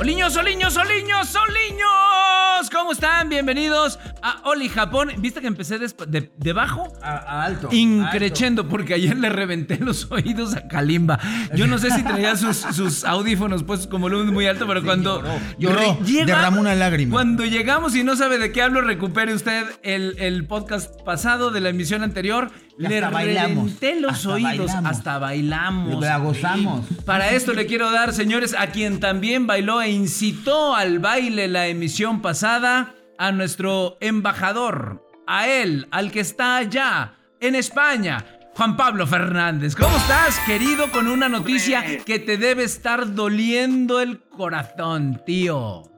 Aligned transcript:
Oliños, 0.00 0.34
oliños, 0.38 0.78
oliños, 0.78 1.36
oliños. 1.36 2.70
¿Cómo 2.72 2.92
están? 2.92 3.28
Bienvenidos 3.28 3.98
a 4.22 4.40
Oli 4.48 4.70
Japón. 4.70 5.10
¿Viste 5.18 5.42
que 5.42 5.46
empecé 5.46 5.78
de, 5.78 6.32
de, 6.34 6.52
bajo? 6.54 6.90
A, 7.02 7.44
alto. 7.44 7.68
Increchendo, 7.70 8.66
porque 8.66 8.94
ayer 8.94 9.18
le 9.18 9.28
reventé 9.28 9.76
los 9.76 10.10
oídos 10.10 10.56
a 10.56 10.66
Kalimba. 10.68 11.18
Yo 11.54 11.66
no 11.66 11.76
sé 11.76 11.90
si 11.90 12.02
tenía 12.02 12.34
sus, 12.36 13.04
audífonos 13.04 13.62
puestos 13.62 13.88
como 13.88 14.04
volumen 14.04 14.32
muy 14.32 14.46
alto, 14.46 14.66
pero 14.66 14.82
cuando. 14.82 15.22
Lloró, 15.58 15.98
derramó 16.02 16.62
una 16.62 16.74
lágrima. 16.74 17.12
Cuando 17.12 17.44
llegamos 17.44 17.94
y 17.94 18.02
no 18.02 18.16
sabe 18.16 18.38
de 18.38 18.52
qué 18.52 18.62
hablo, 18.62 18.80
recupere 18.80 19.34
usted 19.34 19.66
el, 19.82 20.16
el 20.18 20.46
podcast 20.46 20.98
pasado 21.02 21.50
de 21.50 21.60
la 21.60 21.68
emisión 21.68 22.02
anterior. 22.02 22.50
Le 22.80 22.98
reventé 22.98 24.00
los 24.00 24.24
oídos, 24.24 24.70
hasta 24.70 25.18
bailamos. 25.18 26.00
La 26.00 26.16
gozamos. 26.16 26.86
Para 27.04 27.32
esto 27.32 27.52
le 27.52 27.66
quiero 27.66 27.90
dar, 27.90 28.14
señores, 28.14 28.56
a 28.58 28.68
quien 28.68 29.00
también 29.00 29.46
bailó 29.46 29.82
e 29.82 29.90
incitó 29.90 30.74
al 30.74 30.98
baile 30.98 31.46
la 31.46 31.66
emisión 31.66 32.22
pasada, 32.22 32.94
a 33.18 33.32
nuestro 33.32 33.98
embajador, 34.00 35.06
a 35.26 35.46
él, 35.46 35.88
al 35.90 36.10
que 36.10 36.20
está 36.20 36.56
allá, 36.56 37.16
en 37.38 37.54
España. 37.54 38.24
Juan 38.54 38.78
Pablo 38.78 39.06
Fernández, 39.06 39.76
¿cómo 39.76 39.94
estás, 39.98 40.38
querido? 40.46 40.90
Con 40.90 41.06
una 41.06 41.28
noticia 41.28 42.02
que 42.04 42.18
te 42.18 42.38
debe 42.38 42.64
estar 42.64 43.14
doliendo 43.14 44.00
el 44.00 44.22
corazón, 44.22 45.20
tío. 45.26 45.82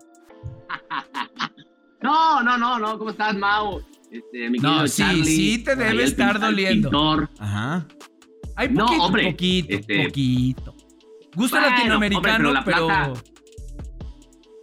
No, 2.03 2.43
no, 2.43 2.59
no, 2.59 2.81
no, 2.81 2.99
¿cómo 2.99 3.11
estás, 3.11 3.33
Mau? 3.37 3.81
Este, 4.13 4.51
no, 4.61 4.87
sí, 4.87 5.25
sí 5.25 5.65
te 5.65 5.75
debe 5.75 6.05
estar 6.05 6.39
doliendo. 6.39 7.29
Ajá. 7.39 7.89
Hay 8.57 8.69
poquito, 8.69 8.97
no, 8.97 9.05
hombre, 9.07 9.31
poquito, 9.31 9.75
este, 9.75 10.05
poquito. 10.05 10.75
Gusto 11.35 11.59
latinoamericano, 11.59 12.53
pero, 12.63 13.15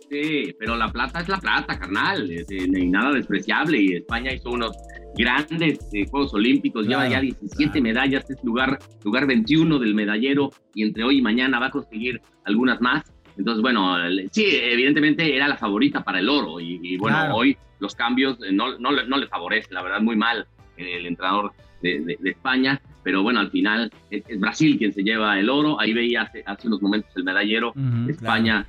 Sí, 0.10 0.56
pero 0.60 0.76
la 0.76 0.92
plata 0.92 1.22
es 1.22 1.30
la 1.30 1.40
plata, 1.40 1.80
carnal. 1.80 2.30
Ni 2.50 2.88
nada 2.88 3.12
despreciable. 3.12 3.82
Y 3.82 3.96
España 3.96 4.32
hizo 4.34 4.52
unos 4.52 4.72
grandes 5.16 5.80
eh, 5.94 6.06
Juegos 6.10 6.34
Olímpicos. 6.36 6.88
Lleva 6.88 7.08
ya 7.08 7.20
17 7.20 7.82
medallas. 7.82 8.30
Es 8.30 8.44
lugar, 8.44 8.78
lugar 9.04 9.26
21 9.26 9.80
del 9.80 9.96
medallero. 9.96 10.52
Y 10.76 10.84
entre 10.84 11.04
hoy 11.04 11.18
y 11.18 11.22
mañana 11.24 11.60
va 11.60 11.68
a 11.68 11.72
conseguir 11.72 12.22
algunas 12.46 12.82
más. 12.82 13.04
Entonces, 13.38 13.62
bueno, 13.62 13.96
sí, 14.32 14.46
evidentemente 14.46 15.36
era 15.36 15.48
la 15.48 15.58
favorita 15.58 16.04
para 16.04 16.20
el 16.20 16.30
oro. 16.30 16.60
Y, 16.60 16.98
bueno, 16.98 17.36
hoy 17.36 17.58
los 17.80 17.96
cambios 17.96 18.38
eh, 18.44 18.52
no, 18.52 18.78
no, 18.78 18.92
no, 18.92 19.18
le 19.18 19.28
favorece, 19.28 19.74
la 19.74 19.82
verdad, 19.82 20.02
muy 20.02 20.16
mal 20.16 20.46
el 20.78 21.06
entrenador 21.06 21.52
de, 21.82 22.18
España, 22.24 22.82
pero 23.04 23.22
bueno, 23.22 23.40
al 23.40 23.52
final 23.52 23.92
es, 24.10 24.24
Brasil 24.40 24.78
quien 24.78 24.94
se 24.94 25.04
lleva 25.04 25.40
el 25.40 25.50
oro, 25.50 25.80
ahí 25.80 25.94
veía 25.94 26.24
hace, 26.24 26.44
hace 26.46 26.68
unos 26.68 26.82
momentos 26.82 27.12
el 27.16 27.24
medallero, 27.24 27.74
España, 28.08 28.66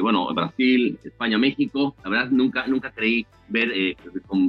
bueno, 0.00 0.32
Brasil, 0.34 0.98
España, 1.04 1.38
México, 1.38 1.94
la 2.02 2.10
verdad 2.10 2.30
nunca, 2.30 2.66
nunca 2.66 2.90
creí 2.90 3.26
ver, 3.48 3.70
eh, 3.72 3.96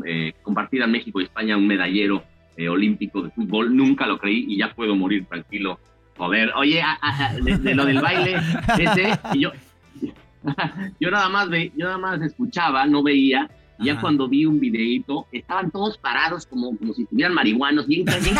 eh, 0.05 0.33
compartir 0.41 0.81
a 0.83 0.87
México 0.87 1.19
y 1.19 1.25
España 1.25 1.57
un 1.57 1.67
medallero 1.67 2.23
olímpico 2.69 3.21
de 3.21 3.31
fútbol, 3.31 3.75
nunca 3.75 4.05
lo 4.05 4.17
creí 4.17 4.45
y 4.47 4.57
ya 4.57 4.73
puedo 4.73 4.95
morir 4.95 5.25
tranquilo. 5.25 5.79
Joder, 6.17 6.51
oye, 6.55 6.83
de, 7.41 7.75
lo 7.75 7.85
del 7.85 7.99
baile, 7.99 8.35
ese, 8.77 9.19
yo, 9.39 9.51
yo 10.99 11.11
nada 11.11 11.29
más 11.29 11.49
ve, 11.49 11.71
yo 11.75 11.85
nada 11.85 11.97
más 11.97 12.21
escuchaba, 12.21 12.85
no 12.85 13.01
veía, 13.01 13.49
ya 13.79 13.99
cuando 13.99 14.27
vi 14.27 14.45
un 14.45 14.59
videito, 14.59 15.27
estaban 15.31 15.71
todos 15.71 15.97
parados 15.97 16.45
como, 16.45 16.77
como 16.77 16.93
si 16.93 17.03
estuvieran 17.03 17.33
marihuanos, 17.33 17.87
bien, 17.87 18.05
bien 18.05 18.35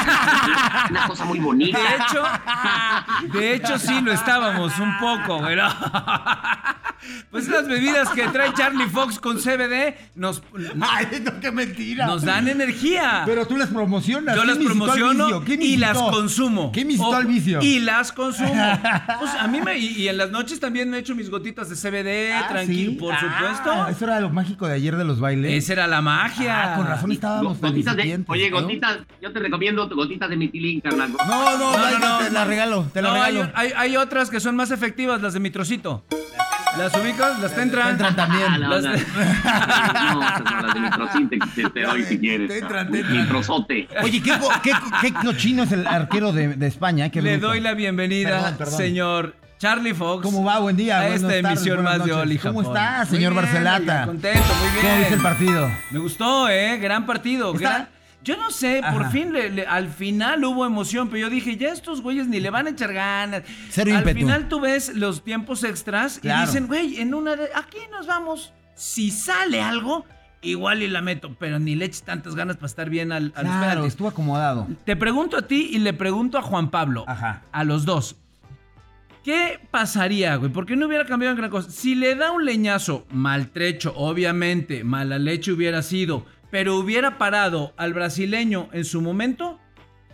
una 0.89 1.07
cosa 1.07 1.25
muy 1.25 1.39
bonita. 1.39 1.77
De 1.77 1.95
hecho, 1.95 3.37
de 3.37 3.55
hecho 3.55 3.79
sí 3.79 4.01
lo 4.01 4.11
estábamos 4.11 4.77
un 4.79 4.97
poco, 4.99 5.41
pero 5.43 5.67
pues 7.31 7.47
las 7.47 7.67
bebidas 7.67 8.09
que 8.09 8.27
trae 8.27 8.53
Charlie 8.53 8.87
Fox 8.87 9.19
con 9.19 9.37
CBD 9.37 9.95
nos 10.15 10.41
Ay, 10.81 11.07
no, 11.23 11.39
qué 11.39 11.51
mentira. 11.51 12.05
Nos 12.05 12.23
dan 12.23 12.47
energía. 12.47 13.23
Pero 13.25 13.45
tú 13.45 13.57
las 13.57 13.69
promocionas. 13.69 14.35
Yo 14.35 14.43
las 14.43 14.57
promociono 14.57 15.43
y 15.47 15.77
las 15.77 15.97
consumo. 15.97 16.71
¿Qué 16.71 16.85
me 16.85 16.95
al 17.13 17.25
vicio? 17.25 17.61
Y 17.61 17.79
las 17.79 18.11
consumo. 18.11 18.53
pues 19.19 19.31
a 19.39 19.47
mí 19.47 19.61
me 19.61 19.77
y, 19.77 20.07
en 20.07 20.17
las 20.17 20.31
noches 20.31 20.59
también 20.59 20.89
me 20.89 20.97
he 20.97 20.99
hecho 20.99 21.15
mis 21.15 21.29
gotitas 21.29 21.69
de 21.69 21.75
CBD, 21.75 22.33
ah, 22.33 22.47
tranquilo, 22.49 22.97
por 22.97 23.13
ah, 23.13 23.19
supuesto. 23.19 23.87
Eso 23.87 24.05
era 24.05 24.19
lo 24.19 24.29
mágico 24.29 24.67
de 24.67 24.73
ayer 24.73 24.95
de 24.95 25.03
los 25.03 25.19
bailes. 25.23 25.63
Esa 25.63 25.73
era 25.73 25.87
la 25.87 26.01
magia. 26.01 26.73
Ah, 26.73 26.75
con 26.75 26.85
razón 26.85 27.11
estábamos 27.11 27.59
gotitas 27.59 27.95
de, 27.95 28.23
Oye, 28.27 28.49
gotitas, 28.49 28.99
yo 29.21 29.31
te 29.33 29.39
recomiendo 29.39 29.89
gotitas 29.89 30.29
de 30.29 30.35
mitilín, 30.35 30.81
carnal. 30.81 31.11
No, 31.11 31.57
no, 31.57 31.77
no, 31.77 31.99
no, 31.99 32.17
te 32.19 32.31
la 32.31 32.45
regalo, 32.45 32.85
te 32.93 33.01
la 33.01 33.13
regalo. 33.13 33.51
Hay, 33.55 33.71
hay, 33.75 33.97
otras 33.97 34.29
que 34.29 34.39
son 34.39 34.55
más 34.55 34.69
efectivas, 34.71 35.21
las 35.21 35.33
de 35.33 35.39
mi 35.39 35.49
trocito. 35.49 36.03
¿Las 36.77 36.93
ubicas? 36.95 37.39
¿Las 37.39 37.55
Tentran? 37.55 37.89
Tentran 37.89 38.15
también. 38.15 38.47
Ah, 38.47 38.57
no, 38.59 38.69
las, 38.69 38.83
de... 38.83 38.89
las 40.89 41.13
de 41.13 41.37
te, 41.55 41.69
te, 41.69 41.81
doy 41.81 42.03
si 42.03 42.19
quieres. 42.19 42.49
Tentran, 42.49 42.91
tentran. 42.91 43.17
Mitrozote. 43.17 43.87
Oye, 44.01 44.21
¿qué, 44.21 44.33
qué, 44.63 44.71
qué 45.01 45.13
cochino 45.13 45.63
es 45.63 45.71
el 45.71 45.85
arquero 45.85 46.31
de, 46.31 46.55
de 46.55 46.67
España? 46.67 47.09
Qué 47.09 47.21
Le 47.21 47.37
doy 47.37 47.59
la 47.59 47.73
bienvenida, 47.73 48.57
señor 48.65 49.42
Charlie 49.57 49.93
Fox. 49.93 50.23
¿Cómo 50.23 50.43
va? 50.43 50.59
Buen 50.59 50.75
día. 50.75 50.99
A 50.99 51.07
esta 51.09 51.35
emisión 51.35 51.83
más 51.83 52.03
de 52.03 52.13
Oli 52.13 52.37
¿Cómo 52.37 52.61
estás, 52.61 53.09
señor 53.09 53.33
Barcelata? 53.33 54.05
contento, 54.05 54.53
muy 54.59 54.69
bien. 54.69 54.85
¿Cómo 54.85 54.97
viste 54.97 55.13
el 55.13 55.21
partido? 55.21 55.71
Me 55.91 55.99
gustó, 55.99 56.49
¿eh? 56.49 56.77
Gran 56.77 57.05
partido. 57.05 57.53
Gran... 57.53 57.87
Yo 58.23 58.37
no 58.37 58.51
sé, 58.51 58.81
por 58.93 59.11
fin 59.11 59.33
al 59.67 59.89
final 59.89 60.45
hubo 60.45 60.65
emoción, 60.65 61.09
pero 61.09 61.27
yo 61.27 61.29
dije, 61.29 61.57
ya 61.57 61.69
estos 61.69 62.01
güeyes 62.01 62.27
ni 62.27 62.39
le 62.39 62.49
van 62.49 62.67
a 62.67 62.69
echar 62.69 62.93
ganas. 62.93 63.43
al 63.77 64.09
final 64.13 64.47
tú 64.47 64.61
ves 64.61 64.95
los 64.95 65.23
tiempos 65.23 65.63
extras 65.63 66.21
y 66.23 66.29
dicen, 66.29 66.67
güey, 66.67 67.01
en 67.01 67.13
una 67.13 67.35
de 67.35 67.49
aquí 67.53 67.79
nos 67.91 68.07
vamos. 68.07 68.53
Si 68.75 69.11
sale 69.11 69.61
algo, 69.61 70.05
igual 70.41 70.81
y 70.81 70.87
la 70.87 71.01
meto, 71.01 71.35
pero 71.37 71.59
ni 71.59 71.75
le 71.75 71.85
eches 71.85 72.03
tantas 72.03 72.33
ganas 72.33 72.55
para 72.55 72.67
estar 72.67 72.89
bien 72.89 73.11
al, 73.11 73.33
al 73.35 73.45
claro, 73.45 73.85
estuvo 73.85 74.07
acomodado. 74.07 74.67
Te 74.85 74.95
pregunto 74.95 75.37
a 75.37 75.41
ti 75.43 75.69
y 75.71 75.79
le 75.79 75.93
pregunto 75.93 76.37
a 76.37 76.41
Juan 76.41 76.71
Pablo. 76.71 77.03
Ajá. 77.07 77.43
A 77.51 77.63
los 77.65 77.85
dos. 77.85 78.15
¿Qué 79.23 79.59
pasaría, 79.71 80.35
güey? 80.35 80.51
¿Por 80.51 80.65
qué 80.65 80.75
no 80.75 80.87
hubiera 80.87 81.05
cambiado 81.05 81.31
en 81.31 81.37
gran 81.37 81.49
cosa? 81.49 81.71
Si 81.71 81.95
le 81.95 82.15
da 82.15 82.31
un 82.31 82.43
leñazo 82.43 83.05
maltrecho, 83.11 83.93
obviamente, 83.95 84.83
mala 84.83 85.17
leche 85.17 85.53
hubiera 85.53 85.81
sido, 85.81 86.25
pero 86.51 86.75
hubiera 86.75 87.17
parado 87.17 87.73
al 87.77 87.93
brasileño 87.93 88.67
en 88.73 88.83
su 88.83 89.01
momento, 89.01 89.59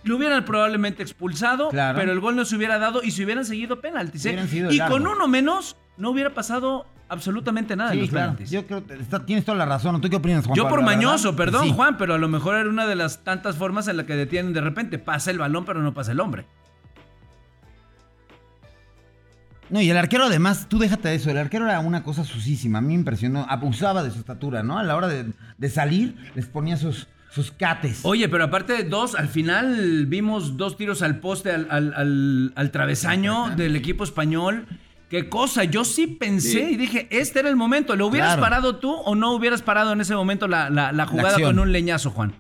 lo 0.03 0.18
hubieran 0.18 0.46
probablemente 0.46 1.02
expulsado, 1.02 1.69
pero 1.72 2.12
el 2.12 2.19
gol 2.19 2.36
no 2.36 2.46
se 2.46 2.56
hubiera 2.56 2.78
dado 2.78 3.02
y 3.02 3.09
se 3.09 3.24
hubieran 3.24 3.46
seguido 3.46 3.81
penaltis. 3.81 4.25
¿eh? 4.28 4.38
Y 4.69 4.80
con 4.80 5.08
uno 5.08 5.28
menos 5.28 5.75
no 5.98 6.12
hubiera 6.12 6.34
pasado 6.36 6.86
absolutamente 7.09 7.75
nada 7.75 7.94
en 7.94 8.02
los 8.02 8.09
penaltis. 8.09 8.52
Yo 8.52 8.68
creo 8.68 8.86
que 8.86 8.96
tienes 9.25 9.44
toda 9.44 9.58
la 9.58 9.66
razón. 9.66 10.00
¿Tú 10.02 10.09
qué 10.09 10.18
opinas, 10.18 10.46
Juan? 10.46 10.56
Yo 10.56 10.68
por 10.68 10.84
mañoso, 10.84 11.36
perdón, 11.36 11.74
Juan, 11.74 11.98
pero 11.98 12.14
a 12.14 12.19
lo 12.19 12.28
mejor 12.28 12.56
era 12.56 12.69
una 12.69 12.86
de 12.86 12.96
las 12.96 13.24
tantas 13.24 13.58
formas 13.58 13.88
en 13.88 13.98
la 13.98 14.06
que 14.06 14.16
detienen 14.16 14.53
de 14.53 14.62
repente. 14.62 15.00
Pasa 15.00 15.31
el 15.31 15.40
balón, 15.40 15.66
pero 15.66 15.81
no 15.81 15.96
pasa 15.96 16.12
el 16.12 16.19
hombre. 16.19 16.46
No, 19.69 19.81
y 19.81 19.89
el 19.89 19.98
arquero 19.98 20.25
además, 20.25 20.68
tú 20.68 20.80
déjate 20.80 21.10
de 21.10 21.16
eso, 21.16 21.30
el 21.30 21.38
arquero 21.38 21.66
era 21.66 21.80
una 21.80 22.04
cosa 22.04 22.24
susísima, 22.24 22.80
a 22.80 22.81
mí 22.81 22.89
me 22.89 22.94
impresionó, 22.95 23.45
abusaba 23.50 24.04
de 24.04 24.12
su 24.12 24.19
estatura, 24.19 24.63
¿no? 24.63 24.80
A 24.80 24.83
la 24.83 24.95
hora 24.95 25.07
de, 25.07 25.69
salir, 25.69 26.16
les 26.36 26.45
ponía 26.48 26.77
sus, 26.77 27.07
sus 27.30 27.51
cates. 27.51 28.00
Oye, 28.04 28.27
pero 28.30 28.45
aparte 28.45 28.74
de 28.74 28.83
dos, 28.83 29.16
al 29.16 29.27
final 29.27 30.06
vimos 30.07 30.57
dos 30.57 30.75
tiros 30.75 31.01
al 31.01 31.19
poste, 31.19 31.51
al, 31.51 32.69
travesaño 32.71 33.51
del 33.56 33.75
equipo 33.75 34.04
español. 34.04 34.66
Qué 35.10 35.27
cosa, 35.27 35.63
yo 35.63 35.86
sí 35.86 36.06
pensé 36.06 36.69
y 36.71 36.77
dije, 36.77 37.07
este 37.10 37.39
era 37.39 37.50
el 37.50 37.56
momento, 37.56 37.95
¿lo 37.95 38.07
hubieras 38.07 38.38
parado 38.38 38.75
tú 38.77 38.92
o 38.92 39.16
no 39.16 39.33
hubieras 39.33 39.62
parado 39.62 39.94
en 39.94 40.01
ese 40.01 40.16
momento 40.16 40.48
la 40.48 41.07
jugada 41.07 41.39
con 41.39 41.60
un 41.60 41.71
leñazo, 41.71 42.12
Juan? 42.12 42.33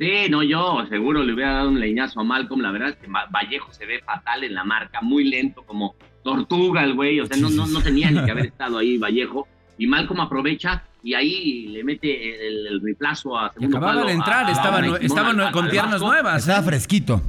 Sí, 0.00 0.30
no, 0.30 0.42
yo 0.42 0.86
seguro 0.88 1.22
le 1.22 1.34
hubiera 1.34 1.52
dado 1.52 1.68
un 1.68 1.78
leñazo 1.78 2.20
a 2.20 2.24
Malcolm. 2.24 2.62
La 2.62 2.70
verdad 2.72 2.88
es 2.88 2.96
que 2.96 3.06
Vallejo 3.06 3.70
se 3.72 3.84
ve 3.84 4.00
fatal 4.00 4.42
en 4.44 4.54
la 4.54 4.64
marca, 4.64 5.00
muy 5.02 5.24
lento, 5.24 5.62
como 5.62 5.94
tortuga 6.24 6.82
el 6.84 6.94
güey. 6.94 7.20
O 7.20 7.26
sea, 7.26 7.36
no, 7.36 7.50
no, 7.50 7.66
no 7.66 7.82
tenía 7.82 8.10
ni 8.10 8.24
que 8.24 8.30
haber 8.30 8.46
estado 8.54 8.78
ahí 8.78 8.96
Vallejo. 8.96 9.46
Y 9.76 9.86
Malcolm 9.86 10.20
aprovecha 10.20 10.82
y 11.02 11.12
ahí 11.14 11.68
le 11.68 11.84
mete 11.84 12.46
el, 12.48 12.66
el 12.66 12.80
reemplazo 12.82 13.38
a 13.38 13.52
segundo 13.52 13.76
Acababa 13.78 14.04
de 14.04 14.12
entrar, 14.12 14.48
estaba, 14.50 15.50
con 15.52 15.68
piernas 15.68 16.00
nuevas. 16.00 16.42
Estaba 16.48 16.62
fresquito. 16.62 17.20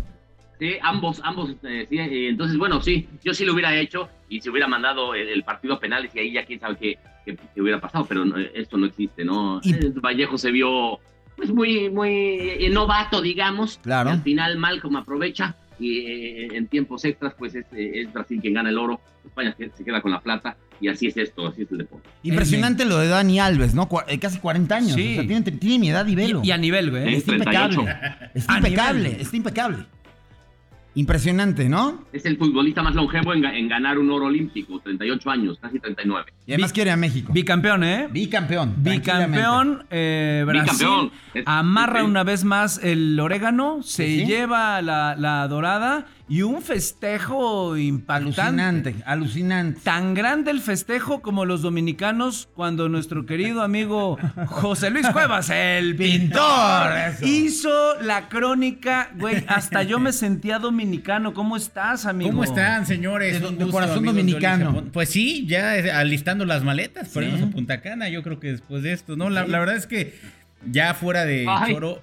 Sí, 0.59 0.75
ambos, 0.81 1.19
ambos, 1.23 1.55
eh, 1.63 1.87
sí, 1.89 1.97
eh, 1.97 2.27
entonces 2.29 2.55
bueno, 2.55 2.81
sí, 2.81 3.07
yo 3.23 3.33
sí 3.33 3.45
lo 3.45 3.53
hubiera 3.53 3.75
hecho 3.75 4.09
y 4.29 4.41
se 4.41 4.49
hubiera 4.51 4.67
mandado 4.67 5.15
el, 5.15 5.27
el 5.29 5.43
partido 5.43 5.73
a 5.73 5.79
penales 5.79 6.13
y 6.15 6.19
ahí 6.19 6.31
ya 6.33 6.45
quién 6.45 6.59
sabe 6.59 6.75
qué, 6.79 6.99
qué- 7.25 7.35
qué 7.55 7.61
hubiera 7.61 7.81
pasado, 7.81 8.05
pero 8.07 8.23
no, 8.25 8.37
esto 8.37 8.77
no 8.77 8.85
existe, 8.85 9.25
¿no? 9.25 9.59
Y- 9.63 9.73
Eh, 9.73 9.91
Vallejo 9.95 10.37
se 10.37 10.51
vio 10.51 10.99
pues 11.41 11.53
muy, 11.53 11.89
muy 11.89 12.09
eh, 12.11 12.69
novato, 12.69 13.21
digamos, 13.21 13.79
Claro. 13.81 14.09
y 14.11 14.13
al 14.13 14.21
final 14.21 14.57
Malcolm 14.57 14.95
aprovecha 14.97 15.55
y 15.79 15.97
eh, 16.05 16.47
en 16.55 16.67
tiempos 16.67 17.03
extras 17.05 17.33
pues 17.37 17.55
es, 17.55 17.65
eh, 17.75 18.01
es 18.01 18.13
Brasil 18.13 18.39
quien 18.39 18.53
gana 18.53 18.69
el 18.69 18.77
oro, 18.77 19.01
España 19.25 19.55
se 19.57 19.69
se 19.75 19.83
queda 19.83 20.01
con 20.01 20.11
la 20.11 20.19
plata 20.19 20.55
y 20.79 20.87
así 20.89 21.07
es 21.07 21.17
esto, 21.17 21.47
así 21.47 21.63
es 21.63 21.71
el 21.71 21.79
deporte. 21.79 22.07
Impresionante 22.21 22.85
lo 22.85 22.97
de 22.99 23.07
Dani 23.07 23.39
Alves, 23.39 23.73
¿no? 23.73 23.89
Eh, 24.07 24.19
casi 24.19 24.37
40 24.39 24.75
años. 24.75 24.93
Sí. 24.93 25.13
O 25.13 25.15
sea, 25.15 25.27
tiene, 25.27 25.41
tiene 25.57 25.79
mi 25.79 25.89
edad 25.89 26.05
y 26.07 26.15
velo. 26.15 26.41
Y, 26.43 26.49
y 26.49 26.51
a 26.51 26.57
nivel, 26.57 26.91
güey. 26.91 27.15
Está 27.15 27.33
impecable. 27.33 27.75
38. 27.77 28.29
Está 28.35 28.57
impecable, 28.57 29.17
está 29.21 29.37
impecable. 29.37 29.85
Impresionante, 30.93 31.69
¿no? 31.69 32.03
Es 32.11 32.25
el 32.25 32.37
futbolista 32.37 32.83
más 32.83 32.95
longevo 32.95 33.33
en, 33.33 33.41
ga- 33.41 33.55
en 33.57 33.69
ganar 33.69 33.97
un 33.97 34.11
oro 34.11 34.25
olímpico, 34.25 34.79
38 34.81 35.29
años, 35.31 35.57
casi 35.61 35.79
39. 35.79 36.33
Y 36.45 36.51
además 36.53 36.73
quiere 36.73 36.91
a 36.91 36.97
México. 36.97 37.31
Bicampeón, 37.31 37.83
¿eh? 37.85 38.07
Bicampeón. 38.11 38.73
Bicampeón, 38.77 39.85
eh, 39.89 40.43
Brasil 40.45 40.63
Bicampeón. 40.73 41.11
Es- 41.33 41.43
amarra 41.47 42.03
una 42.03 42.23
vez 42.23 42.43
más 42.43 42.83
el 42.83 43.17
orégano, 43.19 43.81
se 43.83 44.05
sí. 44.05 44.25
lleva 44.25 44.81
la, 44.81 45.15
la 45.15 45.47
dorada 45.47 46.07
y 46.31 46.43
un 46.43 46.61
festejo 46.61 47.75
impactante. 47.75 48.39
Alucinante, 48.41 48.95
alucinante. 49.05 49.81
Tan 49.83 50.13
grande 50.13 50.51
el 50.51 50.61
festejo 50.61 51.21
como 51.21 51.43
los 51.43 51.61
dominicanos 51.61 52.47
cuando 52.55 52.87
nuestro 52.87 53.25
querido 53.25 53.61
amigo 53.63 54.17
José 54.47 54.91
Luis 54.91 55.07
Cuevas, 55.09 55.49
el 55.49 55.93
pintor, 55.97 56.97
Eso. 57.09 57.25
hizo 57.25 58.01
la 58.01 58.29
crónica, 58.29 59.09
güey, 59.17 59.43
hasta 59.47 59.83
yo 59.83 59.99
me 59.99 60.13
sentía 60.13 60.57
dominicano. 60.57 61.33
¿Cómo 61.33 61.57
estás, 61.57 62.05
amigo? 62.05 62.29
¿Cómo 62.31 62.45
están, 62.45 62.85
señores? 62.85 63.41
De- 63.41 63.47
Un 63.49 63.57
de 63.57 63.65
gusto, 63.65 63.77
corazón 63.79 64.05
dominicano. 64.05 64.85
Pues 64.93 65.09
sí, 65.09 65.45
ya 65.47 65.77
eh, 65.77 65.91
alistando 65.91 66.45
las 66.45 66.63
maletas 66.63 67.09
para 67.09 67.25
Sí. 67.25 67.31
irnos 67.33 67.49
a 67.49 67.51
Punta 67.51 67.81
Cana. 67.81 68.07
Yo 68.07 68.23
creo 68.23 68.39
que 68.39 68.51
después 68.53 68.83
de 68.83 68.93
esto, 68.93 69.17
¿no? 69.17 69.29
La, 69.29 69.45
la 69.47 69.59
verdad 69.59 69.75
es 69.75 69.85
que 69.85 70.17
ya 70.69 70.93
fuera 70.93 71.25
de 71.25 71.45
Ay. 71.47 71.73
choro, 71.73 72.01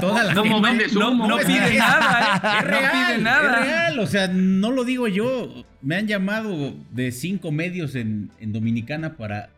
toda 0.00 0.24
la 0.24 0.34
No 0.34 0.42
gente- 0.44 0.60
vendes 0.68 0.92
No, 0.94 1.10
humo. 1.12 1.26
no 1.28 1.38
es- 1.38 1.46
pide 1.46 1.68
es- 1.72 1.78
nada, 1.78 2.20
¿eh? 2.20 2.58
Es 2.58 2.64
No 2.64 2.70
real, 2.70 2.92
pide 2.92 3.18
nada. 3.22 3.60
es 3.60 3.66
real. 3.66 3.98
O 4.00 4.06
sea, 4.06 4.28
no 4.28 4.70
lo 4.72 4.84
digo 4.84 5.08
yo. 5.08 5.64
Me 5.82 5.96
han 5.96 6.06
llamado 6.06 6.74
de 6.90 7.12
cinco 7.12 7.52
medios 7.52 7.94
en, 7.94 8.30
en 8.40 8.52
Dominicana 8.52 9.16
para 9.16 9.50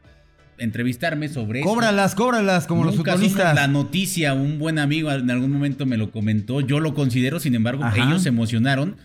entrevistarme 0.59 1.29
sobre 1.29 1.61
eso. 1.61 1.69
Cóbralas, 1.69 2.15
cóbralas, 2.15 2.67
como 2.67 2.85
los 2.85 2.97
Nunca 2.97 3.13
futbolistas. 3.13 3.55
La 3.55 3.69
noticia, 3.69 4.35
un 4.35 4.59
buen 4.59 4.79
amigo 4.79 5.11
en 5.13 5.31
algún 5.31 5.53
momento 5.53 5.87
me 5.87 5.97
lo 5.97 6.11
comentó, 6.11 6.61
yo 6.61 6.81
lo 6.81 6.95
considero, 6.95 7.39
sin 7.41 7.55
embargo, 7.55 7.85
Ajá. 7.85 7.97
ellos 7.97 8.23
se 8.25 8.29
emocionaron 8.31 8.97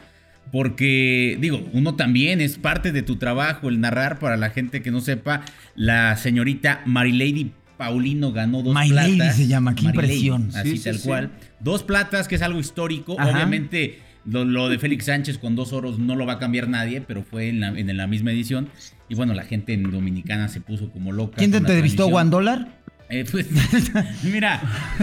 porque, 0.51 1.37
digo, 1.39 1.67
uno 1.73 1.95
también 1.95 2.41
es 2.41 2.57
parte 2.57 2.91
de 2.91 3.01
tu 3.03 3.15
trabajo, 3.17 3.69
el 3.69 3.79
narrar 3.79 4.19
para 4.19 4.35
la 4.37 4.49
gente 4.49 4.81
que 4.81 4.91
no 4.91 4.99
sepa, 5.01 5.41
la 5.75 6.15
señorita 6.17 6.81
Marilady 6.85 7.51
Paulino 7.77 8.31
ganó 8.31 8.61
dos 8.63 8.75
My 8.75 8.89
platas. 8.89 9.17
Lady 9.17 9.31
se 9.31 9.47
llama, 9.47 9.75
qué 9.75 9.83
Marilady, 9.83 10.07
impresión. 10.13 10.49
Así 10.55 10.71
Sí, 10.71 10.77
sí, 10.77 10.83
tal 10.85 10.99
sí. 10.99 11.07
cual. 11.07 11.31
Dos 11.59 11.83
platas, 11.83 12.27
que 12.27 12.35
es 12.35 12.41
algo 12.41 12.59
histórico. 12.59 13.19
Ajá. 13.19 13.31
Obviamente, 13.31 13.99
lo, 14.25 14.45
lo 14.45 14.69
de 14.69 14.79
Félix 14.79 15.05
Sánchez 15.05 15.37
con 15.37 15.55
dos 15.55 15.73
oros 15.73 15.99
no 15.99 16.15
lo 16.15 16.25
va 16.25 16.33
a 16.33 16.39
cambiar 16.39 16.67
nadie, 16.69 17.01
pero 17.01 17.23
fue 17.23 17.49
en 17.49 17.59
la, 17.59 17.69
en 17.69 17.95
la 17.97 18.07
misma 18.07 18.31
edición. 18.31 18.69
Y 19.09 19.15
bueno, 19.15 19.33
la 19.33 19.43
gente 19.43 19.73
en 19.73 19.83
Dominicana 19.91 20.47
se 20.49 20.61
puso 20.61 20.89
como 20.91 21.11
loca. 21.11 21.37
¿Quién 21.37 21.51
te 21.51 21.57
entrevistó. 21.57 22.07
One 22.07 22.29
Dollar? 22.29 22.81
Eh, 23.15 23.25
pues, 23.29 23.45
mira, 24.23 24.59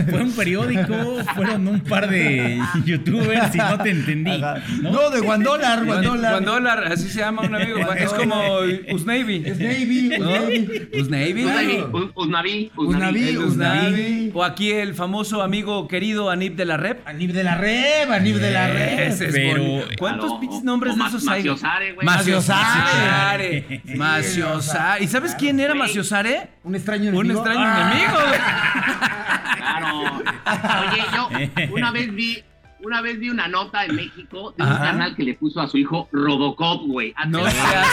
fue 0.08 0.20
un 0.22 0.32
periódico, 0.32 1.18
fueron 1.36 1.68
un 1.68 1.80
par 1.80 2.08
de 2.10 2.60
youtubers 2.84 3.54
y 3.54 3.58
no 3.58 3.78
te 3.78 3.90
entendí. 3.90 4.36
¿no? 4.82 4.90
No, 4.90 5.10
de 5.10 5.20
Dollar. 5.20 5.84
Juan 5.86 6.44
Dólar, 6.44 6.84
así 6.92 7.08
se 7.08 7.20
llama 7.20 7.42
un 7.42 7.54
amigo. 7.54 7.78
Es 7.92 8.12
como 8.12 8.34
Usnavy. 8.92 9.44
Usnavy. 9.48 10.10
Uznavi, 11.00 11.42
El 11.42 12.68
Usnavi. 12.76 13.36
Usnavi. 13.36 14.30
O 14.34 14.42
aquí 14.42 14.72
el 14.72 14.94
famoso 14.94 15.40
amigo 15.42 15.86
querido 15.86 16.30
Anip 16.30 16.56
de 16.56 16.64
la 16.64 16.76
Rep. 16.76 17.06
Anib 17.06 17.32
de 17.32 17.44
la 17.44 17.56
Red, 17.56 18.10
Anib 18.10 18.36
de 18.38 18.50
la 18.50 18.70
es 19.06 19.18
Pero-. 19.18 19.84
¿Cuántos 19.98 20.32
pinches 20.40 20.64
nombres 20.64 20.96
de 20.96 21.04
esos 21.04 21.28
hay? 21.28 21.38
Maciosare, 21.44 21.92
güey. 21.92 22.04
Maciosare. 22.06 23.82
Maciosare. 23.96 25.04
¿Y 25.04 25.06
sabes 25.06 25.34
quién 25.36 25.60
era. 25.60 25.74
Maciosare? 25.74 26.48
Un 26.64 26.74
extraño 26.74 27.10
Un 27.10 27.16
enemigo. 27.16 27.40
extraño 27.40 27.60
Ah. 27.64 27.80
enemigo. 27.92 27.99
Claro. 29.56 30.22
Oye, 30.92 31.02
yo 31.14 31.28
una 31.74 31.90
vez 31.90 32.14
vi, 32.14 32.42
una 32.82 33.00
vez 33.02 33.18
vi 33.18 33.28
una 33.30 33.46
nota 33.48 33.84
en 33.84 33.94
México 33.96 34.54
de 34.56 34.62
un 34.62 34.68
Ajá. 34.70 34.82
canal 34.84 35.14
que 35.16 35.22
le 35.22 35.34
puso 35.34 35.60
a 35.60 35.68
su 35.68 35.76
hijo 35.78 36.08
Robocop, 36.12 36.86
güey. 36.86 37.14
No 37.28 37.44
Hazte 37.44 37.58
la- 37.58 37.70
seas 37.70 37.88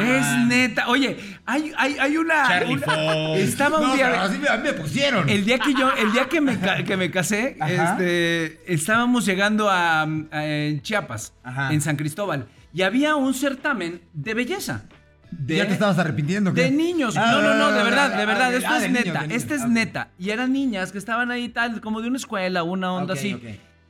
Es 0.00 0.46
neta. 0.46 0.88
Oye, 0.88 1.16
hay, 1.46 1.72
hay, 1.76 1.96
hay 1.98 2.16
una. 2.16 2.44
Una-. 2.68 3.34
Estaba 3.36 3.78
un 3.80 3.88
No, 3.88 3.94
día. 3.94 4.22
así 4.22 4.38
me, 4.38 4.48
a 4.48 4.56
mí 4.56 4.62
me 4.64 4.72
pusieron. 4.74 5.28
El 5.28 5.44
día 5.44 5.58
que 5.58 5.74
yo, 5.74 5.90
el 5.94 6.12
día 6.12 6.28
que 6.28 6.40
me, 6.40 6.58
que 6.84 6.96
me 6.96 7.10
casé, 7.10 7.56
este, 7.66 8.72
estábamos 8.72 9.24
llegando 9.26 9.68
a, 9.70 10.02
a- 10.02 10.06
en 10.46 10.82
Chiapas, 10.82 11.34
Ajá. 11.42 11.72
en 11.72 11.80
San 11.80 11.96
Cristóbal, 11.96 12.46
y 12.72 12.82
había 12.82 13.16
un 13.16 13.34
certamen 13.34 14.02
de 14.12 14.34
belleza. 14.34 14.84
De, 15.30 15.56
¿Ya 15.56 15.66
te 15.66 15.72
estabas 15.74 15.98
arrepintiendo? 15.98 16.52
qué? 16.52 16.62
de 16.62 16.70
niños. 16.70 17.16
Ah, 17.16 17.30
No, 17.32 17.42
no, 17.42 17.54
no, 17.54 17.72
de 17.72 17.82
verdad, 17.84 18.12
ah, 18.14 18.18
de 18.18 18.26
verdad. 18.26 18.50
ah, 18.52 18.56
Esto 18.56 18.68
ah, 18.70 18.76
es 18.76 18.82
de 18.82 18.88
niños, 18.88 19.04
neta, 19.06 19.20
de 19.20 19.26
niños. 19.28 19.42
este 19.42 19.54
es 19.54 19.68
neta. 19.68 20.08
Y 20.18 20.30
eran 20.30 20.52
niñas 20.52 20.92
que 20.92 20.98
estaban 20.98 21.30
ahí 21.30 21.48
tal, 21.48 21.80
como 21.80 22.00
de 22.02 22.08
una 22.08 22.16
escuela, 22.16 22.62
una 22.62 22.92
onda 22.92 23.14
así. 23.14 23.36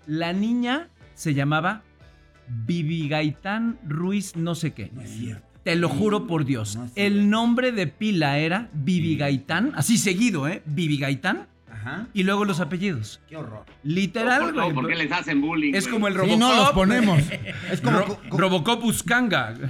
La 0.06 0.32
niña 0.32 0.88
se 1.14 1.34
llamaba 1.34 1.82
Bibi 2.48 3.08
Gaitán 3.08 3.78
Ruiz 3.86 4.36
no 4.36 4.54
sé 4.54 4.72
qué. 4.72 4.90
No 4.92 5.02
es 5.02 5.10
cierto. 5.10 5.46
Te 5.62 5.76
lo 5.76 5.88
juro 5.88 6.26
por 6.26 6.44
Dios. 6.44 6.76
No 6.76 6.86
es 6.86 6.92
El 6.96 7.28
nombre 7.30 7.70
de 7.72 7.86
pila 7.86 8.38
era 8.38 8.68
Bibi 8.72 9.16
Gaitán, 9.16 9.72
así 9.76 9.98
seguido, 9.98 10.48
¿eh? 10.48 10.62
Bibi 10.66 10.98
Gaitán. 10.98 11.46
Ajá. 11.90 12.06
Y 12.12 12.22
luego 12.22 12.44
los 12.44 12.60
apellidos. 12.60 13.20
Qué 13.28 13.36
horror. 13.36 13.64
Literal, 13.82 14.42
¿Por, 14.42 14.54
güey. 14.54 14.72
¿Por 14.72 14.86
qué 14.88 14.94
les 14.96 15.12
hacen 15.12 15.40
bullying? 15.40 15.74
Es 15.74 15.88
como 15.88 16.08
el 16.08 16.14
Sí, 16.14 16.18
Robocop. 16.20 16.38
no 16.38 16.54
los 16.56 16.70
ponemos. 16.72 17.18
Es 17.70 17.80
como 17.80 17.98
Ro- 17.98 18.04
co- 18.06 18.20
co- 18.28 18.38
Robocop 18.38 18.82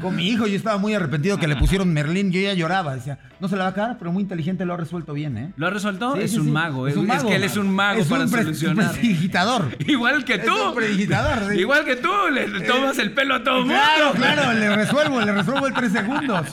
con 0.01 0.17
mi 0.17 0.29
hijo, 0.29 0.47
yo 0.47 0.57
estaba 0.57 0.79
muy 0.79 0.95
arrepentido 0.95 1.39
que 1.39 1.47
le 1.49 1.57
pusieron 1.57 1.93
Merlín. 1.93 2.33
Yo 2.33 2.41
ya 2.41 2.55
lloraba. 2.55 2.95
Decía, 2.95 3.19
no 3.41 3.49
se 3.49 3.57
la 3.57 3.65
va 3.65 3.69
a 3.69 3.73
acabar, 3.73 3.99
pero 3.99 4.11
muy 4.13 4.23
inteligente 4.23 4.65
lo 4.65 4.75
ha 4.75 4.77
resuelto 4.77 5.13
bien, 5.13 5.37
¿eh? 5.37 5.53
¿Lo 5.57 5.67
ha 5.67 5.71
resuelto? 5.71 6.15
Sí, 6.17 6.23
es, 6.23 6.31
sí, 6.33 6.39
un 6.39 6.47
sí. 6.47 6.51
mago, 6.51 6.89
Es 6.89 6.97
un 6.97 7.07
mago. 7.07 7.29
que 7.29 7.37
él 7.37 7.45
es 7.45 7.57
un 7.57 7.75
mago 7.75 8.01
Es 8.01 8.07
para 8.09 8.25
un 8.25 8.29
solucionar. 8.31 8.91
prestidigitador. 8.91 9.77
Igual 9.87 10.25
que 10.25 10.35
Es 10.35 10.45
tú. 10.45 10.55
un 10.69 10.75
prestidigitador. 10.75 11.53
sí. 11.53 11.59
Igual 11.61 11.85
que 11.85 11.97
tú, 11.97 12.11
le 12.33 12.49
le 12.49 12.61
tomas 12.67 12.99
el 12.99 13.13
pelo 13.13 13.35
a 13.37 13.43
todo 13.45 13.59
el 13.59 13.65
mundo. 13.67 13.75
Claro, 13.75 14.13
claro, 14.15 14.53
le 14.59 14.77
resuelvo, 14.77 15.21
le 15.21 15.33
resuelvo 15.33 15.67
en 15.69 15.75
tres 15.75 15.93
segundos. 15.93 16.47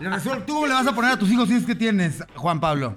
Le 0.00 0.10
resuelvo. 0.10 0.44
¿Tú 0.44 0.54
cómo 0.54 0.66
le 0.66 0.74
vas 0.74 0.86
a 0.86 0.94
poner 0.94 1.12
a 1.12 1.18
tus 1.18 1.30
hijos 1.30 1.48
si 1.48 1.54
es 1.54 1.64
que 1.64 1.74
tienes, 1.74 2.22
Juan 2.34 2.60
Pablo? 2.60 2.96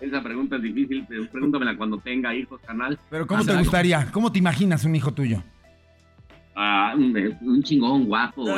Esa, 0.00 0.22
pregunta 0.22 0.56
es 0.56 0.62
difícil, 0.62 1.04
pero 1.08 1.26
pregúntamela 1.28 1.76
cuando 1.76 1.98
tenga 1.98 2.34
hijos, 2.34 2.60
canal. 2.66 2.98
Pero 3.10 3.26
¿cómo 3.26 3.44
te 3.44 3.54
gustaría? 3.56 4.06
¿Cómo 4.12 4.30
te 4.32 4.38
imaginas 4.38 4.84
un 4.84 4.94
hijo 4.96 5.12
tuyo? 5.12 5.42
Ah, 6.58 6.94
un, 6.96 7.14
un 7.42 7.62
chingón, 7.62 8.04
guapo. 8.06 8.42
güey. 8.42 8.54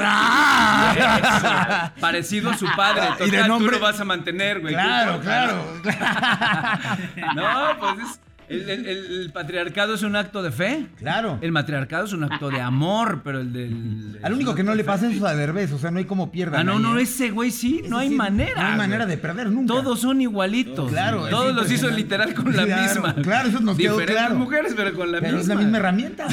Parecido 2.01 2.51
a 2.51 2.57
su 2.57 2.67
padre. 2.77 3.03
Y 3.21 3.31
de 3.31 3.39
Total, 3.39 3.43
tú 3.47 3.49
nombre- 3.49 3.77
lo 3.77 3.83
vas 3.83 4.01
a 4.01 4.05
mantener, 4.05 4.61
güey. 4.61 4.73
Claro, 4.75 5.17
Tú- 5.17 5.23
claro. 5.23 5.65
No, 7.35 7.79
pues 7.81 8.09
es- 8.09 8.21
el, 8.49 8.69
el- 8.71 8.87
el- 8.87 9.21
el 9.23 9.31
patriarcado 9.33 9.95
es 9.95 10.03
un 10.03 10.17
acto 10.17 10.43
de 10.43 10.51
fe. 10.51 10.87
Claro. 10.99 11.39
El 11.41 11.53
matriarcado 11.53 12.05
es 12.07 12.13
un 12.13 12.25
acto 12.25 12.51
de 12.51 12.61
amor, 12.61 13.21
pero 13.25 13.41
el 13.41 13.53
del. 13.53 14.19
Al 14.23 14.33
único 14.33 14.55
que 14.55 14.63
no 14.63 14.75
le 14.75 14.85
pasa 14.85 15.11
es 15.11 15.23
a 15.23 15.35
Derbez, 15.35 15.73
o 15.73 15.79
sea, 15.79 15.91
no 15.91 15.99
hay 15.99 16.05
como 16.05 16.31
pierda. 16.31 16.61
Ah, 16.61 16.65
no, 16.65 16.79
no, 16.79 16.99
ese 16.99 17.31
güey 17.31 17.51
sí, 17.51 17.83
no 17.89 17.99
hay 17.99 18.11
manera. 18.11 18.63
No 18.63 18.69
hay 18.71 18.77
manera 18.77 19.07
de 19.07 19.19
perder 19.19 19.51
nunca. 19.51 19.75
Todos 19.75 20.01
son 20.01 20.21
igualitos. 20.21 20.91
Claro, 20.91 21.27
Todos 21.29 21.55
los 21.55 21.71
hizo 21.71 21.89
literal 21.91 22.35
con 22.35 22.57
la 22.57 22.65
Claro, 22.65 22.83
misma. 22.83 23.15
claro, 23.23 23.49
eso 23.49 23.61
nos 23.61 23.77
quedó 23.77 23.93
Diferentes 23.99 24.17
claro. 24.27 24.35
mujeres, 24.37 24.73
pero 24.77 24.95
con 24.95 25.13
la 25.13 25.21
Pero 25.21 25.37
misma. 25.37 25.41
es 25.41 25.49
la 25.49 25.55
misma 25.65 25.79
herramienta. 25.79 26.27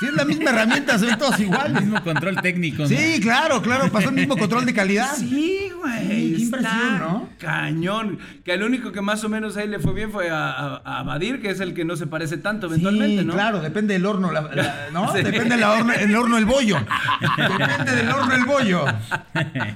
Si 0.00 0.06
es 0.06 0.12
la 0.14 0.24
misma 0.24 0.50
herramienta, 0.50 0.96
se 0.98 1.06
ven 1.06 1.18
todos 1.18 1.38
iguales. 1.40 1.80
mismo 1.82 2.02
control 2.02 2.36
técnico. 2.40 2.82
¿no? 2.82 2.88
Sí, 2.88 3.20
claro, 3.20 3.60
claro, 3.62 3.90
pasó 3.90 4.10
el 4.10 4.14
mismo 4.14 4.36
control 4.36 4.64
de 4.64 4.72
calidad. 4.74 5.12
Sí, 5.16 5.70
güey. 5.76 6.08
Qué 6.08 6.36
está 6.36 6.58
impresión, 6.58 6.98
¿no? 7.00 7.28
Cañón. 7.38 8.18
Que 8.44 8.52
el 8.54 8.62
único 8.62 8.92
que 8.92 9.00
más 9.00 9.24
o 9.24 9.28
menos 9.28 9.56
ahí 9.56 9.66
le 9.66 9.78
fue 9.80 9.92
bien 9.94 10.12
fue 10.12 10.30
a, 10.30 10.50
a, 10.50 11.00
a 11.00 11.02
Badir, 11.02 11.40
que 11.42 11.50
es 11.50 11.60
el 11.60 11.74
que 11.74 11.84
no 11.84 11.96
se 11.96 12.06
parece 12.06 12.36
tanto 12.38 12.66
eventualmente, 12.68 13.20
sí, 13.22 13.26
¿no? 13.26 13.32
claro, 13.34 13.60
depende 13.60 13.94
del 13.94 14.06
horno, 14.06 14.30
la- 14.30 14.42
la- 14.42 14.86
¿no? 14.92 15.12
Sí. 15.12 15.22
Depende 15.22 15.56
del 15.56 15.64
horno, 15.64 15.92
el 15.92 16.14
horno 16.16 16.38
el 16.38 16.44
bollo. 16.44 16.78
Depende 17.36 17.96
del 17.96 18.08
horno 18.10 18.34
el 18.34 18.44
bollo. 18.44 18.84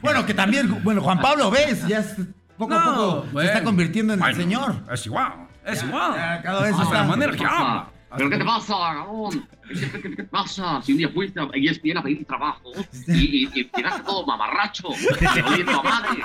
Bueno, 0.02 0.24
que 0.26 0.34
también, 0.34 0.82
bueno, 0.84 1.00
Juan 1.02 1.20
Pablo, 1.20 1.50
¿ves? 1.50 1.86
Ya 1.86 1.98
es- 1.98 2.14
poco 2.56 2.74
a 2.74 2.84
poco 2.84 3.26
bueno. 3.32 3.48
se 3.48 3.54
está 3.54 3.64
convirtiendo 3.64 4.12
en 4.14 4.20
Bueno, 4.20 4.36
el 4.36 4.40
señor. 4.42 4.74
Es 4.92 5.04
igual, 5.06 5.32
es 5.66 5.80
Ya, 5.80 5.86
igual. 5.88 6.12
ya, 6.14 6.42
cada 6.42 6.62
vez 6.62 6.70
está- 6.78 6.92
la 6.94 7.04
manera 7.04 7.32
que 7.32 7.38
¿Qué 7.38 7.44
pasa? 7.44 7.58
habla. 7.58 7.86
¿Pero 8.14 8.28
qué 8.28 8.36
te 8.36 8.44
pasa, 8.44 8.74
cabrón? 8.94 9.48
¿Qué, 9.72 9.90
qué- 9.90 10.00
qué 10.02 10.08
te 10.16 10.24
pasa? 10.24 10.80
Si 10.82 10.92
un 10.92 10.98
día 10.98 11.08
fuiste 11.08 11.40
a 11.40 11.48
ESPN 11.52 11.98
a 11.98 12.02
pedir 12.02 12.24
trabajo 12.24 12.70
y, 13.08 13.12
y, 13.12 13.50
y 13.60 13.70
llegaste 13.76 14.02
todo 14.04 14.26
mamarracho, 14.26 14.88
oliendo 14.88 15.80
a 15.80 15.82
madre. 15.82 16.22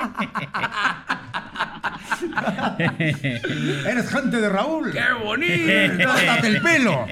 Eres 3.89 4.10
gente 4.10 4.39
de 4.42 4.50
Raúl. 4.50 4.92
¡Qué 4.92 5.04
bonito! 5.24 6.04
Córtate 6.08 6.48
el 6.48 6.62
pelo. 6.62 7.06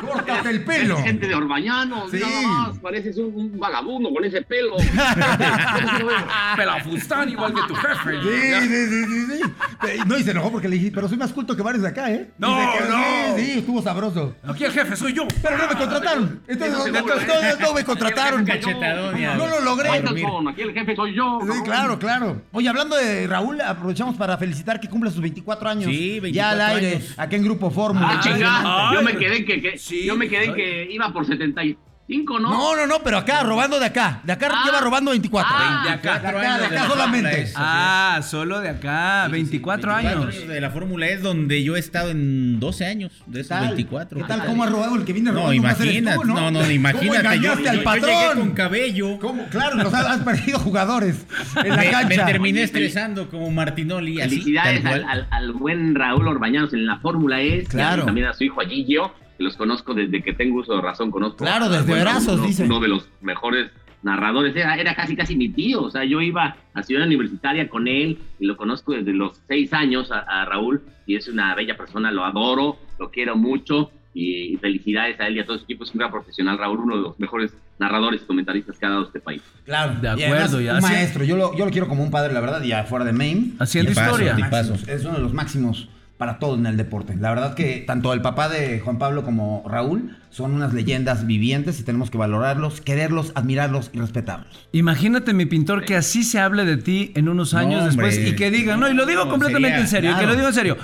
Córtate 0.00 0.50
el 0.50 0.64
pelo. 0.64 0.98
Es 0.98 1.04
gente 1.04 1.26
de 1.28 1.34
Orbañano, 1.34 2.08
Sí. 2.10 2.18
nada 2.20 2.42
más. 2.42 2.78
Pareces 2.78 3.16
un, 3.18 3.34
un 3.34 3.58
vagabundo 3.58 4.10
con 4.12 4.24
ese 4.24 4.42
pelo. 4.42 4.76
Pelafustán 6.56 7.28
igual 7.30 7.54
que 7.54 7.62
tu 7.68 7.74
jefe. 7.74 8.22
Sí, 8.22 8.68
sí, 8.68 8.86
sí, 8.88 9.04
sí, 9.04 9.26
sí. 9.26 9.40
Eh, 9.88 9.98
No, 10.06 10.18
y 10.18 10.22
se 10.24 10.30
enojó 10.32 10.50
porque 10.52 10.68
le 10.68 10.76
dije, 10.76 10.90
pero 10.94 11.08
soy 11.08 11.18
más 11.18 11.32
culto 11.32 11.56
que 11.56 11.62
varios 11.62 11.82
de 11.82 11.88
acá, 11.88 12.10
¿eh? 12.10 12.30
No, 12.38 12.56
no. 12.58 13.36
Sí, 13.36 13.44
sí, 13.44 13.58
estuvo 13.58 13.82
sabroso. 13.82 14.34
Aquí 14.46 14.64
el 14.64 14.72
jefe 14.72 14.96
soy 14.96 15.12
yo. 15.12 15.26
Pero 15.42 15.58
no 15.58 15.65
me 15.68 15.74
contrataron. 15.76 16.40
Entonces, 16.46 16.72
no, 16.72 16.86
no, 16.86 16.94
seguro, 16.94 17.14
no, 17.60 17.66
no 17.66 17.74
me 17.74 17.84
contrataron. 17.84 18.44
No 18.44 19.46
lo 19.46 19.60
logré. 19.60 19.88
Aquí 19.90 20.62
el 20.62 20.72
jefe 20.72 20.96
soy 20.96 21.14
yo. 21.14 21.38
Sí, 21.42 21.62
claro, 21.64 21.98
claro. 21.98 22.42
Oye, 22.52 22.68
hablando 22.68 22.96
de 22.96 23.26
Raúl, 23.26 23.60
aprovechamos 23.60 24.16
para 24.16 24.36
felicitar 24.38 24.80
que 24.80 24.88
cumple 24.88 25.10
sus 25.10 25.20
24 25.20 25.68
años. 25.68 25.84
Sí, 25.90 26.20
24 26.20 26.32
Ya 26.32 26.50
al 26.50 26.60
aire, 26.76 26.96
años. 26.96 27.14
aquí 27.16 27.36
en 27.36 27.44
Grupo 27.44 27.70
Fórmula. 27.70 28.08
Ah, 28.12 28.20
chingada. 28.20 28.94
Yo 28.94 29.02
me 29.02 29.16
quedé 29.16 29.44
que, 29.44 29.60
que- 29.62 29.78
Sí. 29.78 30.04
yo 30.04 30.16
me 30.16 30.28
quedé 30.28 30.54
que 30.54 30.88
iba 30.90 31.12
por 31.12 31.26
75, 32.06 32.38
¿no? 32.40 32.50
No, 32.50 32.76
no, 32.76 32.86
no, 32.86 33.02
pero 33.02 33.18
acá, 33.18 33.42
robando 33.42 33.78
de 33.80 33.86
acá. 33.86 34.20
De 34.22 34.32
acá 34.32 34.48
Ah. 34.52 34.62
lleva 34.64 34.80
robando 34.80 35.10
24. 35.10 35.52
Ah. 35.56 35.82
De 35.84 35.90
acá. 35.90 36.18
De 36.20 36.28
acá, 36.28 36.58
de 36.58 36.66
acá 36.66 36.86
solamente. 36.88 37.52
Ah, 37.56 38.20
solo 38.22 38.60
de 38.60 38.68
acá, 38.68 39.26
24 39.28 39.92
años. 39.92 40.46
de 40.46 40.60
la 40.60 40.70
Fórmula 40.70 41.06
es 41.08 41.22
donde 41.22 41.62
yo 41.64 41.74
he 41.76 41.78
estado 41.80 42.10
en 42.10 42.60
12 42.60 42.86
años, 42.86 43.12
de 43.26 43.40
esos 43.40 43.58
24. 43.60 44.18
¿Qué 44.20 44.24
tal? 44.24 44.46
¿Cómo 44.46 44.62
ha 44.62 44.66
robado 44.68 44.94
el 44.96 45.04
que 45.04 45.12
viene 45.12 45.30
No, 45.32 45.38
robando? 45.40 45.52
eres 45.68 45.78
imagínate, 45.78 46.16
tú, 46.18 46.24
no, 46.28 46.50
no, 46.50 46.70
imagínate. 46.70 47.06
¿Cómo 47.08 47.14
yo, 47.14 47.20
engañaste 47.20 47.62
yo- 47.64 47.70
al 47.70 47.76
yo 47.78 47.84
patrón? 47.84 48.10
llegué 48.10 48.34
con 48.40 48.50
cabello. 48.52 49.18
¿Cómo? 49.18 49.44
Claro, 49.46 49.76
nos 49.76 49.92
has, 49.92 50.06
has 50.06 50.18
perdido 50.20 50.58
jugadores 50.60 51.26
en 51.62 51.68
la 51.70 51.76
Me, 51.76 51.84
me 51.86 51.90
cancha. 51.90 52.26
terminé 52.26 52.58
Oye, 52.60 52.64
estresando 52.64 53.28
como 53.28 53.50
Martinoli, 53.50 54.20
así, 54.20 54.30
Felicidades 54.30 54.82
tal 54.82 54.92
al, 55.04 55.04
al- 55.08 55.28
al 55.30 55.52
buen 55.52 55.94
Raúl 55.94 56.28
Orbañanos 56.28 56.72
en 56.72 56.86
la 56.86 56.98
Fórmula 56.98 57.40
E. 57.42 57.64
Claro. 57.64 58.02
Y 58.02 58.06
también 58.06 58.26
a 58.28 58.32
su 58.34 58.44
hijo 58.44 58.60
que 58.60 58.74
los 59.38 59.56
conozco 59.56 59.94
desde 59.94 60.22
que 60.22 60.32
tengo 60.32 60.60
uso 60.60 60.74
de 60.76 60.80
razón. 60.82 61.10
Conozco 61.10 61.38
Claro, 61.38 61.68
desde 61.68 61.92
Verazos, 61.92 62.34
uno, 62.38 62.46
dice. 62.46 62.64
Uno 62.64 62.80
de 62.80 62.88
los 62.88 63.08
mejores 63.20 63.70
narradores. 64.02 64.54
Era, 64.56 64.76
era 64.76 64.94
casi, 64.94 65.16
casi 65.16 65.36
mi 65.36 65.48
tío. 65.48 65.82
O 65.82 65.90
sea, 65.90 66.04
yo 66.04 66.20
iba 66.20 66.56
a 66.74 66.82
Ciudad 66.82 67.06
Universitaria 67.06 67.68
con 67.68 67.88
él 67.88 68.18
y 68.38 68.46
lo 68.46 68.56
conozco 68.56 68.92
desde 68.92 69.12
los 69.12 69.40
seis 69.48 69.72
años 69.72 70.10
a, 70.12 70.20
a 70.20 70.44
Raúl. 70.44 70.82
Y 71.06 71.16
es 71.16 71.28
una 71.28 71.54
bella 71.54 71.76
persona, 71.76 72.10
lo 72.10 72.24
adoro, 72.24 72.76
lo 72.98 73.10
quiero 73.10 73.36
mucho. 73.36 73.90
Y 74.18 74.56
felicidades 74.62 75.20
a 75.20 75.26
él 75.26 75.36
y 75.36 75.40
a 75.40 75.44
todo 75.44 75.58
su 75.58 75.64
equipo. 75.64 75.84
Es 75.84 75.92
un 75.92 75.98
gran 75.98 76.10
profesional, 76.10 76.56
Raúl, 76.56 76.80
uno 76.80 76.96
de 76.96 77.02
los 77.02 77.20
mejores 77.20 77.52
narradores 77.78 78.22
y 78.22 78.24
comentaristas 78.24 78.78
que 78.78 78.86
ha 78.86 78.88
dado 78.88 79.02
este 79.04 79.20
país. 79.20 79.42
Claro, 79.66 79.94
De 80.00 80.08
y 80.18 80.24
acuerdo, 80.24 80.56
además, 80.56 80.62
ya. 80.64 80.74
Un 80.76 80.82
Sí. 80.82 80.88
maestro, 80.88 81.24
yo 81.24 81.36
lo, 81.36 81.54
yo 81.54 81.66
lo 81.66 81.70
quiero 81.70 81.86
como 81.86 82.02
un 82.02 82.10
padre, 82.10 82.32
la 82.32 82.40
verdad, 82.40 82.62
y 82.62 82.72
afuera 82.72 83.04
de 83.04 83.12
Maine. 83.12 83.52
Haciendo 83.58 83.90
historia. 83.90 84.34
Es 84.88 85.04
uno 85.04 85.14
de 85.16 85.20
los 85.20 85.34
máximos 85.34 85.90
para 86.16 86.38
todo 86.38 86.54
en 86.56 86.66
el 86.66 86.76
deporte. 86.76 87.14
La 87.16 87.30
verdad 87.30 87.54
que 87.54 87.84
tanto 87.86 88.12
el 88.12 88.22
papá 88.22 88.48
de 88.48 88.80
Juan 88.80 88.98
Pablo 88.98 89.22
como 89.24 89.64
Raúl 89.68 90.16
son 90.30 90.52
unas 90.54 90.72
leyendas 90.72 91.26
vivientes 91.26 91.78
y 91.80 91.82
tenemos 91.82 92.10
que 92.10 92.18
valorarlos, 92.18 92.80
quererlos, 92.80 93.32
admirarlos 93.34 93.90
y 93.92 93.98
respetarlos. 94.00 94.68
Imagínate, 94.72 95.32
mi 95.34 95.46
pintor, 95.46 95.84
que 95.84 95.96
así 95.96 96.22
se 96.24 96.38
hable 96.38 96.64
de 96.64 96.76
ti 96.78 97.12
en 97.14 97.28
unos 97.28 97.52
No, 97.52 97.58
años 97.60 97.84
después 97.84 98.18
y 98.18 98.34
que 98.34 98.50
digan, 98.50 98.80
no, 98.80 98.88
y 98.90 98.94
lo 98.94 99.04
digo 99.06 99.28
completamente 99.28 99.68
sería- 99.68 99.80
en 99.80 99.88
serio, 99.88 100.10
claro. 100.10 100.20
que 100.22 100.26
lo 100.26 100.36
digo 100.36 100.48
en 100.48 100.54
serio. 100.54 100.76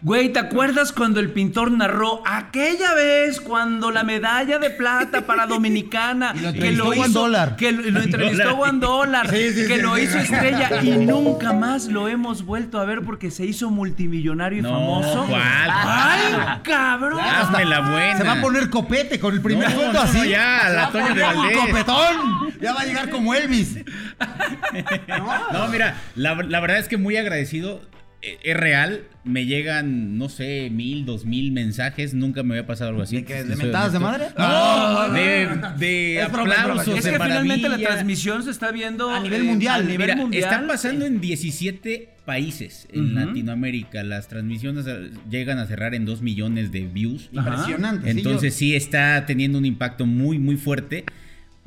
Güey, 0.00 0.32
¿te 0.32 0.38
acuerdas 0.38 0.92
cuando 0.92 1.18
el 1.18 1.30
pintor 1.32 1.72
narró 1.72 2.22
aquella 2.24 2.94
vez 2.94 3.40
cuando 3.40 3.90
la 3.90 4.04
medalla 4.04 4.58
de 4.58 4.70
plata 4.70 5.22
para 5.26 5.46
Dominicana 5.48 6.34
lo 6.34 6.52
que 6.52 6.70
lo 6.70 6.94
hizo, 6.94 7.08
Dólar. 7.08 7.56
que 7.56 7.72
lo, 7.72 7.82
lo 7.90 8.00
entrevistó. 8.02 8.54
Juan 8.56 8.78
Dólar, 8.78 9.28
Sí, 9.28 9.50
sí, 9.52 9.66
que 9.66 9.76
sí, 9.76 9.82
lo 9.82 9.96
sí. 9.96 10.02
hizo 10.02 10.18
estrella 10.18 10.82
y 10.82 10.90
nunca 10.98 11.52
más 11.52 11.86
lo 11.86 12.06
hemos 12.08 12.44
vuelto 12.44 12.78
a 12.80 12.84
ver 12.84 13.02
porque 13.02 13.30
se 13.32 13.44
hizo 13.44 13.70
multimillonario 13.70 14.60
y 14.60 14.62
No, 14.62 14.70
famoso? 14.70 15.26
¿cuál? 15.28 15.42
¡Ay, 15.68 16.32
cabrón! 16.62 17.18
Hazme 17.20 17.64
la 17.64 17.80
buena. 17.80 18.18
Se 18.18 18.24
va 18.24 18.32
a 18.34 18.40
poner 18.40 18.70
copete 18.70 19.18
con 19.18 19.34
el 19.34 19.42
primer 19.42 19.68
No, 19.74 20.00
así. 20.00 20.28
ya, 20.28 20.68
la 20.68 20.82
va 20.82 20.86
a 20.86 20.90
Toño 20.92 21.14
de 21.14 21.24
un 21.24 21.36
Valdés. 21.36 21.58
copetón. 21.58 22.60
Ya 22.60 22.72
va 22.72 22.80
a 22.82 22.84
llegar 22.84 23.10
como 23.10 23.34
Elvis. 23.34 23.78
No, 25.52 25.66
mira, 25.68 25.96
la, 26.14 26.34
la 26.34 26.60
verdad 26.60 26.78
es 26.78 26.88
que 26.88 26.96
muy 26.96 27.16
agradecido. 27.16 27.80
Eh, 28.22 28.38
Es 28.42 28.56
real, 28.56 29.02
me 29.24 29.46
llegan, 29.46 30.18
no 30.18 30.28
sé, 30.28 30.70
mil, 30.70 31.04
dos 31.06 31.24
mil 31.24 31.52
mensajes, 31.52 32.14
nunca 32.14 32.42
me 32.42 32.54
había 32.54 32.66
pasado 32.66 32.90
algo 32.90 33.02
así. 33.02 33.20
¿De 33.22 33.42
si 33.42 33.48
¿De 33.48 33.56
mentadas 33.56 33.92
de 33.92 33.98
madre? 33.98 34.26
No, 34.36 35.08
No, 35.08 35.12
de, 35.14 35.48
de 35.78 36.20
Es 36.22 36.32
broma, 36.32 36.52
es 36.54 36.58
broma. 36.58 36.72
aplausos, 36.80 36.98
Es 36.98 37.04
de 37.04 37.10
que 37.12 37.18
finalmente 37.20 37.68
la 37.68 37.78
transmisión 37.78 38.42
se 38.42 38.50
está 38.50 38.70
viendo 38.72 39.10
A 39.10 39.20
nivel 39.20 39.42
eh, 39.42 39.44
mundial. 39.44 39.80
A 39.82 39.84
nivel 39.84 40.06
Mira, 40.08 40.16
mundial. 40.16 40.44
está 40.44 40.66
pasando 40.66 41.04
en 41.06 41.20
17 41.20 42.08
países 42.24 42.86
en. 42.92 43.14
Latinoamérica. 43.14 44.02
Las 44.02 44.28
transmisiones 44.28 44.86
eh, 44.86 45.10
llegan 45.30 45.58
a 45.58 45.66
cerrar 45.66 45.94
en 45.94 46.04
2 46.04 46.20
millones 46.22 46.72
de 46.72 46.80
views. 46.86 47.28
Impresionante. 47.32 48.12
sí, 48.12 48.18
Entonces 48.18 48.52
yo- 48.54 48.58
sí 48.58 48.74
está 48.76 49.24
teniendo 49.26 49.58
un 49.58 49.64
impacto 49.64 50.06
muy, 50.06 50.38
muy 50.38 50.56
fuerte. 50.56 51.04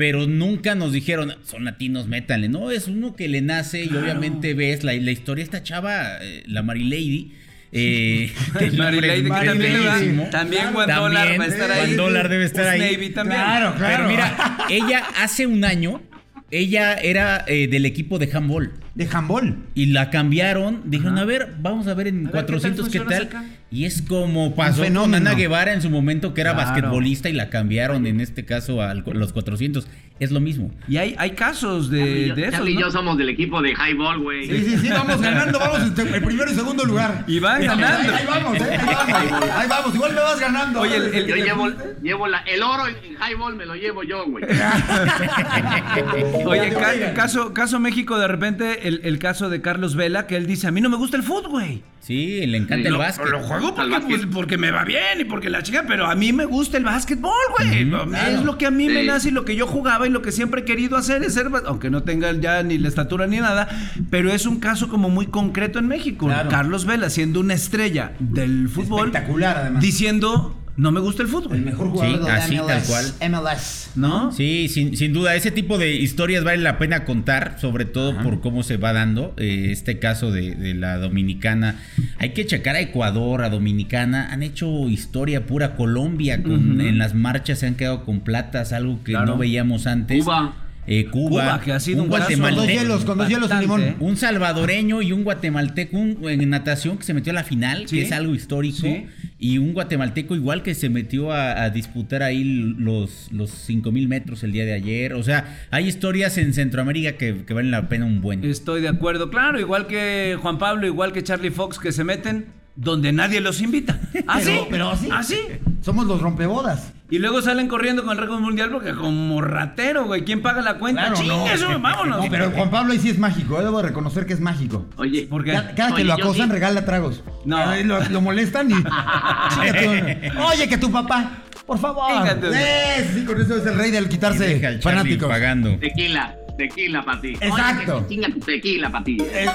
Pero 0.01 0.25
nunca 0.25 0.73
nos 0.73 0.93
dijeron, 0.93 1.35
son 1.43 1.63
latinos, 1.63 2.07
métanle. 2.07 2.49
No, 2.49 2.71
es 2.71 2.87
uno 2.87 3.15
que 3.15 3.27
le 3.27 3.41
nace 3.41 3.83
y 3.83 3.95
obviamente 3.95 4.55
ves 4.55 4.83
la, 4.83 4.93
la 4.93 5.11
historia. 5.11 5.43
Esta 5.43 5.61
chava, 5.61 6.17
eh, 6.23 6.41
la 6.47 6.63
Marilady. 6.63 7.33
Eh, 7.71 8.33
que 8.57 8.65
el 8.65 8.77
nombre 8.77 9.07
Marilady, 9.07 9.19
es 9.19 9.39
que 9.41 9.45
también, 9.45 9.77
Juan 9.83 10.31
También, 10.31 10.63
Dólar 10.73 11.39
va 11.39 11.43
a 11.43 11.47
estar 11.47 11.71
ahí. 11.71 11.79
Juan 11.81 11.97
Dólar 11.97 12.29
debe 12.29 12.45
estar 12.45 12.67
ahí. 12.67 12.79
Navy 12.79 13.09
también. 13.11 13.41
Claro, 13.41 13.75
claro. 13.75 13.95
Pero 13.97 14.09
mira, 14.09 14.57
ella 14.71 15.03
hace 15.19 15.45
un 15.45 15.63
año, 15.63 16.01
ella 16.49 16.95
era 16.95 17.45
eh, 17.45 17.67
del 17.67 17.85
equipo 17.85 18.17
de 18.17 18.27
handball. 18.33 18.73
De 18.95 19.07
handball. 19.07 19.55
Y 19.75 19.85
la 19.85 20.09
cambiaron, 20.09 20.81
dijeron, 20.89 21.13
Ajá. 21.13 21.21
a 21.21 21.25
ver, 21.25 21.53
vamos 21.59 21.85
a 21.85 21.93
ver 21.93 22.07
en 22.07 22.25
A 22.25 22.31
ver, 22.31 22.45
¿qué 22.47 22.53
tal 22.53 22.59
400 22.59 22.89
qué 22.89 22.99
tal. 23.01 23.29
Y 23.71 23.85
es 23.85 24.01
como 24.01 24.53
pasó 24.53 24.83
con. 24.83 25.15
Ana 25.15 25.33
Guevara 25.33 25.73
en 25.73 25.81
su 25.81 25.89
momento, 25.89 26.33
que 26.33 26.41
era 26.41 26.53
Claro. 26.53 26.69
basquetbolista 26.71 27.29
y 27.29 27.33
la 27.33 27.49
cambiaron 27.49 28.05
en 28.05 28.19
este 28.19 28.45
caso 28.45 28.81
a 28.81 28.93
los 28.93 29.31
400. 29.33 29.87
Es 30.19 30.29
lo 30.29 30.39
mismo. 30.39 30.69
Y 30.87 30.97
hay, 30.97 31.15
hay 31.17 31.31
casos 31.31 31.89
de, 31.89 32.27
yo- 32.27 32.35
de 32.35 32.41
esos, 32.43 32.53
Charlie 32.55 32.73
y 32.73 32.75
¿no? 32.75 32.81
yo 32.81 32.91
somos 32.91 33.17
del 33.17 33.29
equipo 33.29 33.59
de 33.61 33.71
Highball, 33.71 34.19
güey. 34.19 34.45
Sí, 34.45 34.65
sí, 34.69 34.77
sí, 34.77 34.89
vamos 34.89 35.19
ganando, 35.19 35.57
vamos 35.57 35.79
en 35.97 36.13
el 36.13 36.21
primero 36.21 36.51
y 36.51 36.53
segundo 36.53 36.85
lugar. 36.85 37.23
Y 37.27 37.39
van 37.39 37.65
ganando. 37.65 38.13
Ahí, 38.13 38.19
ahí 38.19 38.25
vamos, 38.27 38.57
¿eh? 38.57 38.77
Ahí 38.79 39.27
vamos. 39.27 39.49
Ahí 39.55 39.67
vamos, 39.67 39.95
igual 39.95 40.13
me 40.13 40.21
vas 40.21 40.39
ganando. 40.39 40.81
Oye, 40.81 40.95
el- 40.97 41.15
el- 41.15 41.27
Yo 41.27 41.35
llevo, 41.37 41.69
llevo 42.03 42.27
la, 42.27 42.39
el 42.41 42.61
oro 42.61 42.87
en, 42.87 42.95
en 43.03 43.13
Highball, 43.19 43.55
me 43.55 43.65
lo 43.65 43.73
llevo 43.75 44.03
yo, 44.03 44.25
güey. 44.27 44.45
Oye, 46.45 46.69
ca- 46.73 47.13
caso, 47.15 47.53
caso 47.53 47.79
México, 47.79 48.17
de 48.19 48.27
repente, 48.27 48.87
el, 48.87 49.01
el 49.03 49.17
caso 49.19 49.49
de 49.49 49.61
Carlos 49.61 49.95
Vela, 49.95 50.27
que 50.27 50.35
él 50.35 50.45
dice, 50.45 50.67
a 50.67 50.71
mí 50.71 50.81
no 50.81 50.89
me 50.89 50.97
gusta 50.97 51.17
el 51.17 51.23
fútbol, 51.23 51.49
güey. 51.49 51.81
Sí, 51.99 52.45
le 52.47 52.57
encanta 52.57 52.87
el 52.87 52.93
Lo- 52.93 52.99
básquet. 52.99 53.27
Lo 53.27 53.39
porque, 53.61 53.99
pues, 54.07 54.25
porque 54.31 54.57
me 54.57 54.71
va 54.71 54.83
bien 54.83 55.19
y 55.19 55.25
porque 55.25 55.49
la 55.49 55.63
chica, 55.63 55.85
pero 55.87 56.07
a 56.07 56.15
mí 56.15 56.33
me 56.33 56.45
gusta 56.45 56.77
el 56.77 56.83
básquetbol, 56.83 57.31
güey. 57.57 57.87
Claro. 57.87 58.11
Es 58.27 58.43
lo 58.43 58.57
que 58.57 58.65
a 58.65 58.71
mí 58.71 58.87
me 58.87 59.03
nace 59.03 59.29
y 59.29 59.31
lo 59.31 59.45
que 59.45 59.55
yo 59.55 59.67
jugaba 59.67 60.07
y 60.07 60.09
lo 60.09 60.21
que 60.21 60.31
siempre 60.31 60.61
he 60.61 60.65
querido 60.65 60.97
hacer 60.97 61.23
es 61.23 61.33
ser, 61.33 61.49
aunque 61.65 61.89
no 61.89 62.03
tenga 62.03 62.31
ya 62.33 62.63
ni 62.63 62.77
la 62.77 62.87
estatura 62.87 63.27
ni 63.27 63.37
nada, 63.37 63.67
pero 64.09 64.31
es 64.31 64.45
un 64.45 64.59
caso 64.59 64.89
como 64.89 65.09
muy 65.09 65.27
concreto 65.27 65.79
en 65.79 65.87
México. 65.87 66.27
Claro. 66.27 66.49
Carlos 66.49 66.85
Vela, 66.85 67.09
siendo 67.09 67.39
una 67.39 67.53
estrella 67.53 68.13
del 68.19 68.69
fútbol, 68.69 69.07
Espectacular, 69.07 69.57
además. 69.57 69.81
diciendo, 69.81 70.60
no 70.77 70.91
me 70.91 70.99
gusta 70.99 71.21
el 71.23 71.27
fútbol. 71.29 71.57
El 71.57 71.61
mejor 71.63 71.89
jugador 71.89 72.19
Sí, 72.19 72.25
de 72.25 72.31
así, 72.31 72.55
MLS. 72.55 72.67
tal 72.67 72.83
cual. 72.83 73.31
MLS. 73.31 73.89
¿No? 73.95 74.31
Sí, 74.31 74.67
sin, 74.69 74.95
sin 74.95 75.13
duda, 75.13 75.35
ese 75.35 75.51
tipo 75.51 75.77
de 75.77 75.95
historias 75.95 76.43
vale 76.43 76.57
la 76.61 76.77
pena 76.77 77.03
contar, 77.05 77.57
sobre 77.59 77.85
todo 77.85 78.17
por 78.21 78.39
cómo 78.41 78.63
se 78.63 78.77
va 78.77 78.93
dando 78.93 79.33
eh, 79.37 79.67
este 79.71 79.99
caso 79.99 80.31
de, 80.31 80.55
de 80.55 80.73
la 80.73 80.97
dominicana. 80.97 81.79
Hay 82.19 82.29
que 82.33 82.45
checar 82.45 82.75
a 82.75 82.79
Ecuador, 82.81 83.43
a 83.43 83.49
Dominicana, 83.49 84.29
han 84.31 84.43
hecho 84.43 84.87
historia 84.89 85.45
pura. 85.45 85.75
Colombia, 85.75 86.41
con, 86.43 86.79
en 86.81 86.97
las 86.97 87.13
marchas 87.13 87.59
se 87.59 87.67
han 87.67 87.75
quedado 87.75 88.03
con 88.03 88.21
platas, 88.21 88.73
algo 88.73 89.03
que 89.03 89.11
Claro. 89.11 89.25
no 89.27 89.37
veíamos 89.37 89.87
antes. 89.87 90.23
Cuba. 90.23 90.53
Eh, 90.87 91.05
Cuba, 91.05 91.29
Cuba, 91.43 91.61
que 91.61 91.71
ha 91.73 91.79
sido 91.79 92.01
un 92.03 92.09
Con 92.09 92.19
dos 92.19 92.27
guatemalteco. 92.27 92.65
hielos, 92.67 93.05
con 93.05 93.17
dos 93.19 93.29
hielos 93.29 93.51
y 93.55 93.59
limón. 93.61 93.95
Un 93.99 94.17
salvadoreño 94.17 95.01
y 95.03 95.11
un 95.11 95.23
guatemalteco 95.23 95.95
un- 95.97 96.17
en 96.27 96.49
natación 96.49 96.97
que 96.97 97.03
se 97.03 97.13
metió 97.13 97.31
a 97.31 97.35
la 97.35 97.43
final, 97.43 97.87
Sí. 97.87 97.97
que 97.97 98.01
es 98.03 98.11
algo 98.11 98.33
histórico. 98.33 98.77
Sí. 98.81 99.05
Y 99.37 99.57
un 99.59 99.73
guatemalteco 99.73 100.35
igual 100.35 100.63
que 100.63 100.73
se 100.73 100.89
metió 100.89 101.31
a, 101.31 101.63
a 101.63 101.69
disputar 101.69 102.23
ahí 102.23 102.43
los, 102.43 103.31
los 103.31 103.51
5000 103.51 104.07
metros 104.07 104.43
el 104.43 104.51
día 104.51 104.65
de 104.65 104.73
ayer. 104.73 105.13
O 105.13 105.21
sea, 105.23 105.59
hay 105.69 105.87
historias 105.87 106.37
en 106.39 106.53
Centroamérica 106.53 107.13
que, 107.13 107.45
que 107.45 107.53
valen 107.53 107.71
la 107.71 107.87
pena 107.87 108.05
un 108.05 108.19
buen. 108.21 108.43
Estoy 108.43 108.81
de 108.81 108.87
acuerdo, 108.89 109.29
claro, 109.29 109.59
igual 109.59 109.85
que 109.87 110.35
Juan 110.41 110.57
Pablo, 110.57 110.87
igual 110.87 111.13
que 111.13 111.23
Charlie 111.23 111.51
Fox, 111.51 111.77
que 111.77 111.91
se 111.91 112.03
meten 112.03 112.45
donde 112.75 113.11
nadie 113.11 113.39
los 113.41 113.61
invita. 113.61 113.99
¿Así? 114.27 114.45
Pero- 114.49 114.67
pero 114.69 114.95
sí. 114.97 115.09
¿Así? 115.11 115.35
Somos 115.81 116.05
los 116.07 116.21
rompebodas. 116.21 116.93
Y 117.11 117.19
luego 117.19 117.41
salen 117.41 117.67
corriendo 117.67 118.03
con 118.03 118.13
el 118.13 118.17
récord 118.17 118.39
mundial 118.39 118.69
porque 118.71 118.93
como 118.95 119.41
ratero, 119.41 120.05
güey, 120.05 120.23
¿quién 120.23 120.41
paga 120.41 120.61
la 120.61 120.75
cuenta? 120.77 121.01
Claro, 121.01 121.17
¡Chingue 121.17 121.35
no. 121.35 121.47
eso, 121.47 121.67
vámonos! 121.79 122.23
No, 122.23 122.31
pero 122.31 122.51
Juan 122.51 122.69
Pablo 122.71 122.93
ahí 122.93 122.99
sí 122.99 123.09
es 123.09 123.19
mágico, 123.19 123.59
eh, 123.59 123.63
debo 123.63 123.81
de 123.81 123.89
reconocer 123.89 124.25
que 124.25 124.31
es 124.31 124.39
mágico. 124.39 124.85
Oye, 124.95 125.27
¿Por 125.29 125.43
qué? 125.43 125.51
Cada, 125.51 125.75
cada 125.75 125.95
que 125.95 126.05
lo 126.05 126.17
yo 126.17 126.23
acosan, 126.23 126.47
sí. 126.47 126.53
regala 126.53 126.85
tragos. 126.85 127.21
No. 127.43 127.75
Lo, 127.83 127.99
lo 128.09 128.21
molestan 128.21 128.71
y. 128.71 128.73
Chinga 128.75 130.31
tú. 130.33 130.39
Oye, 130.41 130.69
que 130.69 130.77
tu 130.77 130.89
papá, 130.89 131.43
por 131.65 131.77
favor. 131.79 132.13
Chinga 132.13 132.39
tú. 132.39 132.47
Eh, 132.53 133.11
sí, 133.13 133.25
con 133.25 133.41
eso 133.41 133.57
es 133.57 133.65
el 133.65 133.75
rey 133.75 133.91
del 133.91 134.07
quitarse 134.07 134.79
fanáticos. 134.81 135.27
pagando. 135.27 135.77
tequila, 135.79 136.33
tequila 136.57 137.03
para 137.03 137.19
ti. 137.19 137.33
Exacto. 137.41 137.97
Oye, 137.97 138.03
que 138.07 138.15
chinga 138.15 138.29
tu 138.29 138.39
tequila 138.39 138.89
para 138.89 139.03
ti. 139.03 139.17
Eh, 139.19 139.47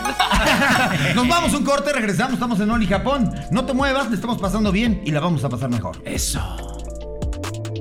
Nos 1.14 1.26
vamos 1.26 1.54
un 1.54 1.64
corte, 1.64 1.90
regresamos, 1.94 2.34
estamos 2.34 2.60
en 2.60 2.70
Oli 2.70 2.86
Japón. 2.86 3.32
No 3.50 3.64
te 3.64 3.72
muevas, 3.72 4.10
le 4.10 4.16
estamos 4.16 4.36
pasando 4.38 4.70
bien 4.72 5.00
y 5.06 5.10
la 5.10 5.20
vamos 5.20 5.42
a 5.42 5.48
pasar 5.48 5.70
mejor. 5.70 5.96
Eso. 6.04 6.75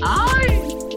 Ay. 0.06 0.95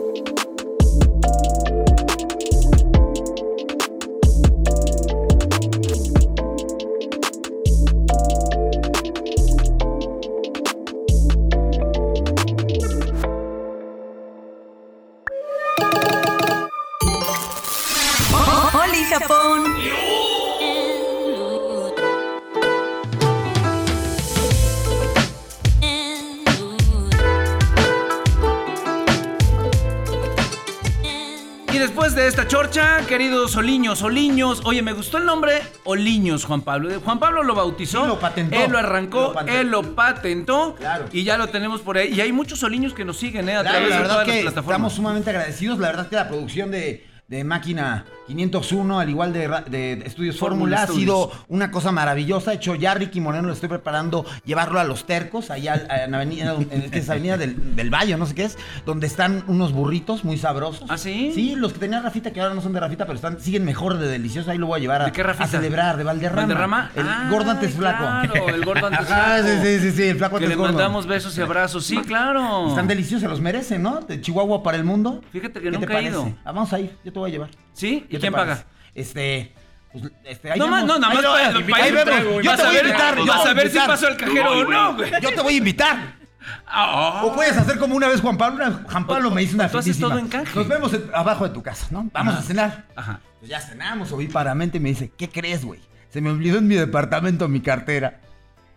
Chorcha, 32.70 33.06
queridos 33.06 33.56
Oliños, 33.56 34.02
Oliños, 34.02 34.60
oye, 34.64 34.82
me 34.82 34.92
gustó 34.92 35.18
el 35.18 35.24
nombre 35.24 35.62
Oliños, 35.84 36.44
Juan 36.44 36.60
Pablo. 36.62 37.00
Juan 37.02 37.18
Pablo 37.18 37.42
lo 37.42 37.54
bautizó, 37.54 38.02
Sí, 38.02 38.08
lo 38.08 38.18
patentó. 38.20 38.56
él 38.56 38.70
lo 38.72 38.78
arrancó, 38.78 39.32
Lo 39.34 39.40
él 39.52 39.68
lo 39.70 39.94
patentó, 39.94 40.74
Claro. 40.74 41.06
y 41.12 41.24
ya 41.24 41.38
lo 41.38 41.48
tenemos 41.48 41.80
por 41.80 41.96
ahí. 41.98 42.12
Y 42.12 42.20
hay 42.20 42.32
muchos 42.32 42.62
Oliños 42.62 42.92
que 42.94 43.04
nos 43.04 43.16
siguen, 43.18 43.48
¿eh? 43.48 43.56
A 43.56 43.62
Claro, 43.62 43.76
través 43.78 43.90
la 43.90 43.96
de 44.02 44.08
todas 44.08 44.24
que 44.24 44.30
las 44.30 44.38
estamos 44.38 44.52
plataformas. 44.64 44.92
sumamente 44.92 45.30
agradecidos. 45.30 45.78
La 45.78 45.88
verdad 45.88 46.08
que 46.08 46.16
la 46.16 46.28
producción 46.28 46.70
de, 46.70 47.06
de 47.26 47.44
Máquina 47.44 48.04
501, 48.28 49.00
al 49.00 49.08
igual 49.10 49.32
de, 49.32 50.02
Estudios 50.04 50.38
Fórmula 50.38 50.82
ha 50.82 50.86
sido 50.86 51.32
una 51.48 51.70
cosa 51.70 51.90
maravillosa. 51.92 52.50
De 52.50 52.56
hecho, 52.58 52.74
ya 52.74 52.94
Ricky 52.94 53.20
Moreno 53.20 53.48
lo 53.48 53.52
estoy 53.54 53.68
preparando, 53.68 54.24
llevarlo 54.44 54.78
a 54.78 54.84
Los 54.84 55.04
Tercos, 55.06 55.50
allá 55.50 55.72
al- 55.74 56.00
en, 56.08 56.14
avenida, 56.14 56.54
en 56.70 56.90
que 56.90 56.98
es 56.98 57.10
Avenida 57.10 57.36
del, 57.36 57.74
del 57.74 57.90
Valle, 57.90 58.16
no 58.16 58.26
sé 58.26 58.34
qué 58.34 58.44
es, 58.44 58.58
donde 58.86 59.06
están 59.06 59.44
unos 59.48 59.72
burritos 59.72 60.24
muy 60.24 60.36
sabrosos. 60.38 60.88
¿Ah, 60.90 60.98
sí? 60.98 61.32
Sí, 61.34 61.54
los 61.56 61.72
que 61.72 61.78
tenía 61.80 62.00
Rafita, 62.00 62.30
que 62.32 62.40
ahora 62.40 62.54
no 62.54 62.60
son 62.60 62.72
de 62.72 62.80
Rafita, 62.80 63.06
pero 63.06 63.16
están, 63.16 63.40
siguen 63.40 63.64
mejor 63.64 63.98
de 63.98 64.08
deliciosos. 64.08 64.48
Ahí 64.50 64.58
lo 64.58 64.66
voy 64.66 64.78
a 64.78 64.80
llevar 64.80 65.02
a, 65.02 65.04
¿De 65.06 65.12
qué 65.12 65.22
a 65.22 65.46
celebrar, 65.46 65.96
de 65.96 66.04
Valderrama. 66.04 66.42
¿Valderrama? 66.42 66.90
El 66.94 67.06
Ay, 67.08 67.30
gordo 67.30 67.50
antes 67.50 67.74
flaco. 67.74 68.04
Claro, 68.04 68.48
el 68.54 68.64
gordo 68.64 68.86
antes 68.86 69.06
flaco. 69.06 69.48
sí, 69.48 69.52
sí, 69.62 69.78
sí, 69.80 69.92
sí, 69.92 70.02
el 70.04 70.18
flaco 70.18 70.36
Que 70.38 70.44
antes 70.44 70.50
le 70.50 70.56
gordo. 70.56 70.72
mandamos 70.74 71.06
besos 71.06 71.36
y 71.38 71.40
abrazos. 71.40 71.84
Sí, 71.86 71.96
claro. 71.98 72.68
Están 72.68 72.86
deliciosos, 72.88 73.22
se 73.22 73.28
los 73.28 73.40
merecen, 73.40 73.82
¿no? 73.82 74.00
De 74.00 74.20
Chihuahua 74.20 74.62
para 74.62 74.76
el 74.76 74.84
mundo. 74.84 75.22
Fíjate 75.32 75.54
que 75.54 75.60
¿Qué 75.60 75.70
te 75.70 75.78
nunca 75.78 75.92
he 75.92 75.96
parece? 75.96 76.10
ido. 76.10 76.32
Ah, 76.44 76.52
vamos 76.52 76.72
a 76.72 76.80
ir, 76.80 76.96
yo 77.04 77.12
te 77.12 77.18
voy 77.18 77.30
a 77.30 77.32
llevar. 77.32 77.50
¿Sí? 77.78 78.06
¿Qué 78.10 78.16
¿Y 78.16 78.20
quién 78.20 78.32
paga? 78.32 78.64
Este. 78.94 79.54
Pues, 79.92 80.04
este, 80.24 80.50
ahí 80.52 80.58
No 80.58 80.68
más, 80.68 80.82
vemos. 80.82 80.98
no, 81.00 81.00
nada 81.00 81.12
Ahí 81.12 81.16
más 81.22 81.26
para- 81.32 81.48
vemos. 81.48 81.70
para 81.70 81.82
Ahí 81.84 81.88
ir 81.88 81.94
vemos. 81.94 82.14
trago, 82.14 82.40
Yo 82.42 82.50
vas 82.50 82.56
te 82.60 82.62
a 82.62 82.66
voy 82.66 82.76
a 82.76 82.82
ver- 82.82 82.86
invitar. 82.90 83.16
yo 83.16 83.26
vas 83.26 83.38
voy 83.38 83.46
a 83.48 83.54
ver 83.54 83.62
si 83.62 83.68
invitar. 83.68 83.86
paso 83.88 84.08
el 84.08 84.16
cajero 84.16 84.50
Voy, 84.50 84.60
o 84.60 84.64
no, 84.68 84.94
güey. 84.96 85.10
Yo 85.22 85.28
te 85.34 85.40
voy 85.40 85.54
a 85.54 85.56
invitar. 85.56 86.18
Ah, 86.66 87.22
O 87.24 87.34
puedes 87.34 87.56
hacer 87.56 87.78
como 87.78 87.94
una 87.94 88.08
vez 88.08 88.20
Juan 88.20 88.36
Pablo. 88.36 88.64
Una- 88.66 88.84
Juan 88.90 89.06
Pablo 89.06 89.28
O- 89.28 89.30
me 89.32 89.42
hizo 89.42 89.54
una 89.54 89.68
tú 89.70 89.78
haces 89.78 89.98
todo 89.98 90.18
en 90.18 90.28
canje. 90.28 90.54
Nos 90.58 90.68
vemos 90.68 90.92
en- 90.92 91.10
abajo 91.14 91.46
de 91.48 91.54
tu 91.54 91.62
casa, 91.62 91.86
¿no? 91.90 92.08
Vamos 92.12 92.34
Ajá. 92.34 92.42
a 92.42 92.46
cenar. 92.46 92.86
Ajá. 92.96 93.20
Pues 93.38 93.50
ya 93.50 93.60
cenamos, 93.60 94.10
ovíparamente 94.12 94.78
y 94.78 94.80
me 94.80 94.88
dice, 94.90 95.10
¿qué 95.16 95.28
crees, 95.30 95.64
güey? 95.64 95.80
Se 96.10 96.20
me 96.20 96.30
olvidó 96.30 96.58
en 96.58 96.66
mi 96.66 96.74
departamento 96.74 97.48
mi 97.48 97.60
cartera. 97.60 98.20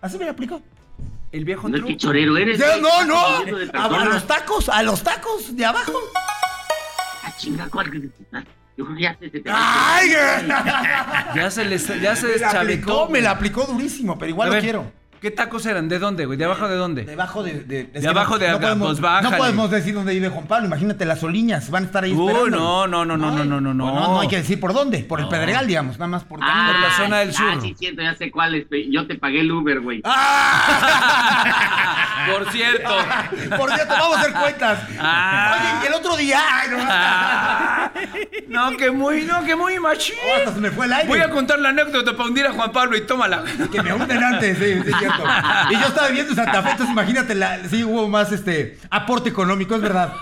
Así 0.01 0.17
me 0.17 0.25
la 0.25 0.31
aplicó. 0.31 0.61
El 1.31 1.45
viejo 1.45 1.67
No 1.69 1.75
es 1.75 1.81
truco. 1.81 1.87
que 1.93 1.97
chorero 1.97 2.37
eres. 2.37 2.59
Ya, 2.59 2.77
no, 2.77 3.05
no. 3.05 3.17
A, 3.73 3.85
a 3.85 4.05
los 4.05 4.27
tacos, 4.27 4.69
a 4.69 4.83
los 4.83 5.01
tacos 5.01 5.55
de 5.55 5.65
abajo. 5.65 5.93
Ah, 7.23 7.31
chinga, 7.37 7.67
¿cuál 7.69 7.89
que 8.85 8.93
Yo 8.93 8.95
creo 8.95 8.97
que 8.97 9.03
ya 9.03 9.17
se 9.19 9.29
te. 9.29 9.43
¡Ay! 9.49 10.09
Ya 11.35 11.49
se 11.49 11.63
les, 11.65 11.87
ya 12.01 12.15
se 12.15 12.27
Me 12.27 12.37
la 12.37 12.49
aplicó, 12.49 12.61
deschavetó. 12.91 13.09
me 13.09 13.21
la 13.21 13.31
aplicó 13.31 13.63
durísimo, 13.65 14.17
pero 14.17 14.29
igual 14.29 14.47
A 14.47 14.49
lo 14.49 14.53
ver, 14.55 14.63
quiero. 14.63 14.91
¿Qué 15.21 15.29
tacos 15.29 15.63
eran? 15.67 15.87
¿De 15.87 15.99
dónde, 15.99 16.25
güey? 16.25 16.35
¿De 16.35 16.45
abajo 16.45 16.67
de 16.67 16.75
dónde? 16.75 17.03
Debajo 17.03 17.43
de. 17.43 17.59
De, 17.61 17.83
De 17.83 18.07
abajo 18.07 18.39
de 18.39 18.49
acá, 18.49 18.59
podemos, 18.59 18.87
pues 18.87 19.01
bájale. 19.01 19.29
No 19.29 19.37
podemos 19.37 19.69
decir 19.69 19.93
dónde 19.93 20.13
vive 20.13 20.29
Juan 20.29 20.47
Pablo. 20.47 20.65
Imagínate, 20.65 21.05
las 21.05 21.21
oliñas 21.21 21.69
van 21.69 21.83
a 21.83 21.85
estar 21.85 22.03
ahí 22.03 22.11
Uy, 22.13 22.27
esperando. 22.31 22.57
no, 22.57 22.87
no, 22.87 23.05
no, 23.05 23.17
no, 23.17 23.31
no, 23.31 23.45
no, 23.45 23.61
no, 23.61 23.73
no. 23.75 23.83
Pues 23.93 24.07
no 24.09 24.19
hay 24.21 24.27
que 24.27 24.37
decir 24.37 24.59
por 24.59 24.73
dónde. 24.73 24.97
Por 25.03 25.19
el 25.19 25.25
No. 25.25 25.29
Pedregal, 25.29 25.67
digamos. 25.67 25.99
Nada 25.99 26.07
más 26.07 26.23
por 26.23 26.39
Ah, 26.41 26.71
por 26.71 26.81
la 26.81 26.95
zona 26.97 27.19
del 27.19 27.33
sur. 27.33 27.45
Ah, 27.51 27.59
sí, 27.61 27.75
siento, 27.77 28.01
ya 28.01 28.15
sé 28.15 28.31
cuál 28.31 28.55
es. 28.55 28.65
Yo 28.89 29.05
te 29.05 29.13
pagué 29.13 29.41
el 29.41 29.51
Uber, 29.51 29.79
güey. 29.81 30.01
¡Ah! 30.05 31.97
Por 32.31 32.51
cierto. 32.51 32.89
Por 33.57 33.71
cierto, 33.73 33.93
vamos 33.97 34.17
a 34.17 34.19
hacer 34.21 34.33
cuentas. 34.33 34.79
Ah. 34.99 35.57
Oye, 35.59 35.69
y 35.83 35.87
el 35.87 35.93
otro 35.95 36.15
día. 36.15 36.39
Ay, 36.51 36.69
no, 36.69 36.77
Ah. 36.87 37.91
No, 38.47 38.77
que 38.77 38.91
muy, 38.91 39.23
no, 39.23 39.43
que 39.43 39.55
muy 39.55 39.79
machín. 39.79 40.15
Oh, 40.23 40.37
hasta 40.37 40.53
se 40.53 40.59
me 40.59 40.69
fue 40.71 40.85
el 40.85 40.93
aire. 40.93 41.07
Voy 41.07 41.19
a 41.19 41.29
contar 41.31 41.57
la 41.59 41.69
anécdota 41.69 42.11
para 42.15 42.29
hundir 42.29 42.45
a 42.45 42.51
Juan 42.53 42.71
Pablo 42.71 42.95
y 42.97 43.01
tómala. 43.07 43.43
Que 43.71 43.81
me 43.81 43.91
hunden 43.93 44.23
antes, 44.23 44.57
sí, 44.57 44.91
Y 45.69 45.73
yo 45.79 45.87
estaba 45.87 46.07
viviendo 46.07 46.31
en 46.31 46.35
Santa 46.35 46.61
Fe, 46.61 46.71
entonces 46.71 46.93
imagínate, 46.93 47.35
la, 47.35 47.59
sí 47.69 47.83
hubo 47.83 48.07
más 48.07 48.31
este 48.31 48.77
aporte 48.89 49.29
económico, 49.29 49.75
es 49.75 49.81
verdad. 49.81 50.13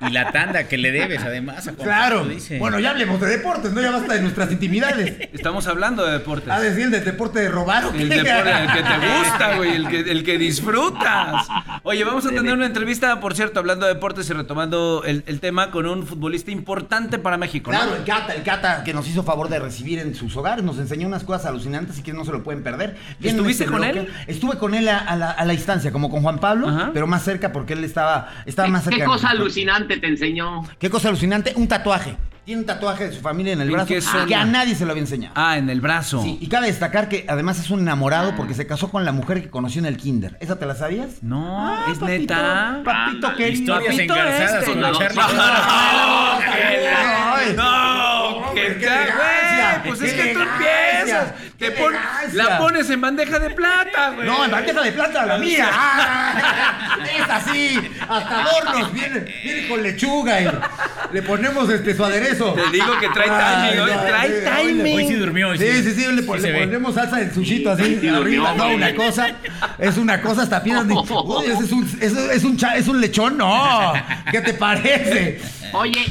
Y 0.00 0.10
la 0.10 0.32
tanda 0.32 0.64
que 0.68 0.78
le 0.78 0.92
debes, 0.92 1.22
además. 1.22 1.66
a 1.68 1.72
Juan 1.74 1.76
Claro. 1.86 2.24
Dice. 2.24 2.58
Bueno, 2.58 2.78
ya 2.80 2.90
hablemos 2.90 3.20
de 3.20 3.26
deportes, 3.26 3.72
no 3.72 3.80
ya 3.80 3.90
basta 3.90 4.14
de 4.14 4.22
nuestras 4.22 4.50
intimidades. 4.50 5.28
Estamos 5.32 5.66
hablando 5.66 6.04
de 6.06 6.12
deportes. 6.12 6.48
¿A 6.50 6.60
decir 6.60 6.84
el 6.84 6.90
de 6.90 7.00
deporte 7.00 7.40
de 7.40 7.48
robar 7.48 7.84
o 7.84 7.92
qué? 7.92 8.02
El 8.02 8.08
deporte, 8.08 8.50
el 8.50 8.72
que 8.72 8.82
te 8.82 9.18
gusta, 9.18 9.56
güey, 9.56 9.74
el 9.76 9.88
que, 9.88 10.00
el 10.10 10.24
que 10.24 10.38
disfrutas. 10.38 11.48
Oye, 11.82 12.04
vamos 12.04 12.24
a 12.26 12.30
tener 12.30 12.52
una 12.54 12.66
entrevista, 12.66 13.20
por 13.20 13.34
cierto, 13.34 13.60
hablando 13.60 13.86
de 13.86 13.94
deportes 13.94 14.28
y 14.30 14.32
retomando 14.32 15.02
el, 15.04 15.22
el 15.26 15.40
tema 15.40 15.70
con 15.70 15.86
un 15.86 16.06
futbolista 16.06 16.50
importante 16.50 17.18
para 17.18 17.36
México, 17.36 17.70
¿no? 17.72 17.78
Claro, 17.78 17.96
el 17.96 18.04
Cata, 18.04 18.34
el 18.34 18.42
Cata 18.42 18.84
que 18.84 18.94
nos 18.94 19.08
hizo 19.08 19.22
favor 19.22 19.48
de 19.48 19.58
recibir 19.58 19.98
en 19.98 20.14
sus 20.14 20.36
hogares, 20.36 20.64
nos 20.64 20.78
enseñó 20.78 21.06
unas 21.06 21.24
cosas 21.24 21.46
alucinantes 21.46 21.98
y 21.98 22.02
que 22.02 22.12
no 22.12 22.24
se 22.24 22.32
lo 22.32 22.42
pueden 22.42 22.62
perder. 22.62 22.96
Viene 23.18 23.36
¿Estuviste 23.36 23.64
este 23.64 23.72
con 23.76 23.82
bloque. 23.82 24.00
él? 24.00 24.08
Estuve 24.26 24.58
con 24.58 24.74
él 24.74 24.88
a, 24.88 24.98
a 24.98 25.16
la, 25.16 25.30
a 25.30 25.44
la 25.44 25.52
distancia, 25.52 25.92
como 25.92 26.10
con 26.10 26.22
Juan 26.22 26.38
Pablo, 26.38 26.68
Ajá. 26.68 26.90
pero 26.92 27.06
más 27.06 27.22
cerca 27.22 27.52
porque 27.52 27.72
él 27.74 27.84
estaba, 27.84 28.28
estaba 28.46 28.68
más 28.68 28.84
cerca. 28.84 28.98
¿Qué 28.98 29.04
cosa 29.04 29.28
nosotros. 29.28 29.44
Alucinante 29.90 29.98
te 29.98 30.06
enseñó? 30.06 30.62
Qué 30.78 30.90
cosa 30.90 31.08
alucinante, 31.08 31.52
un 31.56 31.68
tatuaje. 31.68 32.16
Tiene 32.44 32.62
un 32.62 32.66
tatuaje 32.66 33.08
de 33.08 33.12
su 33.14 33.20
familia 33.20 33.52
en 33.52 33.60
el 33.60 33.68
¿En 33.68 33.72
brazo 33.74 33.88
qué 33.88 34.00
zona? 34.00 34.26
que 34.26 34.34
a 34.34 34.44
nadie 34.44 34.74
se 34.74 34.84
lo 34.84 34.90
había 34.92 35.02
enseñado. 35.02 35.34
Ah, 35.36 35.58
en 35.58 35.68
el 35.70 35.80
brazo. 35.80 36.22
Sí, 36.22 36.38
y 36.40 36.48
cabe 36.48 36.66
destacar 36.68 37.08
que 37.08 37.24
además 37.28 37.60
es 37.60 37.70
un 37.70 37.80
enamorado 37.80 38.34
porque 38.34 38.54
se 38.54 38.66
casó 38.66 38.90
con 38.90 39.04
la 39.04 39.12
mujer 39.12 39.42
que 39.42 39.50
conoció 39.50 39.78
en 39.80 39.86
el 39.86 39.96
kinder. 39.98 40.36
¿Esa 40.40 40.58
te 40.58 40.66
la 40.66 40.74
sabías? 40.74 41.22
No, 41.22 41.58
Ah, 41.68 41.84
es 41.92 41.98
papito, 41.98 42.06
neta. 42.34 42.80
Papito 42.84 43.26
Ándale. 43.28 43.36
querido. 43.36 43.60
Historias 43.60 43.94
Papito 43.94 44.14
engarzadas 44.14 44.54
este. 44.54 44.70
con 44.72 44.80
la 44.80 44.90
No, 44.90 44.98
Charlie. 44.98 45.16
No, 45.20 45.28
que 45.28 46.82
la- 46.82 47.34
Ay. 47.36 47.52
no, 47.56 48.20
Hombre, 48.48 48.62
que 48.66 48.78
qué 48.78 48.84
ca- 48.86 49.02
elegancia, 49.02 49.70
güey, 49.78 49.88
Pues 49.88 50.00
qué 50.00 50.06
es 50.06 50.12
que 50.14 50.22
tú 50.34 50.40
elegancia, 50.40 50.98
empiezas. 51.00 51.32
qué 51.32 51.49
Te 51.60 51.70
pon- 51.72 51.92
la 52.32 52.58
pones 52.58 52.88
en 52.90 53.00
bandeja 53.00 53.38
de 53.38 53.50
plata, 53.50 54.10
güey. 54.14 54.26
No, 54.26 54.44
en 54.44 54.50
bandeja 54.50 54.80
de 54.82 54.92
plata, 54.92 55.26
la 55.26 55.38
mía. 55.38 55.70
Ah, 55.82 56.96
es 57.04 57.28
así. 57.30 57.78
Hasta 58.08 58.42
adornos. 58.42 58.92
Viene, 58.92 59.20
viene 59.44 59.68
con 59.68 59.82
lechuga 59.82 60.40
y 60.40 60.48
le 61.12 61.22
ponemos 61.22 61.68
este 61.70 61.94
su 61.94 62.04
aderezo. 62.04 62.52
Te 62.54 62.70
digo 62.70 62.98
que 62.98 63.08
trae 63.10 63.28
timing, 63.28 63.80
hoy 63.82 63.90
no, 63.92 64.00
trae 64.02 64.30
timing. 64.64 64.96
Hoy 64.96 65.06
sí 65.06 65.14
durmió. 65.14 65.48
hoy 65.50 65.58
Sí, 65.58 65.82
sí, 65.82 65.92
sí, 65.94 66.06
le, 66.12 66.22
pon- 66.22 66.40
ponemos 66.40 66.94
salsa 66.94 67.16
de 67.16 67.32
sushito 67.32 67.70
así 67.70 67.84
Sí, 67.84 68.08
arriba, 68.08 68.18
durmió, 68.18 68.54
no, 68.54 68.68
una 68.74 68.94
cosa, 68.94 69.28
es 69.78 69.96
una 69.96 70.20
cosa 70.22 70.42
hasta 70.42 70.60
ni, 70.84 70.94
Uy, 70.94 71.44
ese 71.46 71.64
es 71.64 71.72
un, 71.72 71.84
ese 72.00 72.34
es 72.34 72.44
un, 72.44 72.56
cha- 72.56 72.76
es 72.76 72.88
un 72.88 73.00
lechón, 73.00 73.36
no, 73.36 73.92
¿qué 74.30 74.40
te 74.40 74.54
parece? 74.54 75.40
Oye, 75.72 76.06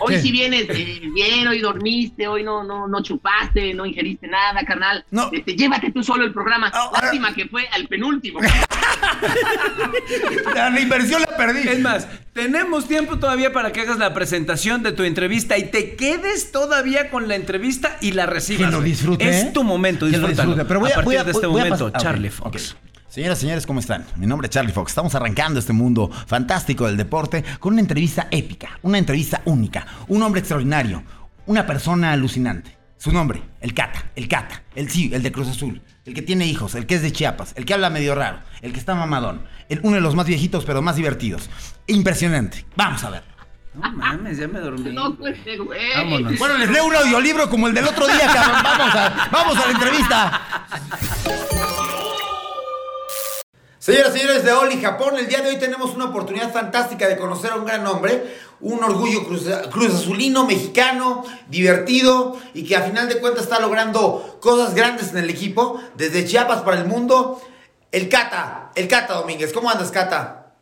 hoy 0.00 0.14
¿Qué? 0.14 0.20
si 0.20 0.32
vienes 0.32 0.66
eh, 0.68 1.00
bien, 1.14 1.46
hoy 1.48 1.60
dormiste, 1.60 2.26
hoy 2.28 2.42
no, 2.42 2.64
no, 2.64 2.86
no 2.88 3.02
chupaste, 3.02 3.74
no 3.74 3.86
ingeriste 3.86 4.26
nada, 4.26 4.64
carnal. 4.64 5.04
No. 5.10 5.30
Este, 5.32 5.54
llévate 5.56 5.90
tú 5.92 6.02
solo 6.02 6.24
el 6.24 6.32
programa. 6.32 6.70
Ah, 6.72 6.90
ah. 6.92 6.98
Lástima 7.02 7.34
que 7.34 7.46
fue 7.46 7.66
al 7.72 7.86
penúltimo. 7.88 8.40
La, 10.54 10.80
inversión 10.80 11.20
la 11.22 11.36
perdí. 11.36 11.68
Es 11.68 11.80
más, 11.80 12.08
tenemos 12.32 12.88
tiempo 12.88 13.18
todavía 13.18 13.52
para 13.52 13.72
que 13.72 13.80
hagas 13.80 13.98
la 13.98 14.14
presentación 14.14 14.82
de 14.82 14.92
tu 14.92 15.02
entrevista 15.02 15.58
y 15.58 15.70
te 15.70 15.96
quedes 15.96 16.52
todavía 16.52 17.10
con 17.10 17.28
la 17.28 17.34
entrevista 17.34 17.96
y 18.00 18.12
la 18.12 18.26
recibas. 18.26 18.70
Que 18.70 18.76
lo 18.76 18.82
disfrute. 18.82 19.28
Es 19.28 19.44
¿eh? 19.44 19.50
tu 19.52 19.64
momento, 19.64 20.06
Que 20.06 20.12
lo 20.12 20.28
disfrútalo. 20.28 20.50
disfrute. 20.50 20.68
Pero 20.68 20.80
voy 20.80 20.90
a, 20.90 20.92
a 20.92 20.96
partir 20.96 21.04
voy 21.06 21.16
a- 21.16 21.24
de 21.24 21.30
este 21.32 21.46
voy 21.46 21.60
a 21.60 21.64
momento, 21.64 21.88
pas- 21.88 21.92
ah, 21.94 21.98
Charlie. 21.98 22.30
Fox. 22.30 22.76
Señoras 23.16 23.38
y 23.38 23.40
señores, 23.40 23.66
¿cómo 23.66 23.80
están? 23.80 24.04
Mi 24.16 24.26
nombre 24.26 24.44
es 24.44 24.50
Charlie 24.50 24.72
Fox. 24.74 24.90
Estamos 24.90 25.14
arrancando 25.14 25.58
este 25.58 25.72
mundo 25.72 26.10
fantástico 26.26 26.84
del 26.86 26.98
deporte 26.98 27.42
con 27.58 27.72
una 27.72 27.80
entrevista 27.80 28.28
épica, 28.30 28.78
una 28.82 28.98
entrevista 28.98 29.40
única, 29.46 29.86
un 30.08 30.22
hombre 30.22 30.40
extraordinario, 30.40 31.02
una 31.46 31.64
persona 31.66 32.12
alucinante. 32.12 32.76
Su 32.98 33.12
nombre, 33.12 33.42
el 33.62 33.72
Cata, 33.72 34.04
el 34.16 34.28
Cata, 34.28 34.64
el 34.74 34.90
sí, 34.90 35.10
el 35.14 35.22
de 35.22 35.32
Cruz 35.32 35.48
Azul, 35.48 35.80
el 36.04 36.12
que 36.12 36.20
tiene 36.20 36.44
hijos, 36.46 36.74
el 36.74 36.84
que 36.84 36.96
es 36.96 37.00
de 37.00 37.10
Chiapas, 37.10 37.54
el 37.56 37.64
que 37.64 37.72
habla 37.72 37.88
medio 37.88 38.14
raro, 38.14 38.40
el 38.60 38.74
que 38.74 38.78
está 38.78 38.94
mamadón, 38.94 39.40
el- 39.70 39.80
uno 39.82 39.94
de 39.94 40.02
los 40.02 40.14
más 40.14 40.26
viejitos 40.26 40.66
pero 40.66 40.82
más 40.82 40.96
divertidos. 40.96 41.48
Impresionante. 41.86 42.66
Vamos 42.76 43.02
a 43.02 43.08
ver. 43.08 43.22
No 43.72 43.92
mames, 43.92 44.36
ya 44.36 44.46
me 44.46 44.58
dormí. 44.60 44.92
no 44.92 45.16
puede 45.16 45.42
ser, 45.42 45.62
güey. 45.62 45.80
Vámonos. 45.96 46.38
Bueno, 46.38 46.58
les 46.58 46.68
leo 46.70 46.84
un 46.84 46.94
audiolibro 46.94 47.48
como 47.48 47.66
el 47.68 47.72
del 47.72 47.86
otro 47.86 48.06
día, 48.06 48.26
cabrón. 48.26 48.62
Vamos 48.62 48.94
a, 48.94 49.28
vamos 49.32 49.56
a 49.56 49.66
la 49.66 49.72
entrevista. 49.72 50.66
Señoras 53.86 54.16
y 54.16 54.18
señores 54.18 54.44
de 54.44 54.50
Oli 54.52 54.82
Japón, 54.82 55.16
el 55.16 55.28
día 55.28 55.42
de 55.42 55.50
hoy 55.50 55.58
tenemos 55.58 55.94
una 55.94 56.06
oportunidad 56.06 56.52
fantástica 56.52 57.06
de 57.06 57.16
conocer 57.16 57.52
a 57.52 57.54
un 57.54 57.64
gran 57.64 57.86
hombre, 57.86 58.36
un 58.58 58.82
orgullo 58.82 59.24
cruz, 59.24 59.44
cruz, 59.70 59.94
azulino, 59.94 60.44
mexicano, 60.44 61.24
divertido 61.46 62.36
y 62.52 62.64
que 62.64 62.74
a 62.74 62.82
final 62.82 63.08
de 63.08 63.20
cuentas 63.20 63.44
está 63.44 63.60
logrando 63.60 64.40
cosas 64.40 64.74
grandes 64.74 65.12
en 65.12 65.18
el 65.18 65.30
equipo, 65.30 65.80
desde 65.94 66.24
Chiapas 66.24 66.62
para 66.62 66.78
el 66.80 66.86
mundo. 66.86 67.40
El 67.92 68.08
Cata, 68.08 68.72
el 68.74 68.88
Cata 68.88 69.14
Domínguez. 69.14 69.52
¿Cómo 69.52 69.70
andas, 69.70 69.92
Cata? 69.92 70.56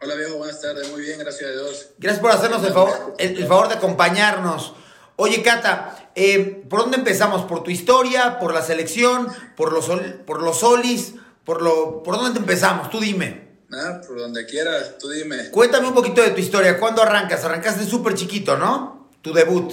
Hola 0.00 0.14
viejo, 0.14 0.36
buenas 0.36 0.60
tardes, 0.60 0.92
muy 0.92 1.00
bien, 1.00 1.18
gracias 1.18 1.50
a 1.50 1.52
Dios. 1.52 1.88
Gracias 1.98 2.22
por 2.22 2.30
hacernos 2.30 2.62
el 2.62 2.72
favor, 2.72 3.16
el, 3.18 3.36
el 3.36 3.46
favor 3.48 3.66
de 3.66 3.74
acompañarnos. 3.74 4.74
Oye, 5.16 5.42
Cata, 5.42 6.10
eh, 6.14 6.62
¿por 6.70 6.82
dónde 6.82 6.98
empezamos? 6.98 7.42
¿Por 7.46 7.64
tu 7.64 7.72
historia? 7.72 8.38
¿Por 8.38 8.54
la 8.54 8.62
selección? 8.62 9.26
¿Por 9.56 9.72
los, 9.72 9.90
por 10.24 10.40
los 10.40 10.60
solis? 10.60 11.14
¿Por, 11.44 11.62
lo, 11.62 12.02
¿Por 12.02 12.16
dónde 12.16 12.38
empezamos? 12.38 12.90
Tú 12.90 13.00
dime. 13.00 13.42
Ah, 13.72 14.00
por 14.06 14.18
donde 14.18 14.44
quieras, 14.44 14.98
tú 14.98 15.08
dime. 15.08 15.50
Cuéntame 15.50 15.88
un 15.88 15.94
poquito 15.94 16.20
de 16.20 16.30
tu 16.30 16.40
historia. 16.40 16.78
¿Cuándo 16.78 17.02
arrancas? 17.02 17.44
Arrancaste 17.44 17.84
súper 17.86 18.14
chiquito, 18.14 18.56
¿no? 18.56 19.10
Tu 19.22 19.32
debut. 19.32 19.72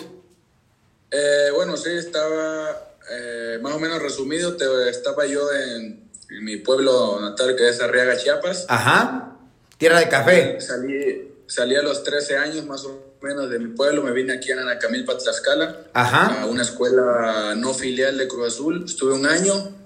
Eh, 1.11 1.49
bueno, 1.53 1.75
sí, 1.75 1.89
estaba 1.89 2.95
eh, 3.11 3.59
más 3.61 3.73
o 3.73 3.79
menos 3.79 4.01
resumido. 4.01 4.55
Te, 4.55 4.89
estaba 4.89 5.25
yo 5.25 5.51
en, 5.51 6.09
en, 6.29 6.45
mi 6.45 6.57
pueblo 6.57 7.19
natal, 7.19 7.55
que 7.55 7.67
es 7.67 7.81
Arriaga, 7.81 8.15
Chiapas. 8.15 8.65
Ajá. 8.69 9.37
Tierra 9.77 9.99
de 9.99 10.07
café. 10.07 10.61
Salí, 10.61 11.33
salí 11.47 11.75
a 11.75 11.81
los 11.81 12.03
13 12.03 12.37
años 12.37 12.65
más 12.65 12.85
o 12.85 13.15
menos 13.21 13.49
de 13.49 13.59
mi 13.59 13.73
pueblo. 13.75 14.01
Me 14.01 14.11
vine 14.11 14.33
aquí 14.33 14.51
a 14.51 14.55
Nanacamilpa, 14.55 15.17
Tlaxcala. 15.17 15.87
Ajá. 15.93 16.43
A 16.43 16.45
una 16.45 16.61
escuela 16.61 17.53
no 17.57 17.73
filial 17.73 18.17
de 18.17 18.27
Cruz 18.29 18.53
Azul. 18.53 18.85
Estuve 18.85 19.13
un 19.13 19.25
año 19.25 19.78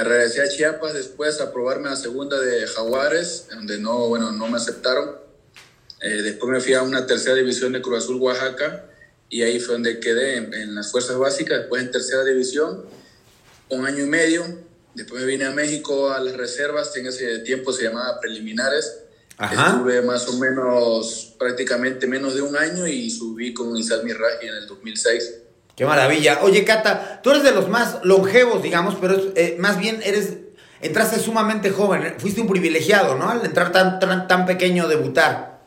me 0.00 0.04
regresé 0.04 0.40
a 0.40 0.48
Chiapas 0.48 0.94
después 0.94 1.42
a 1.42 1.52
probarme 1.52 1.90
la 1.90 1.96
segunda 1.96 2.40
de 2.40 2.66
Jaguares, 2.66 3.48
donde 3.50 3.78
no, 3.78 4.08
bueno, 4.08 4.32
no 4.32 4.48
me 4.48 4.56
aceptaron. 4.56 5.14
Eh, 6.00 6.22
después 6.22 6.50
me 6.50 6.58
fui 6.58 6.72
a 6.72 6.82
una 6.82 7.04
tercera 7.06 7.34
división 7.34 7.72
de 7.72 7.82
Cruz 7.82 8.04
Azul, 8.04 8.16
Oaxaca, 8.16 8.86
y 9.28 9.42
ahí 9.42 9.60
fue 9.60 9.74
donde 9.74 10.00
quedé 10.00 10.36
en, 10.36 10.54
en, 10.54 10.74
las 10.74 10.90
fuerzas 10.90 11.18
básicas, 11.18 11.58
después 11.58 11.82
en 11.82 11.90
tercera 11.90 12.24
división, 12.24 12.86
un 13.68 13.84
año 13.84 14.02
y 14.02 14.06
medio. 14.06 14.42
Después 14.94 15.20
me 15.20 15.26
vine 15.26 15.44
a 15.44 15.50
México 15.50 16.10
a 16.10 16.18
las 16.18 16.34
reservas, 16.34 16.96
en 16.96 17.06
ese 17.06 17.40
tiempo 17.40 17.70
se 17.70 17.84
llamaba 17.84 18.18
preliminares. 18.20 19.00
Ajá. 19.36 19.72
Estuve 19.72 20.00
más 20.00 20.26
o 20.28 20.38
menos 20.38 21.34
prácticamente 21.38 22.06
menos 22.06 22.34
de 22.34 22.40
un 22.40 22.56
año 22.56 22.86
y 22.86 23.10
subí 23.10 23.52
con 23.52 23.76
Isaac 23.76 24.02
Miraji 24.02 24.46
en 24.46 24.54
el 24.54 24.66
2006. 24.66 25.34
Qué 25.76 25.84
maravilla. 25.86 26.40
Oye, 26.42 26.64
Cata, 26.64 27.20
tú 27.22 27.30
eres 27.30 27.42
de 27.42 27.52
los 27.52 27.68
más 27.68 27.98
longevos, 28.04 28.62
digamos, 28.62 28.96
pero 29.00 29.16
eh, 29.34 29.56
más 29.58 29.78
bien 29.78 30.00
eres, 30.04 30.34
entraste 30.82 31.18
sumamente 31.18 31.70
joven. 31.70 32.16
Fuiste 32.18 32.40
un 32.40 32.48
privilegiado, 32.48 33.16
¿no? 33.16 33.30
Al 33.30 33.44
entrar 33.44 33.72
tan, 33.72 33.98
tan, 33.98 34.28
tan 34.28 34.46
pequeño, 34.46 34.88
debutar. 34.88 35.60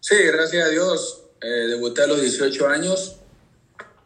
Sí, 0.00 0.16
gracias 0.32 0.66
a 0.66 0.68
Dios. 0.70 1.24
Eh, 1.40 1.66
debuté 1.68 2.02
a 2.02 2.06
los 2.06 2.20
18 2.20 2.68
años, 2.68 3.16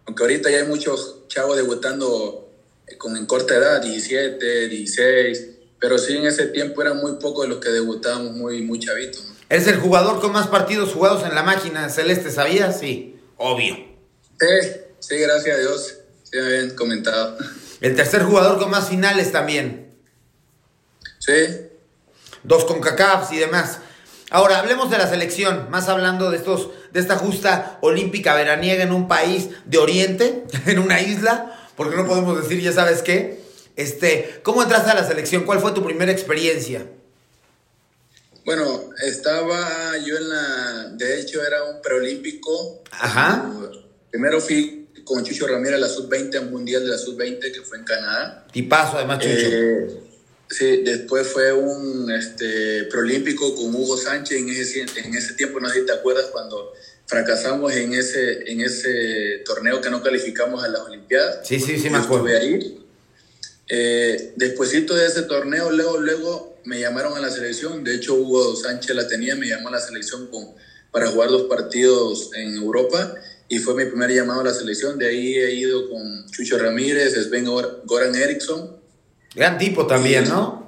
aunque 0.06 0.22
ahorita 0.22 0.50
ya 0.50 0.58
hay 0.58 0.66
muchos 0.66 1.26
chavos 1.28 1.56
debutando 1.56 2.50
con 2.98 3.16
en 3.16 3.26
corta 3.26 3.54
edad, 3.56 3.82
17, 3.82 4.68
16, 4.68 5.48
pero 5.78 5.98
sí 5.98 6.16
en 6.16 6.26
ese 6.26 6.46
tiempo 6.46 6.80
eran 6.80 6.98
muy 6.98 7.16
pocos 7.16 7.48
los 7.48 7.58
que 7.58 7.68
debutábamos 7.68 8.32
muy, 8.32 8.62
muy 8.62 8.78
chavitos. 8.78 9.24
¿no? 9.28 9.34
Eres 9.48 9.66
el 9.66 9.78
jugador 9.78 10.20
con 10.20 10.32
más 10.32 10.46
partidos 10.46 10.92
jugados 10.92 11.24
en 11.24 11.34
la 11.34 11.42
máquina 11.42 11.88
celeste, 11.88 12.30
¿sabías? 12.30 12.80
Sí, 12.80 13.16
obvio. 13.36 13.95
Sí, 14.40 14.70
sí, 15.00 15.18
gracias 15.18 15.56
a 15.56 15.60
Dios. 15.60 15.98
Sí, 16.24 16.38
me 16.38 16.46
habían 16.46 16.70
comentado. 16.70 17.38
El 17.80 17.94
tercer 17.94 18.22
jugador 18.22 18.58
con 18.58 18.70
más 18.70 18.88
finales 18.88 19.32
también. 19.32 19.94
Sí. 21.18 21.32
Dos 22.42 22.64
con 22.64 22.80
CACAFs 22.80 23.32
y 23.32 23.38
demás. 23.38 23.78
Ahora, 24.30 24.58
hablemos 24.58 24.90
de 24.90 24.98
la 24.98 25.08
selección, 25.08 25.70
más 25.70 25.88
hablando 25.88 26.30
de 26.30 26.36
estos, 26.38 26.70
de 26.92 27.00
esta 27.00 27.16
justa 27.16 27.78
olímpica 27.80 28.34
veraniega 28.34 28.82
en 28.82 28.92
un 28.92 29.06
país 29.06 29.48
de 29.64 29.78
Oriente, 29.78 30.44
en 30.66 30.78
una 30.78 31.00
isla, 31.00 31.68
porque 31.76 31.96
no 31.96 32.06
podemos 32.06 32.40
decir, 32.42 32.60
ya 32.60 32.72
sabes 32.72 33.02
qué. 33.02 33.40
Este, 33.76 34.40
¿cómo 34.42 34.62
entraste 34.62 34.90
a 34.90 34.94
la 34.94 35.06
selección? 35.06 35.44
¿Cuál 35.44 35.60
fue 35.60 35.72
tu 35.72 35.84
primera 35.84 36.10
experiencia? 36.10 36.86
Bueno, 38.44 38.90
estaba 39.04 39.96
yo 39.98 40.16
en 40.16 40.28
la, 40.28 40.84
de 40.92 41.20
hecho 41.20 41.44
era 41.44 41.64
un 41.64 41.82
preolímpico. 41.82 42.82
Ajá. 42.92 43.52
Primero 44.16 44.40
fui 44.40 44.88
con 45.04 45.22
Chucho 45.22 45.46
Ramírez 45.46 45.74
a 45.74 45.78
la 45.78 45.88
sub-20, 45.90 46.36
al 46.36 46.50
Mundial 46.50 46.82
de 46.82 46.88
la 46.88 46.96
sub-20 46.96 47.52
que 47.52 47.60
fue 47.60 47.76
en 47.76 47.84
Canadá. 47.84 48.46
Tipazo 48.50 48.96
además, 48.96 49.18
Chucho. 49.18 49.46
Eh, 49.46 49.88
sí, 50.48 50.78
después 50.78 51.26
fue 51.26 51.52
un 51.52 52.10
este, 52.10 52.84
preolímpico 52.84 53.54
con 53.54 53.74
Hugo 53.74 53.98
Sánchez 53.98 54.38
en 54.38 54.48
ese, 54.48 54.86
en 55.04 55.14
ese 55.14 55.34
tiempo, 55.34 55.60
no 55.60 55.68
sé 55.68 55.80
si 55.80 55.86
te 55.86 55.92
acuerdas, 55.92 56.28
cuando 56.32 56.72
fracasamos 57.04 57.74
en 57.74 57.92
ese, 57.92 58.50
en 58.50 58.62
ese 58.62 59.42
torneo 59.44 59.82
que 59.82 59.90
no 59.90 60.02
calificamos 60.02 60.64
a 60.64 60.68
las 60.68 60.80
Olimpiadas. 60.80 61.46
Sí, 61.46 61.60
sí, 61.60 61.78
sí, 61.78 61.90
me 61.90 61.98
acuerdo. 61.98 62.28
ahí. 62.28 62.82
Eh, 63.68 64.32
despuésito 64.36 64.94
de 64.94 65.08
ese 65.08 65.24
torneo, 65.24 65.70
luego, 65.70 65.98
luego 65.98 66.56
me 66.64 66.80
llamaron 66.80 67.18
a 67.18 67.20
la 67.20 67.28
selección. 67.28 67.84
De 67.84 67.96
hecho, 67.96 68.14
Hugo 68.14 68.56
Sánchez 68.56 68.96
la 68.96 69.06
tenía, 69.06 69.36
me 69.36 69.46
llamó 69.46 69.68
a 69.68 69.72
la 69.72 69.80
selección 69.80 70.28
con, 70.28 70.54
para 70.90 71.08
jugar 71.08 71.28
dos 71.28 71.42
partidos 71.50 72.30
en 72.34 72.56
Europa 72.56 73.14
y 73.48 73.58
fue 73.58 73.74
mi 73.74 73.84
primer 73.84 74.10
llamado 74.10 74.40
a 74.40 74.44
la 74.44 74.54
selección. 74.54 74.98
De 74.98 75.08
ahí 75.08 75.34
he 75.34 75.54
ido 75.54 75.88
con 75.88 76.26
Chucho 76.30 76.58
Ramírez, 76.58 77.14
Sven 77.14 77.44
Goran 77.44 78.14
Eriksson. 78.14 78.76
Gran 79.34 79.58
tipo 79.58 79.86
también, 79.86 80.24
y, 80.24 80.28
¿no? 80.28 80.66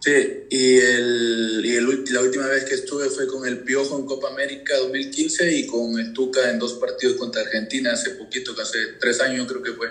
Sí, 0.00 0.46
y, 0.50 0.78
el, 0.78 1.62
y 1.64 1.76
el, 1.76 2.04
la 2.10 2.20
última 2.22 2.46
vez 2.48 2.64
que 2.64 2.74
estuve 2.74 3.08
fue 3.08 3.28
con 3.28 3.46
el 3.46 3.58
Piojo 3.58 3.96
en 3.96 4.04
Copa 4.04 4.30
América 4.30 4.76
2015 4.78 5.56
y 5.56 5.66
con 5.66 5.96
el 5.98 6.12
Tuca 6.12 6.50
en 6.50 6.58
dos 6.58 6.72
partidos 6.74 7.16
contra 7.16 7.42
Argentina 7.42 7.92
hace 7.92 8.10
poquito, 8.10 8.54
que 8.56 8.62
hace 8.62 8.78
tres 8.98 9.20
años 9.20 9.46
creo 9.46 9.62
que 9.62 9.72
fue. 9.72 9.88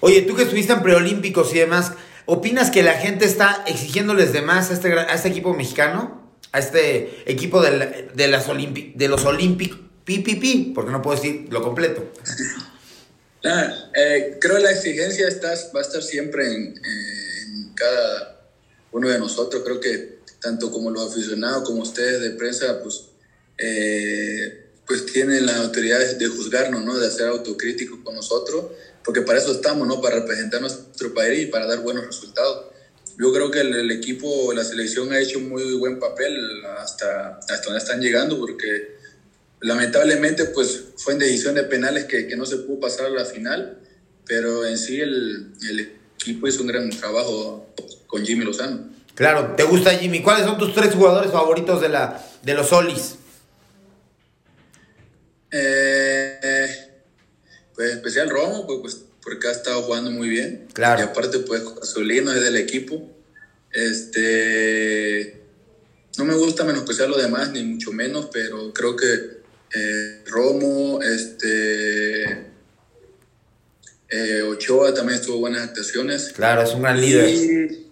Oye, 0.00 0.22
tú 0.22 0.34
que 0.34 0.44
estuviste 0.44 0.72
en 0.72 0.82
preolímpicos 0.82 1.54
y 1.54 1.58
demás, 1.58 1.92
¿opinas 2.24 2.70
que 2.70 2.82
la 2.82 2.94
gente 2.94 3.26
está 3.26 3.62
exigiéndoles 3.66 4.32
de 4.32 4.40
más 4.40 4.70
a 4.70 4.72
este, 4.72 4.92
a 4.94 5.12
este 5.12 5.28
equipo 5.28 5.52
mexicano? 5.52 6.32
A 6.52 6.58
este 6.58 7.30
equipo 7.30 7.60
de, 7.60 7.76
la, 7.76 7.86
de, 7.86 8.28
las 8.28 8.46
de 8.46 9.08
los 9.08 9.24
olímpicos, 9.26 9.78
PPP, 10.04 10.74
porque 10.74 10.90
no 10.90 11.02
puedo 11.02 11.20
decir 11.20 11.46
lo 11.50 11.62
completo. 11.62 12.04
Ah, 13.44 13.90
eh, 13.96 14.38
creo 14.40 14.56
que 14.56 14.62
la 14.62 14.70
exigencia 14.70 15.26
está, 15.26 15.48
va 15.74 15.80
a 15.80 15.82
estar 15.82 16.00
siempre 16.00 16.46
en, 16.46 16.74
en, 16.76 17.74
cada 17.74 18.40
uno 18.92 19.08
de 19.08 19.18
nosotros. 19.18 19.62
Creo 19.64 19.80
que 19.80 20.20
tanto 20.40 20.70
como 20.70 20.90
los 20.90 21.10
aficionados 21.10 21.64
como 21.64 21.82
ustedes 21.82 22.20
de 22.20 22.30
prensa, 22.30 22.80
pues, 22.80 23.06
eh, 23.58 24.66
pues 24.86 25.06
tienen 25.06 25.46
la 25.46 25.56
autoridad 25.56 25.98
de 25.98 26.26
juzgarnos, 26.28 26.84
¿no? 26.84 26.96
de 26.96 27.08
hacer 27.08 27.26
autocríticos 27.26 27.98
con 28.04 28.14
nosotros, 28.14 28.66
porque 29.04 29.22
para 29.22 29.40
eso 29.40 29.50
estamos, 29.50 29.88
¿no? 29.88 30.00
para 30.00 30.20
representar 30.20 30.60
nuestro 30.60 31.12
país 31.12 31.42
y 31.42 31.46
para 31.46 31.66
dar 31.66 31.80
buenos 31.80 32.06
resultados. 32.06 32.66
Yo 33.18 33.32
creo 33.32 33.50
que 33.50 33.60
el, 33.60 33.74
el 33.74 33.90
equipo, 33.90 34.52
la 34.52 34.64
selección 34.64 35.12
ha 35.12 35.18
hecho 35.18 35.38
un 35.38 35.48
muy 35.48 35.74
buen 35.74 35.98
papel 35.98 36.64
hasta, 36.78 37.38
hasta 37.38 37.64
donde 37.64 37.78
están 37.78 38.00
llegando, 38.00 38.38
porque 38.38 38.91
lamentablemente 39.62 40.46
pues 40.46 40.84
fue 40.96 41.14
en 41.14 41.20
decisión 41.20 41.54
de 41.54 41.62
penales 41.64 42.04
que, 42.04 42.26
que, 42.26 42.36
no 42.36 42.44
se 42.44 42.58
pudo 42.58 42.80
pasar 42.80 43.06
a 43.06 43.10
la 43.10 43.24
final, 43.24 43.78
pero 44.26 44.66
en 44.66 44.76
sí 44.76 45.00
el, 45.00 45.52
el, 45.68 45.92
equipo 46.16 46.46
hizo 46.46 46.62
un 46.62 46.68
gran 46.68 46.88
trabajo 46.90 47.66
con 48.06 48.24
Jimmy 48.24 48.44
Lozano. 48.44 48.90
Claro, 49.14 49.54
¿te 49.56 49.64
gusta 49.64 49.90
Jimmy? 49.90 50.22
¿Cuáles 50.22 50.46
son 50.46 50.56
tus 50.56 50.72
tres 50.72 50.94
jugadores 50.94 51.32
favoritos 51.32 51.80
de, 51.80 51.88
la, 51.88 52.24
de 52.42 52.54
los 52.54 52.68
Solis? 52.68 53.16
Eh, 55.50 56.68
pues 57.74 57.94
especial 57.94 58.30
Romo, 58.30 58.66
pues, 58.66 58.78
pues, 58.80 59.04
porque 59.22 59.48
ha 59.48 59.52
estado 59.52 59.82
jugando 59.82 60.10
muy 60.12 60.28
bien. 60.28 60.68
Claro. 60.72 61.00
Y 61.00 61.04
aparte 61.04 61.40
pues 61.40 61.62
Solino 61.82 62.32
es 62.32 62.40
del 62.40 62.56
equipo. 62.56 63.10
Este, 63.72 65.42
no 66.18 66.24
me 66.24 66.34
gusta 66.34 66.64
menospreciar 66.64 67.08
lo 67.08 67.18
demás, 67.18 67.50
ni 67.50 67.64
mucho 67.64 67.92
menos, 67.92 68.28
pero 68.32 68.72
creo 68.72 68.96
que 68.96 69.41
eh, 69.74 70.22
Romo, 70.26 71.00
este, 71.02 72.52
eh, 74.08 74.42
Ochoa 74.42 74.92
también 74.92 75.18
estuvo 75.18 75.38
buenas 75.38 75.62
actuaciones. 75.62 76.32
Claro, 76.34 76.62
es 76.62 76.74
un 76.74 76.82
gran 76.82 77.00
líder. 77.00 77.28
Y, 77.28 77.88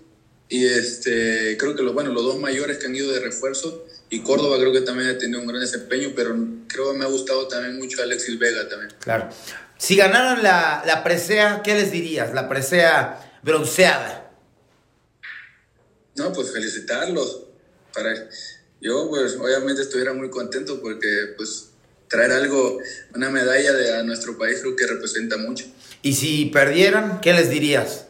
y, 0.48 0.66
este, 0.66 1.56
creo 1.58 1.74
que 1.74 1.82
los, 1.82 1.94
bueno, 1.94 2.12
los 2.12 2.24
dos 2.24 2.38
mayores 2.38 2.78
que 2.78 2.86
han 2.86 2.94
ido 2.94 3.10
de 3.12 3.20
refuerzo 3.20 3.86
y 4.10 4.20
Córdoba 4.20 4.58
creo 4.58 4.72
que 4.72 4.80
también 4.80 5.10
ha 5.10 5.18
tenido 5.18 5.40
un 5.40 5.46
gran 5.46 5.60
desempeño, 5.60 6.12
pero 6.14 6.36
creo 6.66 6.92
que 6.92 6.98
me 6.98 7.04
ha 7.04 7.08
gustado 7.08 7.48
también 7.48 7.78
mucho 7.78 8.02
Alexis 8.02 8.38
Vega 8.38 8.68
también. 8.68 8.92
Claro. 9.00 9.30
Si 9.78 9.96
ganaran 9.96 10.42
la, 10.42 10.82
la 10.84 11.02
presea, 11.02 11.62
¿qué 11.62 11.74
les 11.74 11.90
dirías? 11.90 12.34
La 12.34 12.48
presea 12.48 13.38
bronceada. 13.42 14.30
No, 16.16 16.32
pues 16.32 16.52
felicitarlos. 16.52 17.44
Para, 17.94 18.14
yo 18.80 19.08
pues 19.08 19.36
obviamente 19.36 19.82
estuviera 19.82 20.12
muy 20.12 20.28
contento 20.28 20.80
porque 20.82 21.34
pues 21.36 21.69
traer 22.10 22.32
algo, 22.32 22.78
una 23.14 23.30
medalla 23.30 23.72
de, 23.72 23.94
a 23.94 24.02
nuestro 24.02 24.36
país 24.36 24.58
creo 24.60 24.76
que 24.76 24.86
representa 24.86 25.38
mucho. 25.38 25.64
¿Y 26.02 26.14
si 26.14 26.46
perdieran, 26.46 27.20
qué 27.22 27.32
les 27.32 27.48
dirías? 27.48 28.04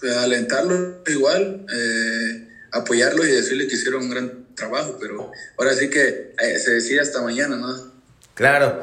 pues 0.00 0.16
alentarlo 0.16 1.02
igual, 1.06 1.66
eh, 1.72 2.48
apoyarlos 2.72 3.26
y 3.26 3.32
decirles 3.32 3.68
que 3.68 3.74
hicieron 3.74 4.04
un 4.04 4.10
gran 4.10 4.46
trabajo, 4.54 4.96
pero 5.00 5.30
ahora 5.58 5.74
sí 5.74 5.90
que 5.90 6.34
eh, 6.38 6.58
se 6.58 6.72
decía 6.72 7.02
hasta 7.02 7.20
mañana, 7.22 7.56
¿no? 7.56 7.92
Claro. 8.34 8.82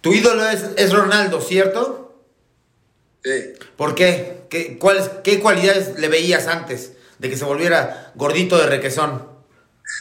Tu 0.00 0.14
ídolo 0.14 0.48
es, 0.48 0.62
es 0.76 0.92
Ronaldo, 0.92 1.40
¿cierto? 1.40 2.22
Sí. 3.24 3.54
¿Por 3.76 3.94
qué? 3.94 4.42
¿Qué, 4.48 4.78
cuáles, 4.78 5.10
¿Qué 5.24 5.40
cualidades 5.40 5.98
le 5.98 6.08
veías 6.08 6.46
antes 6.46 6.92
de 7.18 7.30
que 7.30 7.36
se 7.36 7.44
volviera 7.44 8.12
gordito 8.14 8.58
de 8.58 8.66
requesón? 8.66 9.26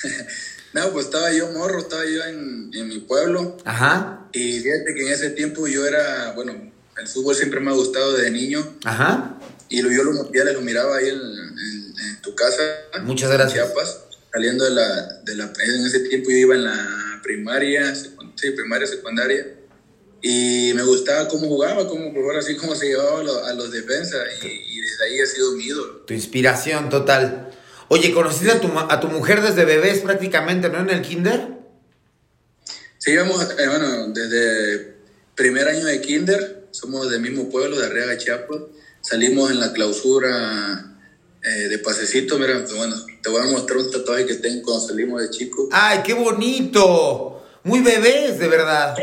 No, 0.73 0.91
pues 0.93 1.05
estaba 1.07 1.31
yo 1.34 1.51
morro, 1.51 1.79
estaba 1.79 2.05
yo 2.05 2.23
en, 2.25 2.71
en 2.73 2.88
mi 2.88 2.99
pueblo. 2.99 3.57
Ajá, 3.65 4.27
Y 4.31 4.60
fíjate 4.60 4.93
que 4.95 5.01
en 5.01 5.10
ese 5.13 5.29
tiempo 5.31 5.67
yo 5.67 5.86
era, 5.86 6.31
bueno, 6.34 6.53
el 6.97 7.07
fútbol 7.07 7.36
siempre 7.36 7.60
me 7.60 7.71
ha 7.71 7.73
gustado 7.73 8.13
desde 8.13 8.31
niño. 8.31 8.77
ajá. 8.86 9.38
Y 9.69 9.81
lo, 9.81 9.89
yo 9.91 10.03
los 10.03 10.15
mundiales 10.15 10.53
lo 10.53 10.62
miraba 10.62 10.97
ahí 10.97 11.07
en, 11.10 11.15
en- 11.19 11.93
en 12.10 12.21
tu 12.21 12.36
casa. 12.36 12.62
Muchas 13.03 13.31
en 13.31 13.38
gracias. 13.38 13.65
Chiapas, 13.67 13.99
saliendo 14.34 14.65
de 14.65 14.71
la, 14.71 15.05
de 15.23 15.36
la... 15.36 15.45
En 15.45 15.86
ese 15.86 15.99
tiempo 16.01 16.29
yo 16.29 16.36
iba 16.38 16.55
en 16.55 16.65
la 16.65 17.19
primaria, 17.23 17.95
sí, 17.95 18.51
primaria, 18.51 18.86
secundaria. 18.88 19.47
Y 20.21 20.71
me 20.75 20.84
gustaba 20.84 21.27
cómo 21.27 21.47
jugaba, 21.47 21.88
cómo, 21.88 22.13
por 22.13 22.23
ahora 22.25 22.41
sí, 22.41 22.55
cómo 22.55 22.75
se 22.75 22.88
llevaba 22.88 23.21
a 23.21 23.23
los, 23.23 23.38
a 23.47 23.53
los 23.53 23.71
defensas. 23.71 24.21
Y, 24.43 24.47
y 24.47 24.81
desde 24.81 25.05
ahí 25.05 25.19
ha 25.19 25.25
sido 25.25 25.51
mi 25.53 25.63
ídolo. 25.65 26.01
Tu 26.05 26.13
inspiración 26.13 26.89
total. 26.89 27.51
Oye, 27.93 28.13
¿conociste 28.13 28.51
a 28.51 28.62
tu, 28.62 28.69
a 28.80 28.99
tu 29.01 29.10
mujer 29.10 29.41
desde 29.41 29.65
bebés 29.65 29.99
prácticamente, 29.99 30.69
no? 30.69 30.80
En 30.80 30.91
el 30.91 31.01
kinder. 31.01 31.45
Sí, 32.97 33.12
íbamos, 33.12 33.43
eh, 33.43 33.67
bueno, 33.67 34.08
desde 34.13 34.95
primer 35.36 35.67
año 35.67 35.84
de 35.84 35.99
kinder, 35.99 36.67
somos 36.71 37.12
del 37.12 37.19
mismo 37.19 37.49
pueblo, 37.49 37.77
de 37.77 37.88
Arriaga, 37.88 38.17
Chiapas. 38.17 38.62
Salimos 39.01 39.51
en 39.51 39.60
la 39.60 39.73
clausura 39.73 40.95
eh, 41.43 41.67
de 41.67 41.80
pasecito, 41.80 42.39
mira, 42.39 42.63
bueno, 42.77 42.95
te 43.21 43.30
voy 43.30 43.41
a 43.41 43.51
mostrar 43.51 43.80
un 43.80 43.91
tatuaje 43.91 44.25
que 44.25 44.36
tengo 44.36 44.62
cuando 44.63 44.88
salimos 44.88 45.21
de 45.21 45.30
chico. 45.30 45.67
¡Ay, 45.73 45.99
qué 46.01 46.13
bonito! 46.13 47.45
Muy 47.63 47.82
bebés, 47.82 48.39
de 48.39 48.47
verdad. 48.47 48.95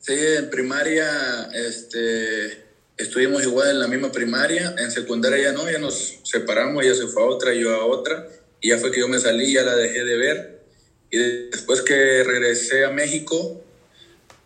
Sí, 0.00 0.14
en 0.18 0.50
primaria, 0.50 1.50
este, 1.54 2.61
estuvimos 3.02 3.42
igual 3.42 3.70
en 3.70 3.80
la 3.80 3.88
misma 3.88 4.10
primaria, 4.10 4.74
en 4.78 4.90
secundaria 4.90 5.50
ya 5.50 5.52
no, 5.52 5.70
ya 5.70 5.78
nos 5.78 6.18
separamos, 6.22 6.84
ella 6.84 6.94
se 6.94 7.06
fue 7.06 7.22
a 7.22 7.26
otra, 7.26 7.54
yo 7.54 7.74
a 7.74 7.84
otra, 7.84 8.26
y 8.60 8.70
ya 8.70 8.78
fue 8.78 8.90
que 8.90 9.00
yo 9.00 9.08
me 9.08 9.18
salí, 9.18 9.52
ya 9.52 9.62
la 9.62 9.76
dejé 9.76 10.04
de 10.04 10.16
ver, 10.16 10.62
y 11.10 11.18
después 11.50 11.82
que 11.82 12.24
regresé 12.24 12.84
a 12.84 12.90
México, 12.90 13.62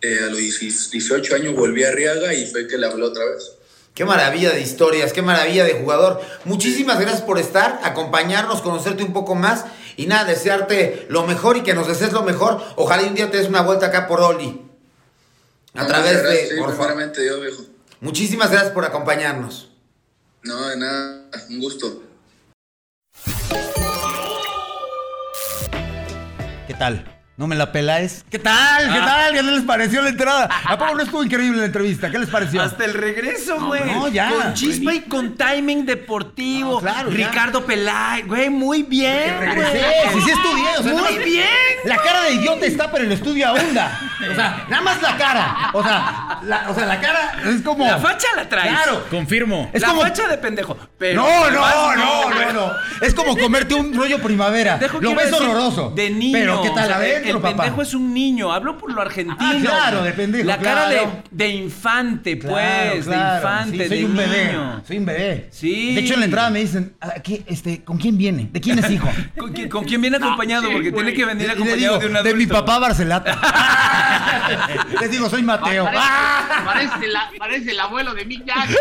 eh, 0.01 0.19
a 0.23 0.27
los 0.27 0.37
18 0.39 1.35
años 1.35 1.55
volví 1.55 1.83
a 1.83 1.89
Arriaga 1.89 2.33
y 2.33 2.45
fue 2.45 2.67
que 2.67 2.77
le 2.77 2.85
hablé 2.85 3.03
otra 3.03 3.25
vez. 3.25 3.53
Qué 3.95 4.05
maravilla 4.05 4.51
de 4.51 4.61
historias, 4.61 5.11
qué 5.11 5.23
maravilla 5.23 5.63
de 5.63 5.73
jugador. 5.73 6.21
Muchísimas 6.45 6.99
gracias 6.99 7.23
por 7.23 7.39
estar, 7.39 7.79
acompañarnos, 7.83 8.61
conocerte 8.61 9.01
un 9.03 9.11
poco 9.11 9.33
más 9.33 9.65
y 9.95 10.05
nada, 10.05 10.25
desearte 10.25 11.07
lo 11.09 11.25
mejor 11.25 11.57
y 11.57 11.63
que 11.63 11.73
nos 11.73 11.87
desees 11.87 12.13
lo 12.13 12.21
mejor. 12.21 12.61
Ojalá 12.75 13.07
un 13.07 13.15
día 13.15 13.31
te 13.31 13.37
des 13.37 13.47
una 13.47 13.61
vuelta 13.63 13.87
acá 13.87 14.07
por 14.07 14.21
Oli. 14.21 14.61
A 15.73 15.81
No, 15.81 15.87
través 15.87 16.11
muchas 16.11 16.23
gracias, 16.23 16.49
de... 16.49 16.55
sí, 16.55 16.61
por 16.61 16.69
primeramente 16.69 17.21
Dios, 17.23 17.41
viejo. 17.41 17.63
Muchísimas 17.99 18.51
gracias 18.51 18.73
por 18.73 18.85
acompañarnos. 18.85 19.71
No, 20.43 20.67
de 20.67 20.77
nada, 20.77 21.29
un 21.49 21.59
gusto. 21.59 22.03
¿Qué 26.67 26.73
tal? 26.73 27.16
¿No 27.37 27.45
me 27.45 27.55
la 27.55 27.71
peláis? 27.71 28.25
¿Qué 28.31 28.39
tal? 28.39 28.91
¿Qué 28.91 28.99
tal? 28.99 29.31
¿Qué 29.31 29.43
les 29.43 29.61
pareció 29.61 30.01
la 30.01 30.09
entrada? 30.09 30.49
¿A 30.65 30.75
poco 30.75 30.95
no 30.95 31.03
estuvo 31.03 31.23
increíble 31.23 31.59
la 31.59 31.65
entrevista? 31.65 32.09
¿Qué 32.09 32.17
les 32.17 32.29
pareció? 32.29 32.63
Hasta 32.63 32.83
el 32.83 32.95
regreso, 32.95 33.63
güey. 33.63 33.85
no, 33.85 34.07
ya. 34.07 34.31
Con 34.31 34.55
chispa 34.55 34.91
y 34.95 35.01
con 35.01 35.35
timing 35.37 35.85
deportivo. 35.85 36.71
No, 36.71 36.79
claro. 36.79 37.11
Ricardo 37.11 37.63
Pelay, 37.63 38.23
güey, 38.23 38.49
muy 38.49 38.81
bien. 38.81 39.39
Regresé, 39.39 39.85
sí, 40.13 40.21
sí 40.25 40.31
estudié. 40.31 40.67
O 40.79 40.83
sea, 40.83 40.93
nada 40.93 41.09
Muy 41.09 41.15
más- 41.15 41.25
bien. 41.25 41.47
La 41.85 41.97
cara 41.97 42.23
de 42.23 42.31
idiota 42.33 42.65
está, 42.65 42.89
pero 42.91 43.03
el 43.03 43.11
estudio 43.11 43.47
ahonda. 43.49 43.99
O 44.31 44.33
sea, 44.33 44.65
nada 44.67 44.81
más 44.81 44.99
la 45.03 45.15
cara. 45.17 45.69
O 45.73 45.83
sea, 45.83 46.39
la, 46.41 46.65
o 46.71 46.73
sea, 46.73 46.87
la 46.87 46.99
cara 46.99 47.35
es 47.45 47.61
como. 47.61 47.85
La 47.85 47.99
facha 47.99 48.29
la 48.35 48.49
traes. 48.49 48.71
Claro. 48.71 49.05
Confirmo. 49.11 49.69
Es 49.73 49.83
la 49.83 49.89
como- 49.89 50.01
facha 50.01 50.27
de 50.27 50.39
pendejo. 50.39 50.75
Pero 50.97 51.21
No, 51.21 51.51
no, 51.51 51.95
no, 51.95 52.29
no, 52.31 52.51
no. 52.53 52.71
Es 52.99 53.13
como 53.13 53.37
comerte 53.37 53.75
un 53.75 53.93
rollo 53.93 54.19
primavera. 54.23 54.79
Pendejo 54.79 54.99
Lo 55.01 55.13
ves 55.13 55.29
decir 55.29 55.45
horroroso. 55.47 55.91
De 55.91 56.09
niño. 56.09 56.35
Pero 56.35 56.61
¿qué 56.63 56.69
tal 56.71 56.85
o 56.85 56.87
sea, 56.87 56.97
El 57.35 57.41
papá? 57.41 57.63
pendejo 57.63 57.81
es 57.81 57.93
un 57.93 58.13
niño. 58.13 58.51
Hablo 58.51 58.77
por 58.77 58.91
lo 58.91 59.01
argentino. 59.01 59.37
Ah, 59.39 59.55
claro, 59.61 60.03
de 60.03 60.13
pendejo, 60.13 60.45
La 60.45 60.57
cara 60.57 60.87
claro. 60.89 61.23
de, 61.31 61.45
de 61.45 61.49
infante, 61.53 62.37
Claro, 62.39 62.55
pues. 62.93 63.05
claro. 63.05 63.31
De 63.31 63.37
infante, 63.37 63.83
Sí, 63.83 63.87
soy 63.89 63.97
de 63.99 64.05
un 64.05 64.15
bebé. 64.17 64.45
niño. 64.47 64.83
Soy 64.87 64.97
un 64.97 65.05
bebé. 65.05 65.47
Sí. 65.51 65.95
De 65.95 66.01
hecho, 66.01 66.13
en 66.15 66.19
la 66.21 66.25
entrada 66.25 66.49
me 66.49 66.59
dicen, 66.59 66.95
"Ah, 67.01 67.13
¿qué, 67.23 67.43
este, 67.47 67.83
¿con 67.83 67.97
quién 67.97 68.17
viene? 68.17 68.49
¿De 68.51 68.61
quién 68.61 68.79
es 68.79 68.89
hijo? 68.89 69.09
¿Con, 69.37 69.51
quién- 69.53 69.69
con 69.69 69.83
quién 69.85 70.01
viene 70.01 70.17
acompañado? 70.17 70.67
sí, 70.67 70.73
Porque 70.73 70.91
tiene 70.91 71.13
que 71.13 71.25
venir 71.25 71.49
acompañado 71.49 71.77
digo, 71.77 71.99
de 71.99 72.05
un 72.07 72.15
adulto. 72.17 72.23
de 72.29 72.35
mi 72.35 72.45
papá 72.47 72.79
Barcelata. 72.79 73.37
Les 75.01 75.11
digo, 75.11 75.29
soy 75.29 75.43
Mateo. 75.43 75.85
Parece, 75.85 76.03
¡Ah! 76.03 76.61
parece 76.65 77.07
la- 77.07 77.29
parece 77.37 77.71
el 77.71 77.79
abuelo 77.79 78.13
de 78.13 78.25
Mick 78.25 78.43
Jagger. 78.49 78.77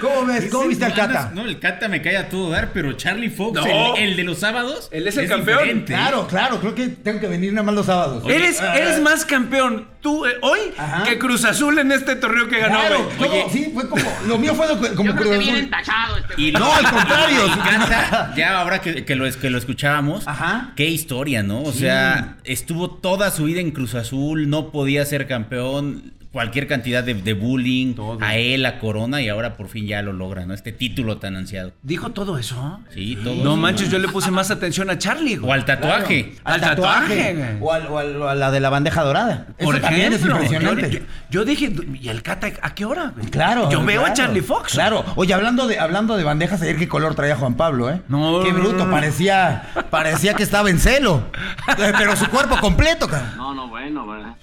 ¿Cómo 0.00 0.26
ves? 0.26 0.46
¿Cómo 0.50 0.68
viste 0.68 0.84
al 0.84 0.94
Cata? 0.94 1.30
No, 1.34 1.42
el 1.46 1.58
Cata 1.58 1.88
me 1.88 2.00
cae 2.02 2.16
a 2.16 2.28
todo 2.28 2.50
dar, 2.50 2.70
pero 2.72 2.92
Charlie 2.94 3.30
Fox, 3.30 3.54
No. 3.60 3.96
el, 3.96 4.10
el 4.10 4.16
de 4.16 4.24
los 4.24 4.38
sábados. 4.38 4.88
Él 4.92 5.06
es 5.06 5.16
el 5.16 5.28
campeón. 5.28 5.58
diferente. 5.58 5.92
Claro, 5.92 6.26
claro, 6.26 6.60
creo 6.60 6.74
que 6.74 6.88
tengo 6.88 7.20
que 7.20 7.26
venir 7.28 7.52
nada 7.52 7.64
más 7.64 7.74
los 7.74 7.86
sábados. 7.86 8.22
Eres, 8.28 8.60
eres 8.60 9.00
más 9.00 9.24
campeón 9.24 9.86
tú 10.00 10.24
eh, 10.26 10.34
hoy 10.42 10.58
Ajá. 10.78 11.02
que 11.02 11.18
Cruz 11.18 11.44
Azul 11.44 11.76
en 11.78 11.90
este 11.90 12.14
torneo 12.16 12.48
que 12.48 12.58
ganó, 12.60 12.78
Claro, 12.78 13.10
sí, 13.50 13.70
fue 13.74 13.88
como. 13.88 14.02
Lo 14.26 14.38
mío 14.38 14.54
fue 14.54 14.68
lo- 14.68 14.78
como 14.94 15.10
Yo 15.10 15.16
creo 15.16 15.32
Cruz 15.32 15.44
que 15.44 15.60
este 15.60 16.42
Y 16.42 16.52
No, 16.52 16.72
al 16.72 16.88
contrario. 16.88 17.44
Encanta, 17.52 18.32
ya 18.36 18.60
ahora 18.60 18.80
que, 18.80 19.04
que 19.04 19.16
lo, 19.16 19.30
que 19.30 19.50
lo 19.50 19.58
escuchábamos, 19.58 20.26
Ajá. 20.28 20.72
qué 20.76 20.86
historia, 20.86 21.42
¿no? 21.42 21.62
O 21.62 21.72
sea, 21.72 22.36
estuvo 22.44 22.90
toda 22.90 23.30
su 23.30 23.44
vida 23.44 23.60
en 23.60 23.72
Cruz 23.72 23.94
Azul, 23.94 24.48
no 24.48 24.70
podía 24.70 25.04
ser 25.04 25.26
campeón, 25.26 26.12
cualquier 26.32 26.66
cantidad 26.66 27.02
de, 27.02 27.14
de 27.14 27.32
bullying, 27.34 27.94
a 28.20 28.36
él, 28.36 28.66
a 28.66 28.78
Corona, 28.78 29.20
y 29.22 29.28
ahora 29.28 29.56
por 29.56 29.68
fin 29.68 29.86
ya 29.86 30.02
lo 30.02 30.12
logra, 30.12 30.44
¿no? 30.46 30.54
Este 30.54 30.72
título 30.72 31.18
tan 31.18 31.36
ansiado. 31.36 31.72
¿Dijo 31.82 32.10
todo 32.10 32.38
eso? 32.38 32.80
Sí, 32.92 33.16
todo. 33.22 33.42
No 33.42 33.56
manches, 33.56 33.90
yo 33.90 33.98
le 33.98 34.08
puse 34.08 34.30
más 34.30 34.50
atención 34.50 34.90
a 34.90 34.98
Charlie, 34.98 35.36
güey. 35.36 35.50
O 35.50 35.52
al 35.54 35.64
tatuaje. 35.64 36.34
Al 36.44 36.60
tatuaje, 36.60 37.34
güey. 37.34 37.48
O, 37.60 37.72
al- 37.72 37.86
o 37.86 37.98
al- 37.98 38.16
o 38.22 38.28
a 38.28 38.34
la 38.34 38.50
de 38.50 38.60
la 38.60 38.70
bandeja 38.70 39.02
dorada. 39.02 39.46
Por 39.58 39.74
Eso 39.76 39.82
también 39.82 40.12
es 40.12 40.20
ejemplo, 40.20 40.34
impresionante. 40.42 40.90
Yo, 40.90 40.98
yo- 40.98 41.04
yo 41.30 41.44
dije, 41.44 41.72
¿y 42.00 42.08
el 42.08 42.22
Cata 42.22 42.48
a 42.62 42.74
qué 42.74 42.84
hora? 42.84 43.12
güey? 43.16 43.26
Claro. 43.30 43.70
Yo 43.70 43.78
veo 43.84 44.00
claro. 44.00 44.12
a 44.12 44.14
Charlie 44.14 44.42
Fox. 44.42 44.72
Claro. 44.72 45.04
Oye, 45.16 45.32
hablando 45.34 45.66
de, 45.66 45.78
hablando 45.78 46.16
de 46.16 46.24
bandejas, 46.24 46.60
ayer 46.62 46.76
qué 46.76 46.88
color 46.88 47.14
traía 47.14 47.36
Juan 47.36 47.54
Pablo, 47.54 47.90
¿eh? 47.90 48.00
No, 48.08 48.42
Qué 48.44 48.52
bruto, 48.52 48.90
parecía, 48.90 49.64
parecía 49.90 50.34
que 50.34 50.42
estaba 50.42 50.68
en 50.70 50.78
celo. 50.78 51.24
Pero 51.76 52.16
su 52.16 52.26
cuerpo 52.28 52.56
completo, 52.60 53.08
cabrón. 53.08 53.36
No, 53.36 53.54
no, 53.54 53.68
bueno, 53.68 54.04
bueno. 54.04 54.36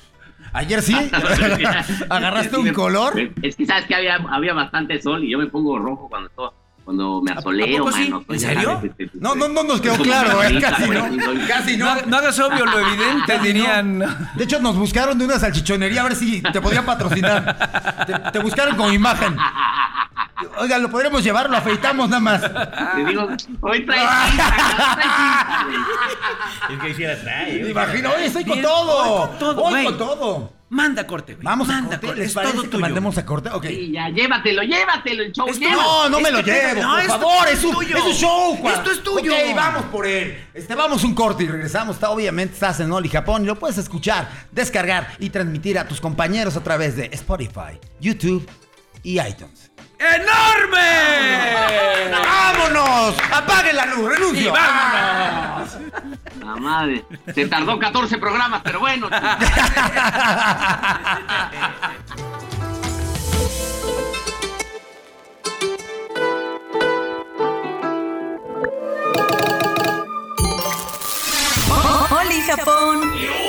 Ayer 0.55 0.81
sí. 0.81 0.95
Agarraste 2.09 2.57
un 2.57 2.73
color. 2.73 3.13
Es 3.41 3.55
que 3.55 3.65
sabes 3.65 3.85
que 3.85 3.95
había, 3.95 4.15
había 4.15 4.53
bastante 4.53 5.01
sol 5.01 5.23
y 5.23 5.31
yo 5.31 5.37
me 5.37 5.47
pongo 5.47 5.77
rojo 5.77 6.07
cuando 6.09 6.29
estoy- 6.29 6.49
cuando 6.85 7.19
me 7.19 7.31
¿A- 7.31 7.33
a 7.33 7.37
asoleo, 7.39 7.91
sí? 7.91 8.13
¿En 8.29 8.39
serio? 8.39 8.79
No, 9.15 9.33
no, 9.33 9.47
no 9.47 9.63
nos 9.63 9.81
quedó 9.81 9.95
claro, 9.97 10.43
¿eh? 10.43 10.59
Casi 10.61 10.87
no. 10.87 11.03
Casi 11.47 11.77
No, 11.77 11.85
no. 11.85 11.91
haga- 11.91 12.03
no 12.05 12.17
hagas 12.17 12.39
obvio 12.39 12.63
lo 12.63 12.77
evidente, 12.79 13.39
dirían. 13.39 13.99
De 14.35 14.43
hecho, 14.43 14.59
nos 14.61 14.77
buscaron 14.77 15.17
de 15.17 15.25
una 15.25 15.39
salchichonería 15.39 16.01
a 16.01 16.03
ver 16.03 16.15
si 16.15 16.41
te 16.43 16.61
podían 16.61 16.85
patrocinar. 16.85 18.05
Te, 18.05 18.31
te 18.33 18.39
buscaron 18.39 18.75
como 18.75 18.91
imagen. 18.93 19.35
Oiga, 20.57 20.77
lo 20.77 20.89
podríamos 20.89 21.23
llevar, 21.23 21.49
lo 21.49 21.57
afeitamos 21.57 22.09
nada 22.09 22.19
más. 22.19 22.41
Te 22.41 23.05
digo, 23.05 23.27
hoy 23.61 23.85
trae 23.85 24.05
güey. 25.65 26.75
Es 26.75 26.81
que 26.81 26.89
hiciera 26.89 27.19
trae. 27.21 27.63
Me 27.63 27.69
imagino, 27.69 28.11
oye, 28.15 28.25
estoy 28.25 28.45
con 28.45 28.61
todo. 28.61 28.97
hoy 28.97 29.27
con 29.29 29.39
todo, 29.39 29.63
Hoy 29.63 29.71
güey. 29.71 29.85
con 29.85 29.97
todo. 29.97 30.53
Manda 30.67 31.05
corte, 31.07 31.35
güey. 31.35 31.45
Vamos 31.45 31.69
a 31.69 31.73
Manda 31.73 31.89
corte. 31.91 32.07
corte. 32.07 32.19
¿Les 32.21 32.29
Es 32.29 32.33
parece 32.33 32.53
todo 32.53 32.63
que 32.63 32.69
tuyo. 32.69 32.81
mandemos 32.81 33.17
a 33.17 33.25
corte? 33.25 33.49
Ok. 33.49 33.65
Sí, 33.67 33.91
ya, 33.93 34.09
llévatelo, 34.09 34.63
llévatelo 34.63 35.23
el 35.23 35.31
show. 35.31 35.47
No, 35.71 36.09
no 36.09 36.19
me 36.19 36.29
Este 36.29 36.41
lo 36.41 36.43
pedo- 36.43 36.67
llevo, 36.75 36.81
no, 36.81 36.89
por 36.91 36.99
esto- 37.01 37.13
favor, 37.19 37.47
es 37.47 37.53
es 37.53 37.63
un, 37.63 37.71
tuyo. 37.75 37.97
es 37.97 38.03
un 38.03 38.13
show, 38.13 38.57
Juan. 38.57 38.73
Esto 38.75 38.91
es 38.91 39.03
tuyo. 39.03 39.33
Ok, 39.33 39.55
vamos 39.55 39.83
por 39.85 40.05
él. 40.07 40.43
Este, 40.53 40.75
vamos 40.75 41.03
un 41.03 41.13
corte 41.15 41.43
y 41.43 41.47
regresamos. 41.47 41.95
Está, 41.95 42.09
obviamente 42.09 42.55
estás 42.55 42.79
en 42.81 42.91
Oli 42.91 43.07
Japón 43.09 43.43
y 43.43 43.45
lo 43.45 43.55
puedes 43.57 43.77
escuchar, 43.77 44.27
descargar 44.51 45.13
y 45.19 45.29
transmitir 45.29 45.79
a 45.79 45.87
tus 45.87 46.01
compañeros 46.01 46.57
a 46.57 46.63
través 46.63 46.97
de 46.97 47.05
Spotify, 47.13 47.79
YouTube 48.01 48.49
y 49.03 49.19
iTunes. 49.21 49.64
¡Enorme! 49.99 51.55
¡Vámonos! 52.11 53.15
¡Apague 53.31 53.73
la 53.73 53.85
luz! 53.85 54.09
¡Renuncio! 54.09 54.51
vámonos! 54.53 55.77
La 56.39 56.55
madre. 56.57 57.05
Se 57.33 57.47
tardó 57.47 57.79
14 57.79 58.17
programas, 58.17 58.61
pero 58.63 58.79
bueno. 58.79 59.07
Oli 72.11 72.41
Japón. 72.41 73.44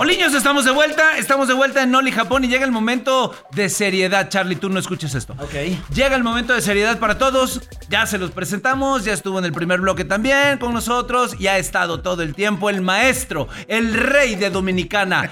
Oliños, 0.00 0.32
estamos 0.32 0.64
de 0.64 0.70
vuelta, 0.70 1.16
estamos 1.18 1.48
de 1.48 1.54
vuelta 1.54 1.82
en 1.82 1.90
Noli, 1.90 2.12
Japón 2.12 2.44
y 2.44 2.48
llega 2.48 2.64
el 2.64 2.70
momento 2.70 3.34
de 3.50 3.68
seriedad. 3.68 4.28
Charlie, 4.28 4.54
tú 4.54 4.68
no 4.68 4.78
escuches 4.78 5.12
esto. 5.16 5.32
Ok. 5.40 5.54
Llega 5.92 6.14
el 6.14 6.22
momento 6.22 6.52
de 6.52 6.62
seriedad 6.62 7.00
para 7.00 7.18
todos. 7.18 7.62
Ya 7.88 8.06
se 8.06 8.16
los 8.16 8.30
presentamos, 8.30 9.04
ya 9.04 9.12
estuvo 9.12 9.40
en 9.40 9.44
el 9.44 9.52
primer 9.52 9.80
bloque 9.80 10.04
también 10.04 10.58
con 10.58 10.72
nosotros 10.72 11.34
y 11.40 11.48
ha 11.48 11.58
estado 11.58 12.00
todo 12.00 12.22
el 12.22 12.36
tiempo 12.36 12.70
el 12.70 12.80
maestro, 12.80 13.48
el 13.66 13.92
rey 13.92 14.36
de 14.36 14.50
Dominicana, 14.50 15.28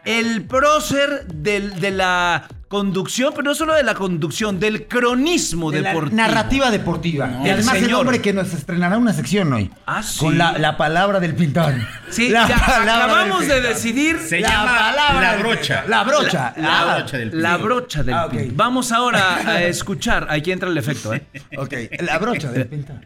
el 0.06 0.46
prócer 0.46 1.26
del- 1.26 1.78
de 1.78 1.90
la 1.90 2.48
conducción, 2.68 3.32
pero 3.34 3.44
no 3.44 3.54
solo 3.54 3.74
de 3.74 3.82
la 3.84 3.94
conducción, 3.94 4.58
del 4.58 4.88
cronismo 4.88 5.70
De 5.70 5.80
la 5.82 5.90
deportivo. 5.90 6.16
narrativa 6.16 6.70
deportiva. 6.70 7.26
No. 7.28 7.46
y 7.46 7.50
además 7.50 7.76
El 7.76 7.94
hombre 7.94 8.20
que 8.20 8.32
nos 8.32 8.52
estrenará 8.52 8.98
una 8.98 9.12
sección 9.12 9.52
hoy. 9.52 9.70
Ah, 9.86 10.02
sí. 10.02 10.18
Con 10.18 10.36
la, 10.36 10.58
la 10.58 10.76
palabra 10.76 11.20
del 11.20 11.34
pintor. 11.34 11.74
Sí, 12.10 12.28
La 12.30 12.48
ya 12.48 12.58
palabra 12.66 13.04
acabamos 13.04 13.40
del 13.40 13.48
de 13.48 13.54
pintor. 13.56 13.74
decidir 13.74 14.18
Se 14.18 14.40
La 14.40 14.48
llama 14.48 14.78
palabra 14.78 15.32
la 15.32 15.38
brocha. 15.38 15.84
La 15.88 16.04
brocha. 16.04 16.54
La 16.56 16.94
brocha 16.96 17.18
del 17.18 17.42
La 17.42 17.50
pintor. 17.56 17.64
brocha 17.70 18.02
del 18.02 18.14
Ah. 18.14 18.28
Vamos 18.54 18.92
ahora 18.92 19.36
a 19.36 19.62
escuchar. 19.64 20.26
Aquí 20.30 20.50
entra 20.52 20.68
el 20.68 20.76
efecto, 20.78 21.14
¿eh? 21.14 21.24
Ok, 21.56 21.72
la 22.00 22.18
brocha 22.18 22.50
del 22.50 22.66
pintor. 22.66 22.96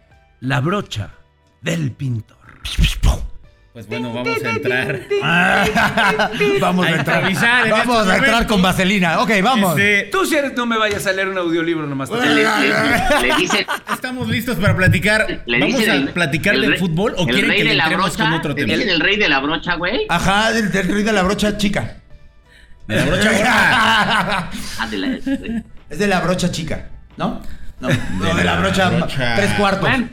La 0.40 0.60
brocha 0.60 1.10
del 1.60 1.92
pintor. 1.92 2.38
Pues 3.72 3.86
bueno, 3.86 4.12
vamos 4.12 4.36
a 4.44 4.50
entrar. 4.50 5.00
vamos 6.60 6.86
A 6.86 6.90
entrar. 6.90 7.24
en 7.30 7.36
Vamos 7.70 7.98
estos 8.00 8.08
a 8.08 8.16
entrar 8.16 8.46
con 8.48 8.60
vaselina. 8.60 9.20
Ok, 9.20 9.30
vamos. 9.44 9.78
Este, 9.78 10.08
Tú 10.10 10.26
si 10.26 10.34
eres, 10.34 10.54
no 10.56 10.66
me 10.66 10.76
vayas 10.76 11.06
a 11.06 11.12
leer 11.12 11.28
un 11.28 11.38
audiolibro 11.38 11.86
nomás. 11.86 12.10
Le, 12.10 12.34
le- 12.34 12.44
le 13.28 13.36
dice, 13.38 13.64
estamos 13.92 14.28
listos 14.28 14.56
para 14.56 14.76
platicar. 14.76 15.44
le 15.46 15.60
¿Vamos 15.60 15.76
dicen 15.78 15.90
a 15.90 15.94
el- 15.94 16.08
platicar 16.10 16.56
el 16.56 16.62
del 16.62 16.78
fútbol 16.78 17.14
o 17.16 17.20
el 17.22 17.26
quieren 17.28 17.50
que 17.52 17.62
le 17.64 17.70
de 17.70 17.76
la 17.76 17.84
entremos 17.84 18.08
brocha, 18.16 18.24
con 18.24 18.32
otro 18.34 18.50
¿Le 18.54 18.56
tema? 18.56 18.72
dicen 18.74 18.88
el 18.90 19.00
rey 19.00 19.16
de 19.16 19.28
la 19.28 19.38
brocha, 19.38 19.74
güey? 19.76 20.00
Ajá, 20.08 20.50
del, 20.52 20.72
del 20.72 20.88
rey 20.88 21.02
de 21.04 21.12
la 21.12 21.22
brocha 21.22 21.56
chica. 21.56 21.96
De 22.88 22.96
la 22.96 23.04
brocha 23.04 23.30
gorda. 23.32 24.50
De 24.90 25.62
es 25.90 25.98
de 25.98 26.06
la 26.08 26.20
brocha 26.20 26.50
chica, 26.50 26.88
¿no? 27.16 27.40
No, 27.78 27.88
no, 28.18 28.34
de 28.34 28.44
la 28.44 28.54
la 28.54 28.60
brocha, 28.60 28.90
brocha- 28.90 29.36
tres 29.36 29.52
cuartos. 29.52 29.88
Bueno, 29.88 30.08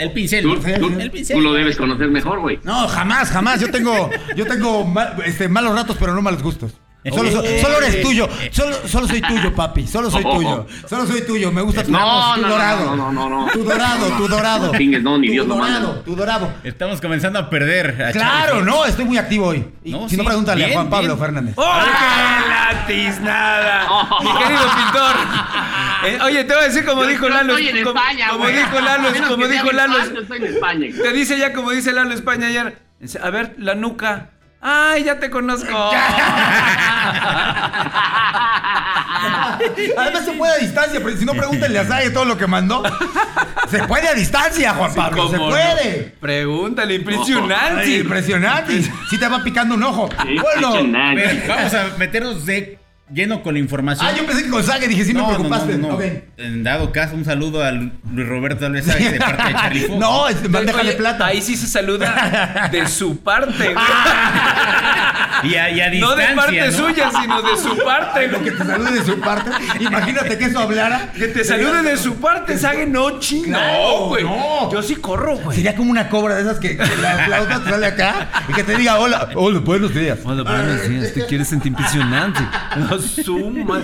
El 0.00 0.12
pincel. 0.12 0.42
tú, 0.42 0.56
tú- 0.56 0.98
el 0.98 1.10
pincel. 1.10 1.36
tú 1.36 1.42
lo 1.42 1.52
debes 1.52 1.76
conocer 1.76 2.08
mejor, 2.08 2.40
güey. 2.40 2.58
No, 2.64 2.88
jamás, 2.88 3.30
jamás. 3.30 3.60
Yo 3.60 3.70
tengo, 3.70 4.08
yo 4.34 4.46
tengo 4.46 4.84
mal- 4.84 5.14
este, 5.24 5.48
malos 5.48 5.74
ratos, 5.74 5.96
pero 6.00 6.14
no 6.14 6.22
malos 6.22 6.42
gustos. 6.42 6.72
Solo, 7.08 7.42
Eh, 7.42 7.60
solo 7.62 7.78
eres 7.78 7.94
eh, 7.94 8.02
tuyo. 8.02 8.28
eh. 8.42 8.50
Solo, 8.52 8.76
solo 8.86 9.08
soy 9.08 9.22
tuyo, 9.22 9.54
papi. 9.54 9.86
Solo 9.86 10.10
soy 10.10 10.22
tuyo. 10.22 10.66
Solo 10.86 11.06
soy 11.06 11.22
tuyo. 11.22 11.50
Me 11.50 11.62
gusta 11.62 11.82
tu, 11.82 11.90
No, 11.90 11.98
tu 12.34 12.40
no, 12.42 12.46
no, 12.46 12.52
dorado. 12.52 12.84
no, 12.84 12.96
no, 12.96 13.12
no, 13.12 13.28
no. 13.46 13.50
Tu 13.52 13.64
dorado, 13.64 14.06
tu 14.18 14.28
dorado. 14.28 14.72
No 15.00 15.16
ni 15.18 15.28
tu 15.28 15.32
Dios 15.32 15.46
lo 15.46 15.56
manda. 15.56 15.78
dorado, 15.80 16.00
tu 16.00 16.14
dorado. 16.14 16.52
Estamos 16.62 17.00
comenzando 17.00 17.38
a 17.38 17.48
perder. 17.48 18.02
a 18.02 18.12
Claro, 18.12 18.62
no, 18.62 18.84
estoy 18.84 19.06
muy 19.06 19.16
activo 19.16 19.46
hoy. 19.46 19.64
Y 19.82 19.92
No, 19.92 20.08
si 20.10 20.16
no, 20.18 20.24
pregúntale 20.24 20.58
bien, 20.66 20.70
a 20.70 20.74
Juan 20.74 20.90
Pablo 20.90 21.14
bien. 21.14 21.18
Fernández. 21.18 21.54
¡Oh, 21.56 21.72
qué 21.84 22.48
latiznada! 22.50 23.86
Oh. 23.90 24.18
Mi 24.22 24.32
querido 24.42 24.62
pintor. 24.76 25.16
Eh, 26.06 26.18
oye, 26.22 26.44
te 26.44 26.54
voy 26.54 26.62
a 26.64 26.66
decir 26.66 26.84
como 26.84 27.02
Yo- 27.02 27.08
dijo 27.08 27.22
yo 27.28 27.34
Lalo. 27.34 27.56
Estoy 27.58 27.78
en 27.78 27.84
como, 27.84 27.98
España, 28.00 28.28
como 28.30 28.46
dijo 28.48 28.80
Lalo, 28.80 29.08
como 29.28 29.46
dijo 29.48 29.72
Lalo. 29.72 29.98
España, 29.98 30.20
Estoy 30.20 30.38
en 30.38 30.44
España. 30.54 30.86
Te 31.02 31.12
dice 31.12 31.38
ya 31.38 31.52
como 31.52 31.70
dice 31.70 31.92
Lalo 31.92 32.12
España 32.14 32.46
ayer. 32.48 32.76
A 33.22 33.30
ver, 33.30 33.54
la 33.58 33.74
nuca. 33.74 34.30
¡Ay, 34.60 35.04
ya 35.04 35.18
te 35.18 35.30
conozco! 35.30 35.66
Además 39.96 40.24
se 40.24 40.32
puede 40.32 40.52
a 40.52 40.56
distancia, 40.58 41.00
pero 41.02 41.16
si 41.16 41.24
no 41.24 41.32
pregúntenle 41.32 41.78
a 41.78 41.84
Zaya 41.84 42.12
todo 42.12 42.24
lo 42.24 42.36
que 42.36 42.46
mandó. 42.46 42.82
Se 43.68 43.82
puede 43.84 44.08
a 44.08 44.14
distancia, 44.14 44.74
Juan 44.74 44.94
Pablo, 44.94 45.28
se 45.30 45.36
¿Cómo 45.36 45.50
no? 45.50 45.54
puede. 45.56 46.14
Pregúntale, 46.20 46.94
impresionante. 46.94 47.80
Ay, 47.82 47.94
impresionante. 48.00 48.82
Si 49.08 49.18
te 49.18 49.28
va 49.28 49.42
picando 49.42 49.74
un 49.74 49.82
ojo. 49.82 50.08
Sí, 50.22 50.36
Bueno. 50.40 50.72
vamos 51.48 51.74
a 51.74 51.86
meternos 51.98 52.46
de 52.46 52.78
lleno 53.12 53.42
con 53.42 53.54
la 53.54 53.60
información. 53.60 54.08
Ah, 54.08 54.14
yo 54.16 54.26
pensé 54.26 54.44
que 54.44 54.50
con 54.50 54.62
Zague 54.62 54.88
dije, 54.88 55.04
sí 55.04 55.12
me 55.12 55.20
No, 55.20 55.26
no, 55.28 55.34
preocupaste. 55.34 55.78
no, 55.78 55.88
no. 55.88 55.94
Ok. 55.94 56.02
En 56.38 56.62
dado 56.62 56.92
caso, 56.92 57.14
un 57.16 57.24
saludo 57.24 57.62
a 57.64 57.70
Luis 57.72 57.90
Roberto 58.28 58.66
Alves 58.66 58.86
de 58.86 59.18
parte 59.18 59.42
de 59.44 59.52
Charlie 59.52 59.80
Fox. 59.88 59.98
No, 59.98 60.28
es 60.28 60.42
de 60.42 60.48
plata. 60.48 61.26
Ahí 61.26 61.40
sí 61.42 61.56
se 61.56 61.66
saluda 61.66 62.68
de 62.72 62.86
su 62.88 63.18
parte. 63.18 63.74
güey. 63.74 63.76
Y 65.42 65.54
a, 65.54 65.70
y 65.70 65.80
a 65.80 65.90
no 65.94 66.14
de 66.16 66.26
parte 66.36 66.60
¿no? 66.66 66.72
suya, 66.72 67.10
sino 67.18 67.40
de 67.40 67.56
su 67.56 67.74
parte. 67.82 68.28
Lo 68.28 68.42
que 68.42 68.50
te 68.50 68.58
salude 68.58 68.90
de 68.92 69.04
su 69.04 69.18
parte. 69.20 69.50
Imagínate 69.80 70.36
que 70.36 70.44
eso 70.44 70.58
hablara. 70.58 71.12
Que 71.16 71.28
te 71.28 71.44
salude 71.44 71.82
de 71.82 71.96
su 71.96 72.16
parte, 72.16 72.58
Sage, 72.58 72.86
no 72.86 73.18
ching. 73.20 73.44
Claro, 73.44 73.72
no, 74.00 74.06
güey. 74.08 74.24
no. 74.24 74.70
Yo 74.70 74.82
sí 74.82 74.96
corro, 74.96 75.36
güey. 75.38 75.56
Sería 75.56 75.74
como 75.74 75.90
una 75.92 76.10
cobra 76.10 76.34
de 76.34 76.42
esas 76.42 76.58
que, 76.58 76.76
que 76.76 76.96
la 77.00 77.24
flauta 77.24 77.64
te 77.64 77.70
sale 77.70 77.86
acá 77.86 78.28
y 78.48 78.52
que 78.52 78.64
te 78.64 78.76
diga 78.76 78.98
hola, 78.98 79.30
hola, 79.34 79.60
buenos 79.60 79.94
días. 79.94 80.18
Hola, 80.24 80.42
buenos 80.42 80.86
días. 80.88 81.14
Te 81.14 81.24
quieres 81.24 81.48
sentir 81.48 81.68
impresionante. 81.72 82.40
No, 82.76 82.98
suma. 83.00 83.80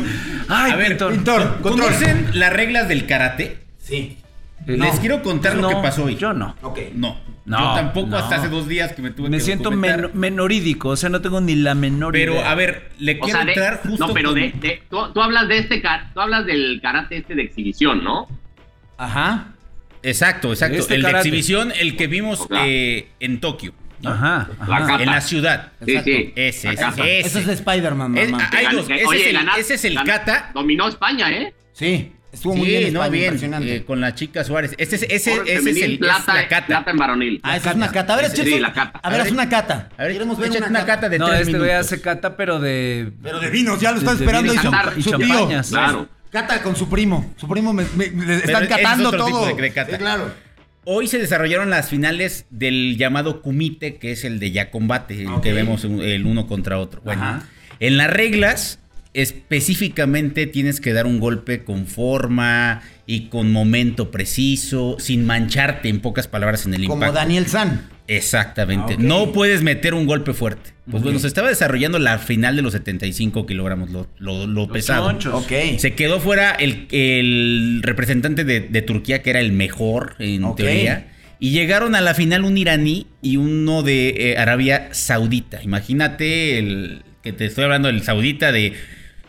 Ay, 0.48 0.72
A 0.72 0.76
ver, 0.76 0.88
pintor. 0.88 1.12
Pintor, 1.12 1.60
control. 1.62 1.86
¿Conocen 1.88 2.30
las 2.34 2.52
reglas 2.52 2.88
del 2.88 3.06
karate? 3.06 3.58
Sí. 3.78 4.18
Eh, 4.66 4.76
Les 4.76 4.94
no. 4.94 5.00
quiero 5.00 5.22
contar 5.22 5.54
lo 5.56 5.62
No, 5.62 5.68
que 5.68 5.74
pasó 5.76 6.04
hoy. 6.04 6.16
Yo 6.16 6.32
no. 6.32 6.56
Ok. 6.62 6.78
No. 6.94 7.20
No, 7.44 7.58
Yo 7.60 7.74
tampoco 7.76 8.08
no. 8.08 8.16
hasta 8.18 8.36
hace 8.36 8.48
dos 8.48 8.66
días 8.66 8.92
que 8.92 9.02
me 9.02 9.12
tuve 9.12 9.28
Me 9.28 9.36
que 9.36 9.44
siento 9.44 9.64
documentar. 9.70 10.00
men- 10.08 10.10
menorídico, 10.18 10.88
o 10.88 10.96
sea, 10.96 11.08
no 11.10 11.20
tengo 11.20 11.40
ni 11.40 11.54
la 11.54 11.76
menor 11.76 12.10
Pero, 12.12 12.32
idea. 12.34 12.50
a 12.50 12.54
ver, 12.56 12.90
le 12.98 13.12
O 13.12 13.20
quiero 13.20 13.38
sea, 13.38 13.44
de- 13.44 13.52
entrar 13.52 13.80
justo 13.84 14.08
no, 14.08 14.12
pero 14.12 14.30
con- 14.30 14.40
de, 14.40 14.52
de- 14.60 14.82
tú, 14.90 14.98
tú 15.14 15.22
hablas 15.22 15.46
de 15.46 15.58
este, 15.58 15.80
tú 16.12 16.20
hablas 16.20 16.44
del 16.44 16.80
karate 16.82 17.18
este 17.18 17.36
de 17.36 17.42
exhibición, 17.42 18.02
¿no? 18.02 18.26
Ajá. 18.98 19.52
Exacto, 20.02 20.50
exacto. 20.52 20.78
Este 20.78 20.96
el 20.96 21.02
de 21.02 21.10
exhibición, 21.12 21.72
el 21.78 21.96
que 21.96 22.06
vimos 22.08 22.46
eh, 22.50 23.08
en 23.20 23.38
Tokio. 23.40 23.72
¿No? 24.02 24.10
Ajá. 24.10 24.48
La 24.66 24.76
ajá. 24.76 25.02
En 25.02 25.06
la 25.10 25.20
ciudad. 25.20 25.72
Sí, 25.84 25.90
Exacto. 25.92 26.10
sí. 26.10 26.32
Ese, 26.36 26.68
ese, 26.70 26.84
ese. 26.88 27.20
Eso 27.20 27.38
es 27.40 27.46
de 27.46 27.52
Spider-Man, 27.54 28.16
Es- 28.18 28.30
mamá. 28.30 28.50
hay 28.52 28.66
dos. 28.74 28.88
Ese 28.90 29.06
oye, 29.06 29.20
es 29.30 29.34
el- 29.36 29.48
ese 29.58 29.88
es 29.88 29.94
kata. 30.04 30.50
Dominó 30.54 30.88
España, 30.88 31.30
¿eh? 31.30 31.54
Sí, 31.72 32.12
estuvo 32.32 32.54
muy 32.56 32.66
bien. 32.68 32.92
no, 32.92 33.00
España, 33.00 33.10
bien. 33.12 33.24
Impresionante. 33.24 33.76
eh, 33.76 33.84
con 33.84 34.00
la 34.00 34.14
chica 34.14 34.44
Suárez. 34.44 34.74
Ese, 34.78 34.96
es- 34.96 35.02
ese, 35.04 35.12
ese 35.46 35.70
es, 35.70 35.76
el, 35.82 35.92
es 35.94 35.98
plata, 35.98 36.34
la 36.34 36.48
cata. 36.48 36.66
plata 36.66 36.90
en 36.90 36.96
varonil. 36.96 37.40
Ah, 37.42 37.56
esa 37.56 37.70
es 37.70 37.76
una 37.76 37.90
cata. 37.90 38.14
A 38.14 38.16
ver, 38.16 38.30
Sí, 38.30 38.42
échate- 38.42 38.60
la 38.60 38.72
cata. 38.72 38.98
A 39.02 39.10
ver, 39.10 39.22
ver, 39.24 39.32
una 39.32 39.48
cata. 39.48 39.88
A 39.96 40.02
ver, 40.04 40.12
Queremos 40.12 40.38
ver 40.38 40.50
una, 40.50 40.66
una 40.66 40.86
cata 40.86 41.08
de 41.08 41.18
No, 41.18 41.28
tres 41.28 41.40
este 41.46 41.58
güey 41.58 41.70
hace 41.70 42.00
cata, 42.00 42.36
pero 42.36 42.58
de. 42.60 43.10
Pero 43.22 43.40
de 43.40 43.50
vinos, 43.50 43.80
ya 43.80 43.92
lo 43.92 43.98
está 43.98 44.12
esperando 44.12 44.52
y 44.52 44.56
y 44.56 45.02
champañas. 45.02 45.68
Claro. 45.70 46.08
Cata 46.30 46.60
con 46.62 46.76
su 46.76 46.88
primo. 46.88 47.32
Su 47.38 47.48
primo 47.48 47.72
me, 47.72 47.84
me- 47.94 48.34
están 48.36 48.64
es 48.64 48.68
catando 48.68 49.10
tipo 49.10 49.24
todo. 49.26 49.46
de- 49.46 49.54
de 49.62 49.72
cata. 49.72 49.92
Sí, 49.92 49.98
claro. 49.98 50.30
Hoy 50.88 51.08
se 51.08 51.18
desarrollaron 51.18 51.68
las 51.68 51.90
finales 51.90 52.46
del 52.50 52.96
llamado 52.96 53.42
Kumite, 53.42 53.96
que 53.96 54.12
es 54.12 54.24
el 54.24 54.38
de 54.38 54.52
ya 54.52 54.70
combate, 54.70 55.24
el 55.24 55.40
que 55.42 55.52
vemos 55.52 55.82
el 55.82 56.24
uno 56.26 56.46
contra 56.46 56.78
otro. 56.78 57.00
Bueno, 57.04 57.24
Ajá. 57.24 57.48
en 57.80 57.96
las 57.96 58.08
reglas, 58.08 58.78
específicamente 59.12 60.46
tienes 60.46 60.80
que 60.80 60.92
dar 60.92 61.06
un 61.06 61.18
golpe 61.18 61.64
con 61.64 61.88
forma 61.88 62.82
y 63.06 63.28
con 63.28 63.52
momento 63.52 64.10
preciso, 64.10 64.96
sin 64.98 65.24
mancharte, 65.26 65.88
en 65.88 66.00
pocas 66.00 66.26
palabras, 66.28 66.66
en 66.66 66.74
el 66.74 66.82
Como 66.84 66.94
impacto. 66.96 67.14
Daniel 67.14 67.46
San. 67.46 67.88
Exactamente. 68.08 68.94
Ah. 68.94 69.00
No 69.00 69.32
puedes 69.32 69.62
meter 69.62 69.94
un 69.94 70.06
golpe 70.06 70.32
fuerte. 70.32 70.70
Pues 70.86 70.96
Ok. 70.98 71.02
bueno, 71.04 71.18
se 71.18 71.26
estaba 71.26 71.48
desarrollando 71.48 71.98
la 71.98 72.18
final 72.18 72.56
de 72.56 72.62
los 72.62 72.72
75 72.72 73.46
kilogramos, 73.46 73.90
lo, 73.90 74.08
lo- 74.18 74.46
lo 74.46 74.62
Los 74.66 74.68
pesado. 74.68 75.08
chonchos. 75.12 75.34
Ok. 75.44 75.78
Se 75.78 75.94
quedó 75.94 76.20
fuera 76.20 76.52
el, 76.52 76.86
el 76.90 77.80
representante 77.82 78.44
de, 78.44 78.60
de 78.60 78.82
Turquía, 78.82 79.22
que 79.22 79.30
era 79.30 79.40
el 79.40 79.52
mejor 79.52 80.14
en 80.18 80.54
teoría. 80.56 81.08
Y 81.38 81.50
llegaron 81.50 81.94
a 81.94 82.00
la 82.00 82.14
final 82.14 82.44
un 82.44 82.56
iraní 82.56 83.06
y 83.22 83.36
uno 83.36 83.82
de 83.82 84.32
eh, 84.32 84.38
Arabia 84.38 84.88
Saudita. 84.92 85.62
Imagínate 85.62 86.58
el 86.58 87.02
que 87.22 87.32
te 87.32 87.44
estoy 87.46 87.64
hablando 87.64 87.88
del 87.88 88.02
saudita 88.02 88.52
de, 88.52 88.72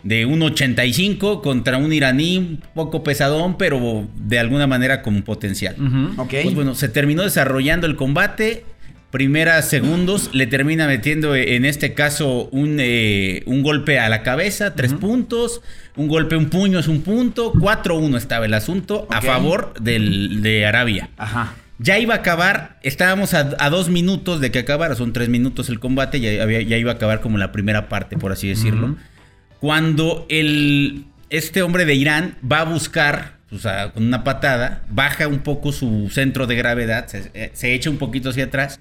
de 0.08 0.26
un 0.26 0.41
85 0.41 1.41
contra 1.41 1.78
un 1.78 1.91
iraní 1.91 2.38
un 2.38 2.60
poco 2.74 3.04
pesadón, 3.04 3.58
pero 3.58 4.08
de 4.15 4.39
alguna 4.39 4.67
manera 4.67 5.02
con 5.02 5.22
potencial. 5.24 5.76
Ok. 6.17 6.34
Pues 6.43 6.56
bueno, 6.56 6.76
se 6.76 6.88
terminó 6.89 7.24
desarrollando 7.24 7.88
el 7.88 7.96
combate. 7.96 8.63
Primeras 9.12 9.70
segundos, 9.70 10.32
le 10.34 10.48
termina 10.48 10.86
metiendo 10.86 11.34
eh, 11.34 11.56
en 11.56 11.63
este 11.63 11.93
caso 11.93 12.50
un, 12.52 12.78
eh, 12.80 13.41
un 13.46 13.63
golpe 13.63 14.00
a 14.00 14.10
la 14.10 14.22
cabeza, 14.22 14.76
tres 14.76 14.93
puntos. 14.93 15.62
Un 15.96 16.08
golpe, 16.10 16.36
un 16.36 16.48
puño 16.50 16.78
es 16.80 16.88
un 16.89 17.02
punto. 17.02 17.54
4-1 17.54 18.17
estaba 18.17 18.46
el 18.46 18.54
asunto 18.54 19.08
a 19.10 19.22
favor 19.22 19.74
del, 19.80 20.41
de 20.41 20.65
Arabia. 20.65 21.10
Ajá. 21.17 21.56
Ya 21.80 22.00
iba 22.00 22.15
a 22.15 22.17
acabar, 22.17 22.80
estábamos 22.82 23.34
a, 23.34 23.56
a 23.60 23.70
dos 23.70 23.88
minutos 23.89 24.41
de 24.41 24.52
que 24.52 24.60
acabara, 24.60 24.96
son 24.96 25.13
tres 25.13 25.30
minutos 25.30 25.70
el 25.70 25.80
combate, 25.80 26.20
ya, 26.20 26.41
había- 26.43 26.62
ya 26.64 26.76
iba 26.78 26.91
a 26.91 26.95
acabar 26.95 27.22
como 27.22 27.38
la 27.38 27.51
primera 27.51 27.88
parte, 27.88 28.18
por 28.18 28.32
así 28.32 28.47
decirlo. 28.49 28.95
Cuando 29.60 30.26
el, 30.30 31.05
este 31.30 31.62
hombre 31.62 31.86
de 31.86 31.95
Irán 31.95 32.38
va 32.49 32.62
a 32.62 32.66
buscar, 32.66 33.38
o 33.51 33.58
sea, 33.58 33.91
con 33.91 34.05
una 34.05 34.24
patada, 34.24 34.84
baja 34.89 35.28
un 35.28 35.39
poco 35.39 35.72
su 35.72 36.10
centro 36.12 36.47
de 36.47 36.55
gravedad, 36.55 37.08
se, 37.08 37.32
eh, 37.34 37.51
se 37.53 37.74
echa 37.74 37.89
un 37.89 37.97
poquito 37.97 38.30
hacia 38.30 38.45
atrás, 38.45 38.80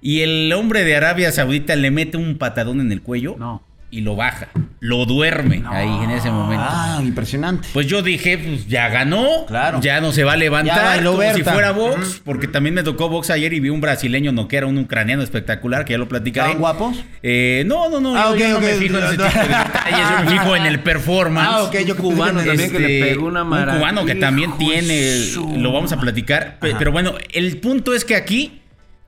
y 0.00 0.20
el 0.20 0.52
hombre 0.52 0.84
de 0.84 0.96
Arabia 0.96 1.32
Saudita 1.32 1.76
le 1.76 1.90
mete 1.90 2.16
un 2.16 2.38
patadón 2.38 2.80
en 2.80 2.92
el 2.92 3.02
cuello. 3.02 3.36
No. 3.38 3.62
Y 3.90 4.00
lo 4.02 4.16
baja. 4.16 4.48
Lo 4.80 5.06
duerme 5.06 5.64
ahí 5.70 5.88
en 6.04 6.10
ese 6.10 6.30
momento. 6.30 6.64
Ah, 6.68 7.00
impresionante. 7.02 7.66
Pues 7.72 7.86
yo 7.88 8.00
dije, 8.02 8.38
pues 8.38 8.68
ya 8.68 8.88
ganó, 8.88 9.44
Claro. 9.46 9.80
ya 9.80 10.00
no 10.00 10.12
se 10.12 10.22
va 10.22 10.34
a 10.34 10.36
levantar 10.36 11.02
como 11.02 11.20
si 11.34 11.42
fuera 11.42 11.72
box, 11.72 12.20
porque 12.24 12.46
también 12.46 12.74
me 12.74 12.82
tocó 12.84 13.08
box 13.08 13.30
ayer 13.30 13.52
y 13.54 13.60
vi 13.60 13.70
un 13.70 13.80
brasileño 13.80 14.30
noquear 14.30 14.62
a 14.64 14.66
un 14.68 14.78
ucraniano 14.78 15.22
espectacular, 15.22 15.84
que 15.84 15.94
ya 15.94 15.98
lo 15.98 16.08
platicaré. 16.08 16.52
¿Estaban 16.52 16.60
guapos? 16.60 17.04
Eh, 17.24 17.64
no, 17.66 17.88
no, 17.88 17.98
no, 18.00 18.16
Ah, 18.16 18.26
yo, 18.28 18.34
ok, 18.34 18.38
yo 18.38 18.48
no 18.50 18.60
me 18.60 18.72
fijo 18.74 18.98
en 18.98 19.04
ese 19.04 19.12
tipo 19.16 19.24
de 19.24 19.30
detalles, 19.48 20.08
yo 20.10 20.24
me 20.24 20.30
fijo 20.30 20.56
en 20.56 20.66
el 20.66 20.80
performance. 20.80 21.48
Ah, 21.50 21.62
ok, 21.64 21.76
yo 21.84 21.96
que 21.96 22.02
Cubano 22.02 22.40
que 22.40 22.46
también 22.46 22.70
que 22.70 22.78
le 22.78 23.00
pegó 23.04 23.26
una 23.26 23.42
un 23.42 23.48
cubano 23.50 24.04
que 24.04 24.14
maravilla, 24.14 24.20
también 24.20 24.50
hijo 24.50 24.58
tiene, 24.58 25.18
su- 25.24 25.56
lo 25.58 25.72
vamos 25.72 25.90
a 25.92 25.98
platicar. 26.00 26.58
Pe- 26.60 26.76
Pero 26.78 26.92
bueno, 26.92 27.14
el 27.32 27.56
punto 27.58 27.94
es 27.94 28.04
que 28.04 28.14
aquí 28.14 28.57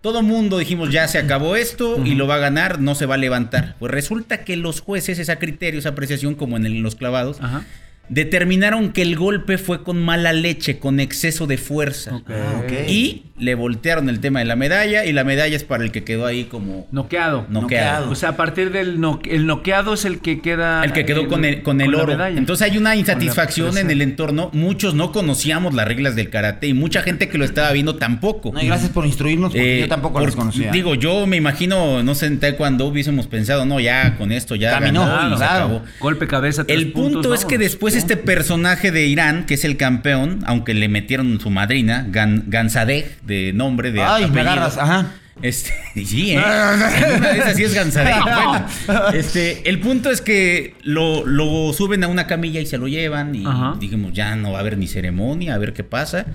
todo 0.00 0.22
mundo 0.22 0.58
dijimos 0.58 0.90
ya 0.90 1.06
se 1.08 1.18
acabó 1.18 1.56
esto 1.56 2.04
y 2.04 2.14
lo 2.14 2.26
va 2.26 2.36
a 2.36 2.38
ganar, 2.38 2.80
no 2.80 2.94
se 2.94 3.06
va 3.06 3.16
a 3.16 3.18
levantar. 3.18 3.76
Pues 3.78 3.92
resulta 3.92 4.44
que 4.44 4.56
los 4.56 4.80
jueces, 4.80 5.18
esa 5.18 5.36
criterio, 5.36 5.78
esa 5.80 5.90
apreciación, 5.90 6.34
como 6.34 6.56
en 6.56 6.64
el- 6.66 6.80
los 6.80 6.94
clavados, 6.94 7.38
Ajá. 7.40 7.64
Determinaron 8.10 8.92
que 8.92 9.02
el 9.02 9.16
golpe 9.16 9.56
fue 9.56 9.82
con 9.82 10.02
mala 10.02 10.32
leche, 10.32 10.78
con 10.78 11.00
exceso 11.00 11.46
de 11.46 11.56
fuerza. 11.56 12.16
Ok. 12.16 12.30
Ah, 12.30 12.60
ok. 12.64 12.72
Y 12.88 13.22
le 13.38 13.54
voltearon 13.54 14.10
el 14.10 14.20
tema 14.20 14.40
de 14.40 14.44
la 14.44 14.56
medalla 14.56 15.06
y 15.06 15.12
la 15.14 15.24
medalla 15.24 15.56
es 15.56 15.64
para 15.64 15.82
el 15.84 15.90
que 15.92 16.04
quedó 16.04 16.26
ahí 16.26 16.44
como 16.44 16.86
Noqueado. 16.92 17.46
noqueado. 17.48 17.60
Noqueado. 17.62 18.10
O 18.10 18.14
sea, 18.14 18.30
a 18.30 18.36
partir 18.36 18.70
del 18.72 19.00
no- 19.00 19.18
el 19.24 19.46
noqueado 19.46 19.94
es 19.94 20.04
el 20.04 20.18
que 20.18 20.40
queda. 20.42 20.84
El 20.84 20.92
que 20.92 21.06
quedó 21.06 21.22
eh, 21.22 21.28
con 21.28 21.44
el, 21.46 21.62
con 21.62 21.80
el 21.80 21.94
oro. 21.94 22.18
Entonces 22.26 22.68
hay 22.70 22.76
una 22.76 22.96
insatisfacción 22.96 23.78
en 23.78 23.90
el 23.90 24.02
entorno. 24.02 24.50
Muchos 24.52 24.94
no 24.94 25.12
conocíamos 25.12 25.72
las 25.72 25.86
reglas 25.88 26.16
del 26.16 26.28
karate 26.28 26.66
y 26.66 26.74
mucha 26.74 27.00
gente 27.02 27.28
que 27.30 27.38
lo 27.38 27.44
estaba 27.46 27.72
viendo 27.72 27.96
tampoco. 27.96 28.50
No, 28.52 28.60
y 28.60 28.66
gracias 28.66 28.90
por 28.90 29.06
instruirnos, 29.06 29.52
porque 29.52 29.78
Eh, 29.78 29.80
yo 29.82 29.88
tampoco 29.88 30.14
por- 30.14 30.24
los 30.24 30.36
conocía. 30.36 30.70
Digo, 30.72 30.94
yo 30.96 31.26
me 31.26 31.36
imagino, 31.36 32.02
no 32.02 32.14
sé, 32.14 32.28
taekwondo 32.32 32.86
hubiésemos 32.86 33.26
pensado, 33.26 33.64
no, 33.64 33.80
ya 33.80 34.16
con 34.18 34.32
esto 34.32 34.54
ya 34.56 34.72
Caminó, 34.72 35.06
ganó 35.06 35.34
y 35.34 35.38
se 35.38 35.44
acabó. 35.44 35.82
Golpe 36.00 36.26
cabeza. 36.26 36.64
tres 36.64 36.78
El 36.78 36.92
punto 36.92 37.20
puntos, 37.22 37.38
es 37.40 37.44
que 37.46 37.56
después 37.56 37.94
este 38.00 38.16
personaje 38.16 38.90
de 38.90 39.06
Irán, 39.06 39.46
que 39.46 39.54
es 39.54 39.64
el 39.64 39.76
campeón, 39.76 40.40
aunque 40.46 40.74
le 40.74 40.88
metieron 40.88 41.38
su 41.40 41.50
madrina, 41.50 42.06
Gan, 42.08 42.44
Gansadeh, 42.48 43.16
de 43.22 43.52
nombre, 43.52 43.92
de 43.92 44.02
Ay, 44.02 44.22
me 44.22 44.28
apellido, 44.28 44.50
agarras, 44.50 44.78
ajá. 44.78 45.12
Este, 45.42 45.72
sí, 46.04 46.32
¿eh? 46.32 46.38
Una 46.38 47.32
de 47.32 47.38
esas 47.38 47.56
sí 47.56 47.64
es 47.64 47.74
Gansadeh. 47.74 48.14
Bueno, 48.24 49.08
este, 49.14 49.68
el 49.68 49.78
punto 49.80 50.10
es 50.10 50.20
que 50.20 50.74
lo, 50.82 51.26
lo 51.26 51.72
suben 51.72 52.04
a 52.04 52.08
una 52.08 52.26
camilla 52.26 52.60
y 52.60 52.66
se 52.66 52.78
lo 52.78 52.88
llevan. 52.88 53.34
Y 53.34 53.46
Ajá. 53.46 53.76
dijimos, 53.78 54.12
ya 54.12 54.34
no 54.36 54.52
va 54.52 54.58
a 54.58 54.60
haber 54.60 54.78
ni 54.78 54.86
ceremonia, 54.86 55.54
a 55.54 55.58
ver 55.58 55.72
qué 55.72 55.84
pasa. 55.84 56.26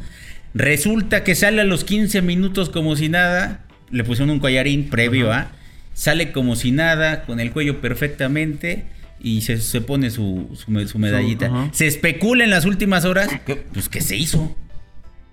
Resulta 0.53 1.23
que 1.23 1.35
sale 1.35 1.61
a 1.61 1.65
los 1.65 1.83
15 1.83 2.21
minutos 2.21 2.69
como 2.69 2.95
si 2.95 3.09
nada. 3.09 3.61
Le 3.91 4.03
pusieron 4.03 4.29
un 4.29 4.39
collarín 4.39 4.89
previo 4.89 5.31
a. 5.31 5.51
Sale 5.93 6.31
como 6.31 6.55
si 6.55 6.71
nada, 6.71 7.23
con 7.23 7.39
el 7.39 7.51
cuello 7.51 7.81
perfectamente. 7.81 8.85
Y 9.27 9.41
se, 9.41 9.57
se 9.59 9.81
pone 9.81 10.11
su, 10.11 10.47
su, 10.53 10.69
me- 10.69 10.87
su 10.87 10.99
medallita. 10.99 11.69
se 11.71 11.87
especula 11.87 12.43
en 12.43 12.51
las 12.51 12.65
últimas 12.65 13.05
horas. 13.05 13.27
¿Qué? 13.43 13.55
Pues 13.73 13.89
que 13.89 13.99
se 14.01 14.15
hizo. 14.15 14.55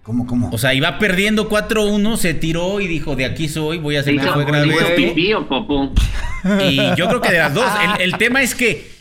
¿Cómo, 0.03 0.27
cómo? 0.27 0.49
O 0.51 0.57
sea, 0.57 0.73
iba 0.73 0.99
perdiendo 0.99 1.51
4-1, 1.51 2.17
se 2.17 2.33
tiró 2.33 2.81
y 2.81 2.87
dijo, 2.89 3.17
de 3.17 3.27
aquí 3.27 3.49
soy, 3.49 3.77
voy 3.79 3.97
a 3.97 4.01
hacer 4.01 4.15
¿Se 4.15 4.19
que 4.21 4.25
hizo, 4.25 4.33
fue 4.35 4.45
se 4.45 4.51
grave 4.51 4.67
hizo 4.69 4.81
esto. 4.81 4.97
pipí 4.97 5.33
o 5.35 5.47
popó? 5.47 5.93
Y 6.65 6.77
yo 6.97 7.07
creo 7.07 7.21
que 7.21 7.31
de 7.33 7.39
las 7.39 7.53
dos. 7.53 7.71
El, 7.99 8.13
el 8.13 8.19
tema 8.19 8.41
es 8.43 8.55
que 8.55 8.92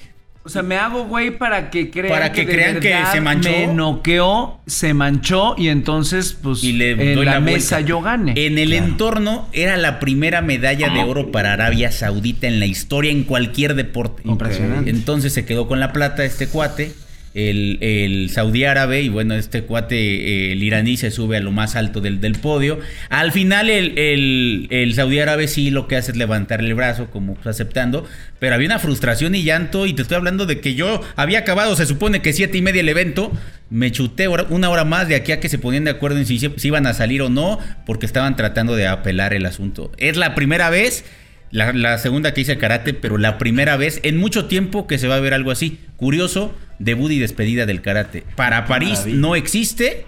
O 0.43 0.49
sea, 0.49 0.63
me 0.63 0.75
hago 0.75 1.05
güey 1.05 1.37
para 1.37 1.69
que 1.69 1.91
crean 1.91 2.09
Para 2.09 2.31
que 2.31 2.47
crean 2.47 2.79
que 2.79 2.95
se 3.11 3.21
manchó. 3.21 3.49
Me 3.49 3.67
noqueó, 3.67 4.59
se 4.65 4.95
manchó 4.95 5.53
y 5.55 5.67
entonces, 5.67 6.35
pues, 6.41 6.63
y 6.63 6.73
le 6.73 6.91
en 6.91 7.15
doy 7.15 7.25
la, 7.25 7.33
la, 7.33 7.39
mesa 7.39 7.79
yo 7.81 8.01
gane. 8.01 8.33
En 8.35 8.57
el 8.57 8.73
entorno 8.73 9.47
era 9.53 9.77
la 9.77 9.99
primera 9.99 10.41
medalla 10.41 10.89
de 10.89 11.03
oro 11.03 11.31
para 11.31 11.53
Arabia 11.53 11.91
Saudita 11.91 12.47
en 12.47 12.59
la 12.59 12.65
historia 12.65 13.11
en 13.11 13.23
cualquier 13.23 13.75
deporte. 13.75 14.23
Impresionante. 14.25 14.89
Entonces 14.89 15.31
se 15.31 15.45
quedó 15.45 15.67
con 15.67 15.79
la 15.79 15.93
plata 15.93 16.25
este 16.25 16.47
cuate, 16.47 16.93
el, 17.33 17.77
el 17.81 18.29
saudí 18.29 18.65
árabe, 18.65 19.01
y 19.01 19.09
bueno, 19.09 19.35
este 19.35 19.63
cuate, 19.63 19.95
eh, 19.95 20.51
el 20.51 20.63
iraní, 20.63 20.97
se 20.97 21.11
sube 21.11 21.37
a 21.37 21.39
lo 21.39 21.51
más 21.51 21.75
alto 21.75 22.01
del, 22.01 22.19
del 22.19 22.33
podio. 22.33 22.79
Al 23.09 23.31
final 23.31 23.69
el, 23.69 23.97
el, 23.97 24.67
el 24.69 24.93
saudí 24.93 25.19
árabe 25.19 25.47
sí 25.47 25.71
lo 25.71 25.87
que 25.87 25.95
hace 25.95 26.11
es 26.11 26.17
levantar 26.17 26.59
el 26.59 26.73
brazo, 26.73 27.09
como 27.09 27.35
pues, 27.35 27.47
aceptando, 27.47 28.05
pero 28.39 28.55
había 28.55 28.67
una 28.67 28.79
frustración 28.79 29.35
y 29.35 29.43
llanto, 29.43 29.85
y 29.85 29.93
te 29.93 30.01
estoy 30.01 30.17
hablando 30.17 30.45
de 30.45 30.59
que 30.59 30.75
yo 30.75 31.01
había 31.15 31.39
acabado, 31.39 31.75
se 31.75 31.85
supone 31.85 32.21
que 32.21 32.33
siete 32.33 32.57
y 32.57 32.61
media 32.61 32.81
el 32.81 32.89
evento, 32.89 33.31
me 33.69 33.91
chuté 33.91 34.27
una 34.27 34.69
hora 34.69 34.83
más 34.83 35.07
de 35.07 35.15
aquí 35.15 35.31
a 35.31 35.39
que 35.39 35.47
se 35.47 35.57
ponían 35.57 35.85
de 35.85 35.91
acuerdo 35.91 36.17
en 36.17 36.25
si 36.25 36.39
iban 36.63 36.85
a 36.85 36.93
salir 36.93 37.21
o 37.21 37.29
no, 37.29 37.57
porque 37.85 38.05
estaban 38.05 38.35
tratando 38.35 38.75
de 38.75 38.87
apelar 38.87 39.33
el 39.33 39.45
asunto. 39.45 39.93
Es 39.97 40.17
la 40.17 40.35
primera 40.35 40.69
vez 40.69 41.05
la, 41.51 41.73
la 41.73 41.97
segunda 41.97 42.33
que 42.33 42.41
hice 42.41 42.57
karate, 42.57 42.93
pero 42.93 43.17
la 43.17 43.37
primera 43.37 43.77
vez 43.77 43.99
en 44.03 44.17
mucho 44.17 44.45
tiempo 44.45 44.87
que 44.87 44.97
se 44.97 45.07
va 45.07 45.15
a 45.15 45.19
ver 45.19 45.33
algo 45.33 45.51
así. 45.51 45.79
Curioso, 45.97 46.55
debut 46.79 47.11
y 47.11 47.19
despedida 47.19 47.65
del 47.65 47.81
karate. 47.81 48.23
Para 48.35 48.65
París 48.65 48.99
maravilla. 48.99 49.17
no 49.19 49.35
existe. 49.35 50.05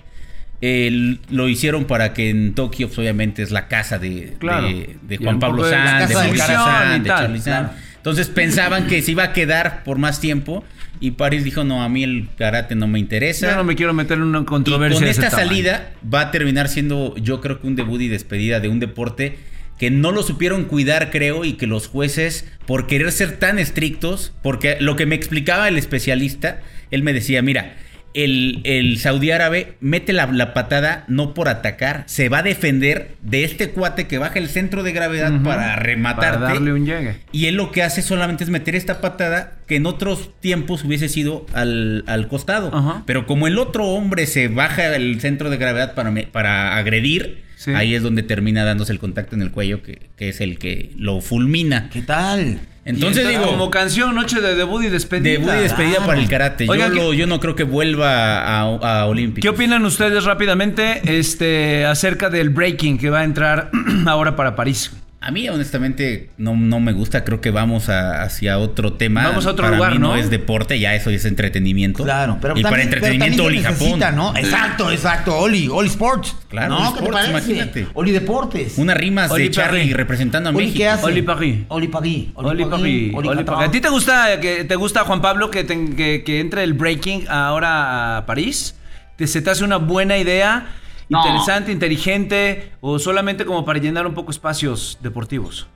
Lo 1.30 1.50
hicieron 1.50 1.86
para 1.86 2.14
que 2.14 2.30
en 2.30 2.54
Tokio, 2.56 2.88
pues, 2.88 2.98
obviamente, 3.00 3.44
es 3.44 3.52
la 3.52 3.68
casa 3.68 4.00
de, 4.00 4.36
Claro. 4.40 4.68
de- 4.68 4.96
de 5.02 5.16
Y 5.16 5.18
Juan 5.18 5.40
Pablo 5.40 5.64
de 5.66 5.72
Sanz, 5.72 6.08
de 6.10 6.16
Mauricio 6.16 6.46
Sanz, 6.48 6.98
y 6.98 7.00
de 7.02 7.10
Charlie 7.10 7.42
Sanz. 7.42 7.72
Entonces 7.98 8.28
pensaban 8.30 8.88
que 8.88 9.02
se 9.02 9.12
iba 9.12 9.24
a 9.24 9.34
quedar 9.34 9.84
por 9.84 9.98
más 9.98 10.20
tiempo. 10.20 10.64
Y 11.00 11.12
París 11.12 11.44
dijo: 11.44 11.64
No, 11.66 11.84
a 11.84 11.90
mí 11.90 12.04
el 12.04 12.30
karate 12.38 12.76
no 12.76 12.88
me 12.88 13.00
interesa. 13.00 13.50
Yo 13.52 13.56
no 13.58 13.64
me 13.66 13.76
quiero 13.76 13.94
meter 13.94 14.18
en 14.18 14.24
una 14.24 14.42
Y 14.42 14.46
controversia. 14.46 14.96
con 14.96 15.04
de 15.06 15.12
ese 15.12 15.22
esta 15.26 15.36
salida 15.36 15.92
va 16.14 16.22
a 16.22 16.32
terminar 16.32 16.70
siendo, 16.70 17.16
yo 17.18 17.42
creo 17.42 17.60
que 17.60 17.68
un 17.68 17.76
debut 17.76 18.00
y 18.02 18.08
despedida 18.08 18.60
de 18.62 18.70
un 18.70 18.80
deporte 18.80 19.38
que 19.84 19.92
no 19.92 20.14
lo 20.14 20.24
supieron 20.24 20.64
cuidar, 20.64 21.12
creo, 21.12 21.44
y 21.44 21.54
que 21.54 21.68
los 21.68 21.88
jueces, 21.88 22.48
por 22.66 22.88
querer 22.88 23.12
ser 23.12 23.34
tan 23.38 23.60
estrictos, 23.60 24.32
porque 24.42 24.78
lo 24.80 24.96
que 24.96 25.06
me 25.06 25.16
explicaba 25.16 25.68
el 25.68 25.78
especialista, 25.78 26.62
él 26.90 27.04
me 27.04 27.12
decía, 27.12 27.42
mira, 27.42 27.76
el, 28.14 28.62
el 28.64 28.98
saudí 29.00 29.32
árabe 29.32 29.74
mete 29.82 30.14
la, 30.14 30.28
la 30.28 30.54
patada 30.54 31.04
no 31.10 31.34
por 31.34 31.50
atacar, 31.50 32.04
se 32.06 32.30
va 32.30 32.38
a 32.38 32.44
defender 32.44 33.16
de 33.24 33.44
este 33.44 33.72
cuate 33.72 34.08
que 34.08 34.20
baja 34.20 34.40
el 34.40 34.48
centro 34.48 34.84
de 34.84 34.92
gravedad 34.94 35.42
para 35.44 35.76
rematarte. 35.76 36.38
Para 36.38 36.54
darle 36.54 36.72
un 36.74 36.86
llegue. 36.86 37.16
Y 37.34 37.48
él 37.48 37.56
lo 37.56 37.72
que 37.72 37.84
hace 37.84 38.02
solamente 38.04 38.44
es 38.46 38.50
meter 38.52 38.76
esta 38.76 39.02
patada 39.02 39.54
que 39.68 39.76
en 39.78 39.86
otros 39.88 40.30
tiempos 40.40 40.84
hubiese 40.86 41.10
sido 41.10 41.46
al, 41.54 42.04
al 42.08 42.28
costado. 42.30 42.70
Pero 43.06 43.26
como 43.26 43.48
el 43.48 43.58
otro 43.58 43.88
hombre 43.88 44.28
se 44.28 44.48
baja 44.48 44.96
el 44.96 45.20
centro 45.20 45.50
de 45.50 45.58
gravedad 45.58 45.94
para, 45.96 46.12
me- 46.12 46.28
para 46.28 46.78
agredir, 46.78 47.44
Sí. 47.64 47.72
ahí 47.74 47.96
es 47.96 48.04
donde 48.04 48.24
termina 48.24 48.64
dándose 48.66 48.92
el 48.92 49.00
contacto 49.00 49.36
en 49.36 49.42
el 49.42 49.52
cuello, 49.52 49.82
que, 49.84 50.10
que 50.18 50.30
es 50.30 50.42
el 50.42 50.58
que 50.60 50.92
lo 50.98 51.22
fulmina. 51.22 51.90
¿Qué 51.92 52.02
tal? 52.02 52.60
Entonces 52.86 53.26
digo, 53.30 53.46
como 53.46 53.70
canción, 53.72 54.14
noche 54.14 54.42
de 54.42 54.56
debut 54.56 54.84
y 54.84 54.90
despedida. 54.90 55.32
debut 55.32 55.54
y 55.58 55.62
despedida 55.64 55.92
claro. 55.96 56.06
para 56.08 56.20
el 56.20 56.28
karate. 56.28 56.66
Oigan, 56.70 56.90
yo, 56.90 56.96
¿qué- 56.96 57.02
lo- 57.02 57.14
yo 57.14 57.28
no 57.28 57.40
creo 57.40 57.56
que 57.56 57.64
vuelva 57.64 58.40
a, 58.42 58.60
a 58.62 59.06
Olímpicos. 59.06 59.42
¿Qué 59.42 59.50
opinan 59.56 59.86
ustedes 59.86 60.26
rápidamente 60.26 61.02
este, 61.18 61.86
acerca 61.86 62.30
del 62.30 62.50
breaking 62.50 62.98
que 62.98 63.10
va 63.10 63.22
a 63.22 63.24
entrar 63.24 63.72
ahora 64.06 64.36
para 64.36 64.56
París? 64.58 64.92
A 65.26 65.32
mí, 65.32 65.48
honestamente, 65.48 66.30
no, 66.38 66.54
no 66.56 66.82
me 66.82 66.92
gusta. 66.92 67.24
Creo 67.24 67.40
que 67.40 67.50
vamos 67.50 67.88
a- 67.88 68.24
hacia 68.24 68.58
otro 68.60 68.94
tema. 68.94 69.24
Vamos 69.24 69.46
a 69.46 69.52
otro 69.52 69.64
para 69.64 69.78
lugar, 69.78 69.94
mí 69.94 69.98
¿no? 70.00 70.18
es 70.18 70.30
deporte, 70.30 70.78
ya 70.80 70.96
eso 70.96 71.10
es 71.12 71.24
entretenimiento. 71.24 72.04
Claro, 72.04 72.40
pero 72.42 72.58
y 72.58 72.62
para 72.62 72.76
también- 72.76 72.90
pero 72.90 73.06
entretenimiento, 73.08 73.44
también 73.44 73.48
Oli 73.48 73.58
se 73.58 73.64
Japón. 73.64 74.00
necesita, 74.00 74.12
¿no? 74.12 74.36
Exacto, 74.36 74.92
exacto. 74.92 75.38
Oli, 75.40 75.70
Oli 75.72 75.88
Sports. 75.88 76.36
Claro, 76.50 76.70
¿no? 76.74 76.76
Oli 76.80 76.84
¿Qué 76.88 76.92
te 76.92 77.00
Sports, 77.06 77.28
parece? 77.30 77.52
imagínate. 77.52 77.88
Oli 77.94 78.12
Deportes. 78.12 78.78
Unas 78.78 78.98
rimas 78.98 79.32
Oli 79.32 79.44
de 79.44 79.52
Charlie 79.52 79.94
representando 79.94 80.50
a 80.50 80.54
Oli, 80.54 80.66
México. 80.66 80.78
¿qué 80.78 80.90
hace? 80.90 81.06
Oli 81.06 81.22
Parry. 81.22 81.66
Oli 81.70 81.88
Parry. 81.88 82.32
Oli 82.36 82.66
Parry, 82.66 83.12
Oli. 83.16 83.44
Parry. 83.46 83.66
¿A 83.66 83.72
ti 83.72 83.80
te 83.80 83.88
gusta, 83.90 84.40
que, 84.42 84.66
te 84.66 84.76
gusta 84.76 85.06
Juan 85.06 85.22
Pablo, 85.22 85.50
que, 85.50 85.64
te- 85.64 85.96
que, 85.96 86.24
que 86.26 86.42
entre 86.42 86.64
el 86.64 86.74
breaking 86.74 87.28
ahora 87.30 88.18
a 88.18 88.26
París? 88.26 88.76
¿Te, 89.16 89.28
¿Se 89.28 89.42
te 89.42 89.50
hace 89.52 89.64
una 89.64 89.78
buena 89.78 90.18
idea? 90.18 90.68
No. 91.14 91.20
¿Interesante, 91.26 91.72
inteligente? 91.72 92.72
¿O 92.82 93.00
solamente 93.00 93.46
como 93.46 93.64
para 93.64 93.80
llenar 93.80 94.06
un 94.08 94.14
poco 94.14 94.32
espacios 94.32 94.98
deportivos? 95.02 95.68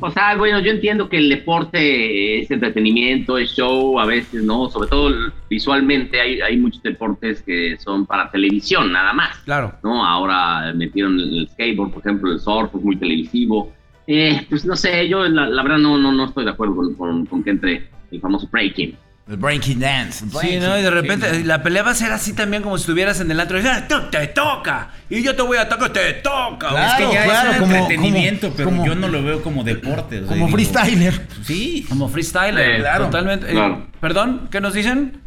O 0.00 0.10
sea, 0.12 0.36
bueno, 0.36 0.60
yo 0.60 0.70
entiendo 0.70 1.08
que 1.08 1.16
el 1.18 1.28
deporte 1.28 2.40
es 2.40 2.50
entretenimiento, 2.52 3.36
es 3.36 3.50
show, 3.56 3.98
a 3.98 4.06
veces, 4.06 4.44
¿no? 4.44 4.68
Sobre 4.70 4.88
todo 4.88 5.12
visualmente 5.50 6.20
hay, 6.20 6.40
hay 6.40 6.56
muchos 6.56 6.80
deportes 6.84 7.42
que 7.42 7.76
son 7.78 8.06
para 8.06 8.30
televisión, 8.30 8.92
nada 8.92 9.12
más. 9.12 9.36
Claro. 9.38 9.74
¿no? 9.82 10.04
Ahora 10.06 10.72
metieron 10.72 11.18
el 11.18 11.48
skateboard, 11.52 11.90
por 11.90 12.00
ejemplo, 12.06 12.30
el 12.30 12.38
surf 12.38 12.72
es 12.76 12.82
muy 12.82 12.94
televisivo. 12.96 13.72
Eh, 14.06 14.46
pues 14.48 14.64
no 14.64 14.76
sé, 14.76 15.08
yo 15.08 15.24
la, 15.28 15.48
la 15.48 15.62
verdad 15.64 15.78
no, 15.78 15.98
no, 15.98 16.12
no 16.12 16.26
estoy 16.26 16.44
de 16.44 16.50
acuerdo 16.52 16.76
con, 16.76 16.94
con- 16.94 17.26
con 17.26 17.42
que 17.42 17.50
entre 17.50 17.88
el 18.12 18.20
famoso 18.20 18.48
breaking. 18.52 18.94
El 19.28 19.36
Breaking 19.36 19.78
Dance. 19.78 20.24
el 20.24 20.30
Sí. 20.30 20.58
¿no? 20.58 20.78
Y 20.78 20.82
de 20.82 20.90
repente 20.90 21.44
la 21.44 21.62
pelea 21.62 21.82
va 21.82 21.90
a 21.90 21.94
ser 21.94 22.12
así 22.12 22.32
también 22.32 22.62
como 22.62 22.78
si 22.78 22.82
estuvieras 22.82 23.20
en 23.20 23.30
el 23.30 23.38
antro. 23.38 23.58
y 23.58 23.62
dices, 23.62 23.76
"Ah, 23.90 24.08
te 24.10 24.26
toca. 24.28 24.88
Y 25.10 25.22
yo 25.22 25.36
te 25.36 25.42
voy 25.42 25.58
a 25.58 25.68
tocar, 25.68 25.92
te 25.92 26.14
toca. 26.14 26.68
Claro, 26.70 27.02
es 27.04 27.08
que 27.08 27.14
ya 27.14 27.24
claro, 27.24 27.50
es 27.50 27.56
como- 27.58 27.74
entretenimiento, 27.74 28.46
como- 28.48 28.56
pero 28.56 28.68
como- 28.70 28.86
yo 28.86 28.94
no 28.94 29.08
lo 29.08 29.22
veo 29.22 29.42
como 29.42 29.64
deporte. 29.64 30.16
o 30.16 30.20
sea, 30.20 30.28
Como 30.28 30.46
digo, 30.46 30.56
freestyler. 30.56 31.26
Sí. 31.44 31.84
Como 31.88 32.08
freestyler. 32.08 32.76
Sí, 32.76 32.80
claro. 32.80 33.04
Totalmente. 33.06 33.46
Eh. 33.54 33.76
Perdón, 34.00 34.48
¿qué 34.50 34.60
nos 34.62 34.72
dicen? 34.72 35.20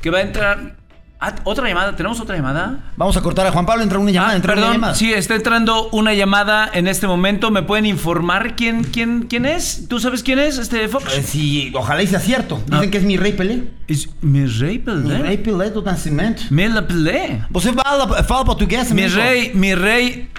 Que 0.00 0.10
va 0.10 0.18
a 0.18 0.22
entrar 0.22 0.76
Ah, 1.20 1.34
otra 1.42 1.66
llamada, 1.66 1.96
¿tenemos 1.96 2.20
otra 2.20 2.36
llamada? 2.36 2.92
Vamos 2.96 3.16
a 3.16 3.20
cortar 3.22 3.44
a 3.44 3.50
Juan 3.50 3.66
Pablo, 3.66 3.82
entra 3.82 3.98
una 3.98 4.12
llamada, 4.12 4.32
Ah, 4.34 4.36
entra 4.36 4.52
una 4.52 4.60
perdón, 4.62 4.72
llamada. 4.76 4.94
sí, 4.94 5.12
está 5.12 5.34
entrando 5.34 5.88
una 5.90 6.14
llamada 6.14 6.70
en 6.72 6.86
este 6.86 7.08
momento. 7.08 7.50
¿Me 7.50 7.64
pueden 7.64 7.86
informar 7.86 8.54
quién, 8.54 8.84
quién, 8.84 9.22
quién 9.24 9.44
es? 9.44 9.88
¿Tú 9.88 9.98
sabes 9.98 10.22
quién 10.22 10.38
es, 10.38 10.58
este 10.58 10.86
Fox? 10.86 11.12
Eh, 11.16 11.24
sí, 11.24 11.72
ojalá 11.74 12.04
y 12.04 12.06
sea 12.06 12.20
cierto. 12.20 12.62
Dicen 12.66 12.88
Ah. 12.88 12.90
que 12.92 12.98
es 12.98 13.04
mi 13.04 13.16
rey 13.16 13.32
Pelé. 13.32 13.64
Es 13.88 14.08
mi 14.22 14.46
rey 14.46 14.78
Mi 14.86 15.10
rei 15.16 15.38
Pelé. 15.38 15.38
Pelé 15.38 15.70
do 15.70 15.82
Nascimento. 15.82 16.42
Me 16.50 16.68
la 16.68 16.86
Pelé. 16.86 17.42
Você 17.50 17.72
fala, 17.72 18.22
fala 18.22 18.44
português, 18.44 18.92
Mi 18.92 19.02
amigo? 19.02 19.16
rey, 19.20 19.50
mi 19.54 19.74
rey. 19.74 20.30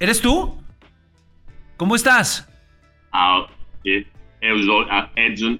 ¿Eres 0.00 0.22
tú? 0.22 0.56
¿Cómo 1.76 1.94
estás? 1.96 2.48
Ah, 3.12 3.46
eh, 3.84 4.06
eu 4.46 4.62
sou 4.62 4.82
a 4.88 5.08
Edson 5.16 5.58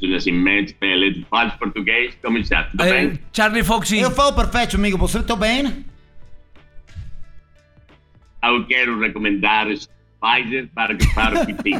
do 0.00 0.08
Nascimento 0.08 0.74
Pelé. 0.74 1.14
Tu 1.14 1.24
falas 1.30 1.54
português? 1.54 2.14
Como 2.22 2.36
está? 2.38 2.64
Tudo 2.64 2.84
bem? 2.84 3.18
Charlie 3.32 3.64
Foxy. 3.64 3.98
Eu 3.98 4.10
falo 4.10 4.34
perfeito, 4.34 4.76
amigo. 4.76 4.98
Você 4.98 5.22
tá 5.22 5.34
bem? 5.34 5.86
Eu 8.42 8.66
quero 8.66 9.00
recomendar 9.00 9.68
Pfizer 10.20 10.68
para 10.74 10.94
que 10.94 11.06
para 11.14 11.42
o 11.42 11.46
pipi. 11.46 11.72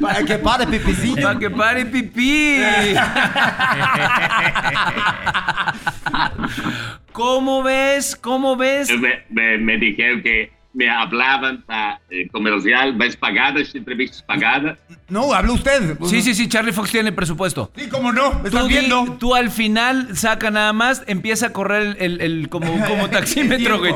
Para 0.00 0.24
que 0.24 0.38
pare, 0.38 0.66
pipizinho. 0.70 1.20
Para 1.20 1.36
que 1.36 1.50
pare 1.50 1.84
pipí. 1.84 2.60
¿Cómo 7.12 7.64
ves? 7.64 8.14
¿Cómo 8.14 8.56
ves? 8.56 8.88
me, 9.00 9.18
me, 9.30 9.58
me 9.58 9.78
dijeron 9.78 10.22
que 10.22 10.52
me 10.76 10.90
hablaban 10.90 11.62
para 11.62 11.98
eh, 12.10 12.28
comercial, 12.28 12.92
¿ves 12.96 13.16
pagadas, 13.16 13.74
entrevistas 13.74 14.22
pagadas? 14.22 14.78
No, 15.08 15.32
habla 15.32 15.52
usted. 15.52 15.96
Sí, 16.04 16.20
sí, 16.20 16.34
sí, 16.34 16.48
Charlie 16.50 16.72
Fox 16.72 16.90
tiene 16.90 17.12
presupuesto. 17.12 17.72
Sí, 17.74 17.88
cómo 17.88 18.12
no. 18.12 18.30
¿Me 18.40 18.48
estás 18.48 18.60
Tú, 18.62 18.68
di- 18.68 18.74
viendo? 18.74 19.16
tú 19.18 19.34
al 19.34 19.50
final 19.50 20.14
saca 20.14 20.50
nada 20.50 20.74
más, 20.74 21.02
empieza 21.06 21.46
a 21.46 21.52
correr 21.54 21.82
el, 21.82 21.96
el- 21.98 22.20
el- 22.20 22.48
como, 22.50 22.66
como 22.86 23.08
taxímetro, 23.08 23.78
güey. 23.78 23.94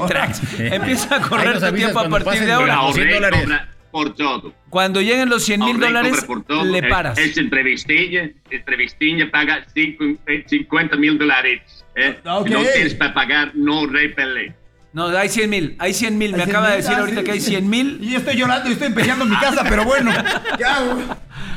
Empieza 0.58 1.16
a 1.16 1.20
correr 1.20 1.60
tu 1.60 1.70
tiempo 1.74 1.98
a 2.00 2.08
cuando 2.08 2.24
partir 2.24 2.40
de 2.40 2.46
los 2.48 2.56
ahora. 2.60 2.74
Ahora, 2.76 2.92
100 2.94 3.06
Ahorré 3.08 3.14
dólares. 3.30 3.60
por 3.90 4.14
todo. 4.14 4.54
Cuando 4.70 5.02
lleguen 5.02 5.28
los 5.28 5.44
100 5.44 5.60
mil 5.60 5.78
dólares, 5.80 6.12
cobra 6.12 6.26
por 6.26 6.44
todo. 6.44 6.64
le 6.64 6.82
paras. 6.84 7.18
Esta 7.18 7.40
entrevistinha, 7.40 8.30
entrevistinha 8.50 9.30
paga 9.30 9.66
cinco- 9.74 10.04
eh, 10.26 10.44
50 10.46 10.96
mil 10.96 11.18
dólares. 11.18 11.60
Eh? 11.94 12.18
Ok. 12.24 12.46
Si 12.46 12.52
no 12.54 12.60
tienes 12.62 12.94
para 12.94 13.12
pagar, 13.12 13.50
no 13.54 13.86
Rey 13.86 14.14
Pelé. 14.14 14.54
No, 14.92 15.06
hay 15.06 15.28
100 15.28 15.48
mil, 15.50 15.76
hay 15.78 15.94
100 15.94 16.18
mil. 16.18 16.36
Me 16.36 16.42
acaba 16.42 16.70
de 16.70 16.82
100,000, 16.82 16.82
decir 16.82 16.94
ah, 16.94 16.98
ahorita 17.00 17.20
sí, 17.20 17.24
que 17.24 17.32
hay 17.32 17.40
sí. 17.40 17.50
100 17.50 17.70
mil. 17.70 17.98
Y 18.02 18.10
yo 18.10 18.18
estoy 18.18 18.36
llorando 18.36 18.68
y 18.68 18.72
estoy 18.72 18.88
empeñando 18.88 19.24
mi 19.24 19.36
casa, 19.36 19.64
pero 19.68 19.84
bueno. 19.84 20.10
Ya, 20.58 20.80
güey. 20.80 21.04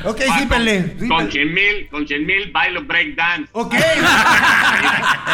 Ok, 0.04 0.20
sí, 0.38 0.46
Pelé. 0.46 0.96
Sí, 1.00 1.08
Con 1.08 1.18
Pelé. 1.18 1.32
100 1.32 1.54
mil, 1.54 1.88
con 1.88 2.06
100 2.06 2.26
mil 2.26 2.52
bailo 2.52 2.84
breakdance. 2.84 3.48
Ok. 3.52 3.74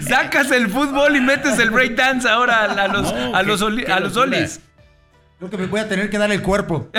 Sacas 0.00 0.50
el 0.50 0.68
fútbol 0.68 1.16
y 1.16 1.20
metes 1.20 1.58
el 1.58 1.70
breakdance 1.70 2.28
ahora 2.28 2.64
a, 2.64 2.88
los, 2.88 3.12
No, 3.14 3.36
a 3.36 3.40
qué- 3.40 3.46
los, 3.46 3.64
qué 3.84 3.92
a 3.92 4.00
los 4.00 4.16
olis. 4.16 4.60
Creo 5.38 5.50
que 5.50 5.56
me 5.56 5.66
voy 5.66 5.80
a 5.80 5.88
tener 5.88 6.10
que 6.10 6.18
dar 6.18 6.30
el 6.30 6.42
cuerpo. 6.42 6.88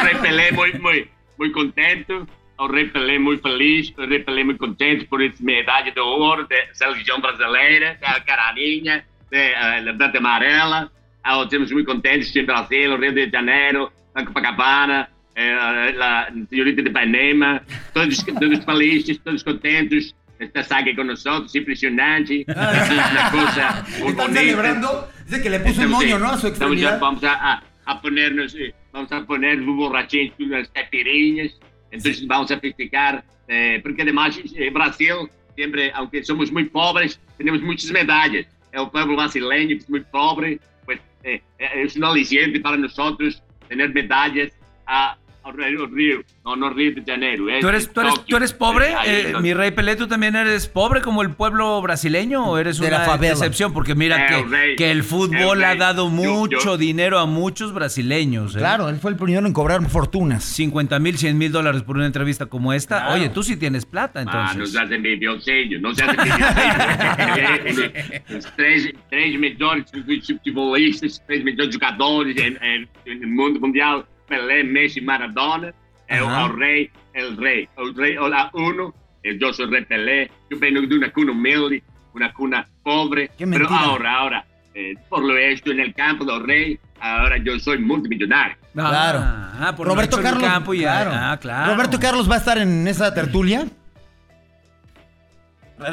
O 0.00 0.04
Rei 0.04 0.14
Pelé 0.16 0.52
muy, 0.52 0.72
muy, 0.74 1.10
muy 1.36 1.52
contento. 1.52 2.26
O 2.56 2.68
Rei 2.68 2.86
Pelé 2.86 3.18
muy 3.18 3.36
feliz. 3.38 3.92
O 3.98 4.06
Rei 4.06 4.22
Pelé 4.22 4.44
muy 4.44 4.56
contento 4.56 5.04
por 5.10 5.22
essa 5.22 5.36
medalha 5.42 5.90
de 5.92 6.00
ouro 6.00 6.46
da 6.48 6.56
seleção 6.72 7.20
brasileira, 7.20 7.98
da 8.00 8.18
caraninha, 8.20 9.04
da 9.30 9.78
eh, 9.78 9.84
da 9.84 9.94
Prata 9.94 10.18
Amarela. 10.18 10.90
Ah, 11.22 11.42
Estamos 11.42 11.70
muito 11.70 11.86
contentes 11.86 12.34
em 12.34 12.44
Brasil, 12.44 12.96
Rio 12.96 13.12
de 13.12 13.30
Janeiro, 13.30 13.92
na 14.14 14.24
Copacabana, 14.24 15.08
eh, 15.34 15.92
la 15.96 16.28
senhorita 16.48 16.82
de 16.82 16.88
Ipanema. 16.90 17.62
Todos, 17.92 18.24
todos 18.40 18.64
felizes, 18.64 19.20
todos 19.22 19.44
contentes. 19.44 20.14
Esta 20.38 20.62
saga 20.64 20.94
con 20.96 21.06
nosotros, 21.08 21.54
impresionante. 21.54 22.40
Es 22.40 22.46
una 22.90 23.30
cosa 23.30 23.84
muy 24.00 24.10
Están 24.10 24.32
celebrando. 24.32 25.08
Dice 25.26 25.42
que 25.42 25.50
le 25.50 25.60
puso 25.60 25.82
un 25.82 25.90
moño, 25.90 26.18
¿no? 26.18 26.30
A 26.30 26.38
su 26.38 26.46
extremidad. 26.46 26.98
vamos 26.98 27.22
a, 27.24 27.34
a, 27.34 27.62
a 27.84 28.00
ponernos, 28.00 28.54
eh, 28.54 28.74
vamos 28.90 29.12
a 29.12 29.22
poner 29.26 29.60
borrachinhos 29.60 30.34
con 30.36 30.46
unas 30.46 30.68
caipirinhas. 30.70 31.52
Entonces 31.90 32.26
vamos 32.26 32.50
a 32.50 32.58
festejar, 32.58 33.22
eh, 33.48 33.80
porque 33.82 34.00
además 34.02 34.40
eh, 34.56 34.70
Brasil, 34.70 35.28
siempre, 35.54 35.92
aunque 35.94 36.24
somos 36.24 36.50
muy 36.50 36.64
pobres, 36.64 37.20
tenemos 37.36 37.60
muchas 37.60 37.90
medallas. 37.90 38.46
El 38.72 38.90
pueblo 38.90 39.16
brasileño 39.16 39.68
que 39.68 39.82
es 39.82 39.90
muy 39.90 40.00
pobre, 40.00 40.60
pues 40.84 41.00
eh, 41.22 41.42
eh, 41.58 41.68
es 41.74 41.96
un 41.96 42.04
aliciente 42.04 42.60
para 42.60 42.76
nosotros 42.76 43.42
tener 43.68 43.92
medallas 43.92 44.52
a, 44.86 45.12
a 45.12 45.18
Río, 45.52 45.86
Río, 45.86 46.20
no, 46.44 46.54
no 46.54 46.70
Río 46.70 46.94
de 46.94 47.02
Janeiro. 47.04 47.48
es 47.48 47.60
¿Tú 47.60 47.68
eres, 47.68 47.92
tú 47.92 48.00
eres, 48.02 48.14
tú 48.26 48.36
eres 48.36 48.52
pobre? 48.52 48.92
Eh, 49.04 49.30
Eh, 49.30 49.34
mi 49.40 49.52
rey 49.54 49.70
Pelé, 49.72 49.96
¿tú 49.96 50.06
también 50.06 50.36
eres 50.36 50.68
pobre 50.68 51.00
como 51.00 51.22
el 51.22 51.30
pueblo 51.30 51.80
brasileño 51.82 52.44
o 52.46 52.58
eres 52.58 52.78
De 52.78 52.86
una 52.86 53.06
la 53.06 53.28
excepción? 53.28 53.72
Porque 53.72 53.94
mira 53.94 54.16
Eh, 54.16 54.28
que, 54.28 54.42
rey, 54.48 54.76
que 54.76 54.90
el 54.90 55.02
fútbol 55.02 55.62
eh, 55.62 55.64
ha 55.64 55.74
dado 55.74 56.04
Yo- 56.04 56.10
mucho 56.10 56.58
yo- 56.60 56.76
dinero 56.76 57.18
a 57.18 57.26
muchos 57.26 57.72
brasileños. 57.74 58.54
¿eh? 58.54 58.58
Claro, 58.58 58.88
él 58.88 58.96
fue 58.96 59.10
el 59.10 59.16
primero 59.16 59.46
en 59.46 59.52
cobrar 59.52 59.80
fortunas. 59.88 60.44
50 60.44 60.98
mil, 60.98 61.16
100 61.18 61.36
mil 61.36 61.50
dólares 61.50 61.82
por 61.82 61.96
una 61.96 62.06
entrevista 62.06 62.46
como 62.46 62.72
esta. 62.72 62.98
Claro. 63.00 63.14
Oye, 63.14 63.28
tú 63.30 63.42
sí 63.42 63.56
tienes 63.56 63.84
plata, 63.86 64.20
Ah, 64.20 64.50
entonces. 64.52 64.72
se 64.72 64.78
hacen 64.78 65.02
videozinho, 65.02 65.80
não 65.80 65.94
se 65.94 66.02
hacen 66.04 66.16
videozinho. 66.22 67.90
Os 68.38 68.44
três, 68.56 68.92
três 69.08 69.38
melhores 69.38 69.84
futebolistas, 70.26 71.20
três 71.26 71.42
melhores 71.42 71.72
jogadores 71.74 72.36
em- 72.36 72.56
em- 72.62 73.20
no 73.20 73.26
mundo 73.40 73.60
mundial, 73.60 74.06
Pelé, 74.30 74.64
Messi, 74.64 75.00
Maradona, 75.02 75.74
Ajá. 76.08 76.44
o 76.46 76.48
rei, 76.52 76.90
el 77.12 77.36
rei, 77.36 77.68
o 77.76 77.92
rei, 77.94 78.16
o 78.16 78.28
la 78.28 78.48
uno, 78.54 78.94
eh, 79.22 79.36
yo 79.40 79.52
soy 79.52 79.66
rey 79.70 79.84
Pelé, 79.84 80.30
yo 80.48 80.58
vengo 80.58 80.80
de 80.80 80.96
una 80.96 81.10
cuna 81.12 81.32
humilde, 81.32 81.82
una 82.14 82.32
cuna 82.32 82.66
pobre, 82.82 83.30
pero 83.36 83.68
ahora, 83.68 84.14
ahora, 84.18 84.44
eh, 84.74 84.94
por 85.08 85.22
lo 85.24 85.36
hecho 85.36 85.72
en 85.72 85.80
el 85.80 85.92
campo 85.94 86.24
del 86.24 86.42
rey, 86.46 86.78
ahora 87.00 87.36
yo 87.38 87.58
soy 87.58 87.78
multimillonario. 87.78 88.56
Claro. 88.72 89.18
Ah, 89.22 89.74
por 89.76 89.86
Roberto 89.88 90.16
lo 90.16 90.20
hecho 90.22 90.28
en 90.28 90.34
el 90.34 90.40
Carlos. 90.40 90.50
campo 90.54 90.74
y- 90.74 90.78
claro. 90.80 91.10
Ah, 91.12 91.38
claro. 91.40 91.72
Roberto 91.74 91.98
Carlos 92.00 92.30
va 92.30 92.36
a 92.36 92.38
estar 92.38 92.56
en 92.58 92.86
esa 92.88 93.12
tertulia. 93.12 93.66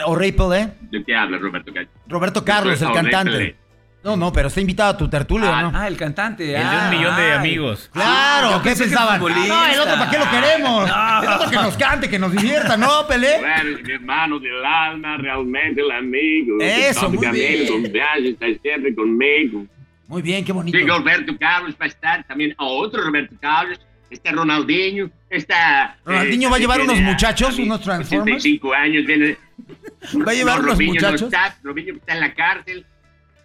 O 0.06 0.16
Rey 0.16 0.32
Pelé. 0.34 0.74
¿De 0.92 1.04
qué 1.04 1.16
habla 1.16 1.38
Roberto 1.38 1.74
Carlos? 1.74 1.92
Roberto 2.08 2.44
Carlos, 2.46 2.82
el 2.82 2.88
Rey 2.88 2.96
cantante. 2.96 3.56
No, 4.08 4.16
no, 4.16 4.32
pero 4.32 4.48
está 4.48 4.62
invitado 4.62 4.92
a 4.92 4.98
tu 4.98 5.10
tertulia, 5.10 5.50
Ah, 5.52 5.62
¿no? 5.64 5.72
Ah, 5.74 5.86
el 5.86 5.98
cantante. 5.98 6.46
El 6.46 6.52
de 6.52 6.58
ah, 6.64 6.84
un 6.86 6.98
millón 6.98 7.14
de 7.18 7.24
ay. 7.24 7.32
amigos. 7.32 7.90
Claro, 7.92 8.52
yo 8.52 8.62
¿qué 8.62 8.74
pensaban? 8.74 9.20
No, 9.20 9.28
el 9.28 9.80
otro, 9.82 9.96
¿para 9.98 10.10
qué 10.10 10.18
lo 10.18 10.30
queremos? 10.32 10.88
No. 10.88 11.24
El 11.24 11.30
otro 11.30 11.50
que 11.50 11.56
nos 11.58 11.76
cante, 11.76 12.10
que 12.10 12.18
nos 12.18 12.32
divierta, 12.32 12.78
¿no, 12.78 13.06
Pelé? 13.06 13.36
Es 13.36 13.84
mi 13.84 13.92
hermano 13.92 14.40
del 14.40 14.64
alma, 14.64 15.18
realmente 15.18 15.82
el 15.82 15.92
amigo. 15.92 16.56
Eso, 16.62 17.10
muy 17.10 17.28
bien. 17.28 17.68
Con 17.68 17.92
viaje, 17.92 18.30
está 18.30 18.46
siempre 18.62 18.96
conmigo. 18.96 19.66
Muy 20.08 20.22
bien, 20.22 20.46
qué 20.46 20.54
bonito. 20.54 20.78
Sí, 20.78 20.86
Roberto 20.86 21.38
Carlos 21.38 21.76
va 21.76 21.84
a 21.84 21.90
estar 21.90 22.24
también 22.24 22.56
a 22.58 22.64
otro 22.64 23.04
Roberto 23.04 23.36
Carlos. 23.42 23.78
Está 24.10 24.32
Ronaldinho, 24.32 25.10
está... 25.30 25.98
Ronaldinho 26.06 26.50
va 26.50 26.56
a 26.56 26.60
llevar 26.60 26.80
unos 26.80 27.02
muchachos, 27.02 27.60
unos 27.60 27.82
Transformers. 27.82 28.38
85 28.38 28.74
años, 28.74 29.06
viene... 29.06 29.38
Va 30.26 30.32
a 30.32 30.36
llevar 30.36 30.60
unos 30.62 30.76
Robinho 30.76 30.94
muchachos. 30.94 31.22
No 31.24 31.28
está, 31.28 31.58
Robinho 31.62 31.96
está 31.96 32.14
en 32.14 32.20
la 32.22 32.34
cárcel. 32.34 32.86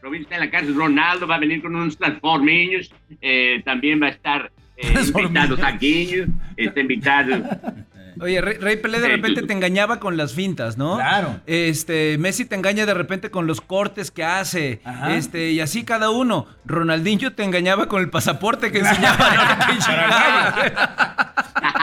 Robinho 0.03 0.25
está 0.25 0.35
en 0.35 0.41
la 0.41 0.51
cárcel. 0.51 0.75
Ronaldo 0.75 1.27
va 1.27 1.37
a 1.37 1.39
venir 1.39 1.63
con 1.63 1.75
unos 1.77 1.97
Transformiños. 1.97 2.91
Eh, 3.21 3.63
también 3.65 4.03
va 4.03 4.09
a 4.09 4.11
estar 4.11 4.51
eh, 4.77 4.95
invitado 5.15 5.57
Saguinho. 5.57 6.27
Está 6.57 6.81
invitado... 6.81 7.43
Oye, 8.21 8.41
Rey, 8.41 8.59
Rey 8.59 8.77
Pelé 8.77 9.01
de 9.01 9.09
repente 9.09 9.43
te 9.43 9.53
engañaba 9.53 9.99
con 9.99 10.17
las 10.17 10.35
fintas, 10.35 10.77
¿no? 10.77 10.97
Claro. 10.97 11.41
Este, 11.47 12.19
Messi 12.19 12.45
te 12.45 12.55
engaña 12.55 12.87
de 12.87 12.95
repente 12.95 13.31
con 13.31 13.49
los 13.49 13.61
cortes 13.61 14.13
que 14.13 14.23
hace. 14.23 14.81
Ajá. 14.85 15.17
Este, 15.17 15.51
y 15.51 15.61
así 15.61 15.83
cada 15.83 16.11
uno. 16.11 16.47
Ronaldinho 16.65 17.33
te 17.33 17.43
engañaba 17.43 17.89
con 17.89 18.01
el 18.01 18.11
pasaporte 18.11 18.71
que 18.71 18.79
enseñaba 18.81 19.17
cámara. 19.57 21.35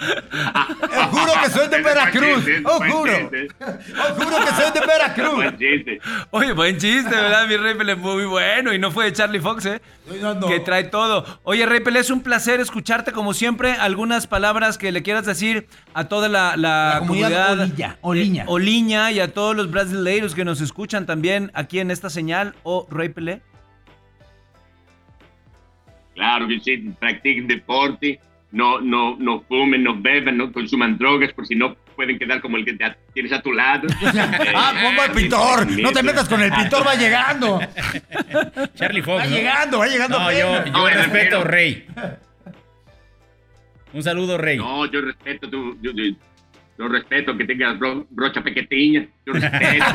Os 0.00 1.06
juro 1.10 1.32
que 1.42 1.50
soy 1.50 1.68
de 1.68 1.82
Veracruz. 1.82 2.44
Os 2.64 2.92
juro. 2.92 3.12
Os 3.12 4.24
juro 4.24 4.36
que 4.44 4.62
soy 4.62 4.72
de 4.72 4.86
Veracruz. 4.86 5.34
Buen 5.34 5.58
chiste. 5.58 6.00
Oye, 6.30 6.52
buen 6.52 6.78
chiste, 6.78 7.10
¿verdad? 7.10 7.46
Mi 7.48 7.56
Rey 7.56 7.74
Pelé 7.74 7.96
muy 7.96 8.24
bueno. 8.26 8.72
Y 8.72 8.78
no 8.78 8.90
fue 8.90 9.06
de 9.06 9.12
Charlie 9.12 9.40
Fox, 9.40 9.66
¿eh? 9.66 9.80
No, 10.20 10.34
no. 10.34 10.46
Que 10.46 10.60
trae 10.60 10.84
todo. 10.84 11.40
Oye, 11.42 11.66
Rey 11.66 11.80
Pelé, 11.80 12.00
es 12.00 12.10
un 12.10 12.22
placer 12.22 12.60
escucharte 12.60 13.12
como 13.12 13.34
siempre. 13.34 13.72
Algunas 13.72 14.26
palabras 14.26 14.78
que 14.78 14.92
le 14.92 15.02
quieras 15.02 15.26
decir 15.26 15.66
a 15.94 16.04
toda 16.04 16.28
la, 16.28 16.56
la 16.56 16.94
La 16.94 16.98
comunidad 17.00 17.48
comunidad. 17.56 17.58
Oliña, 17.60 17.96
Oliña. 18.02 18.42
eh, 18.44 18.46
Oliña 18.48 19.10
y 19.12 19.20
a 19.20 19.32
todos 19.34 19.56
los 19.56 19.70
brasileiros 19.70 20.34
que 20.34 20.44
nos 20.44 20.60
escuchan 20.60 21.06
también 21.06 21.50
aquí 21.54 21.80
en 21.80 21.90
esta 21.90 22.08
señal. 22.08 22.54
O 22.62 22.86
Rey 22.90 23.08
Pelé. 23.08 23.42
Claro 26.14 26.48
que 26.48 26.58
sí, 26.60 26.76
practiquen 26.98 27.46
deporte, 27.46 28.18
no, 28.50 28.80
no, 28.80 29.16
no 29.18 29.42
fumen, 29.42 29.82
no 29.84 30.00
beban, 30.00 30.36
no 30.38 30.52
consuman 30.52 30.96
drogas, 30.96 31.32
por 31.32 31.46
si 31.46 31.54
no 31.54 31.74
pueden 31.96 32.18
quedar 32.18 32.40
como 32.40 32.56
el 32.56 32.64
que 32.64 32.72
te- 32.74 32.96
tienes 33.12 33.32
a 33.32 33.42
tu 33.42 33.52
lado. 33.52 33.88
Ah, 34.54 34.72
pongo 34.82 35.02
al 35.02 35.12
pintor. 35.12 35.70
No 35.80 35.92
te 35.92 36.02
metas 36.02 36.28
con 36.28 36.40
el 36.40 36.50
pintor, 36.52 36.86
va 36.86 36.94
llegando. 36.94 37.60
Charlie 38.74 39.00
Va 39.00 39.06
Fox. 39.06 39.28
¿no? 39.28 39.36
llegando, 39.36 39.78
va 39.78 39.86
llegando. 39.88 40.18
No, 40.18 40.32
yo, 40.32 40.64
No, 40.72 40.88
respeto. 40.88 41.44
Rey. 41.44 41.86
Un 43.92 44.02
saludo, 44.02 44.38
Rey. 44.38 44.58
No, 44.58 44.86
yo 44.86 45.00
respeto 45.00 45.48
tu... 45.48 45.78
yo- 45.80 45.92
yo- 45.92 46.14
yo 46.78 46.86
respeto 46.86 47.36
que 47.36 47.44
tengas 47.44 47.76
bro- 47.76 48.06
brocha 48.08 48.40
pequeña, 48.40 49.04
yo 49.26 49.32
respeto, 49.32 49.84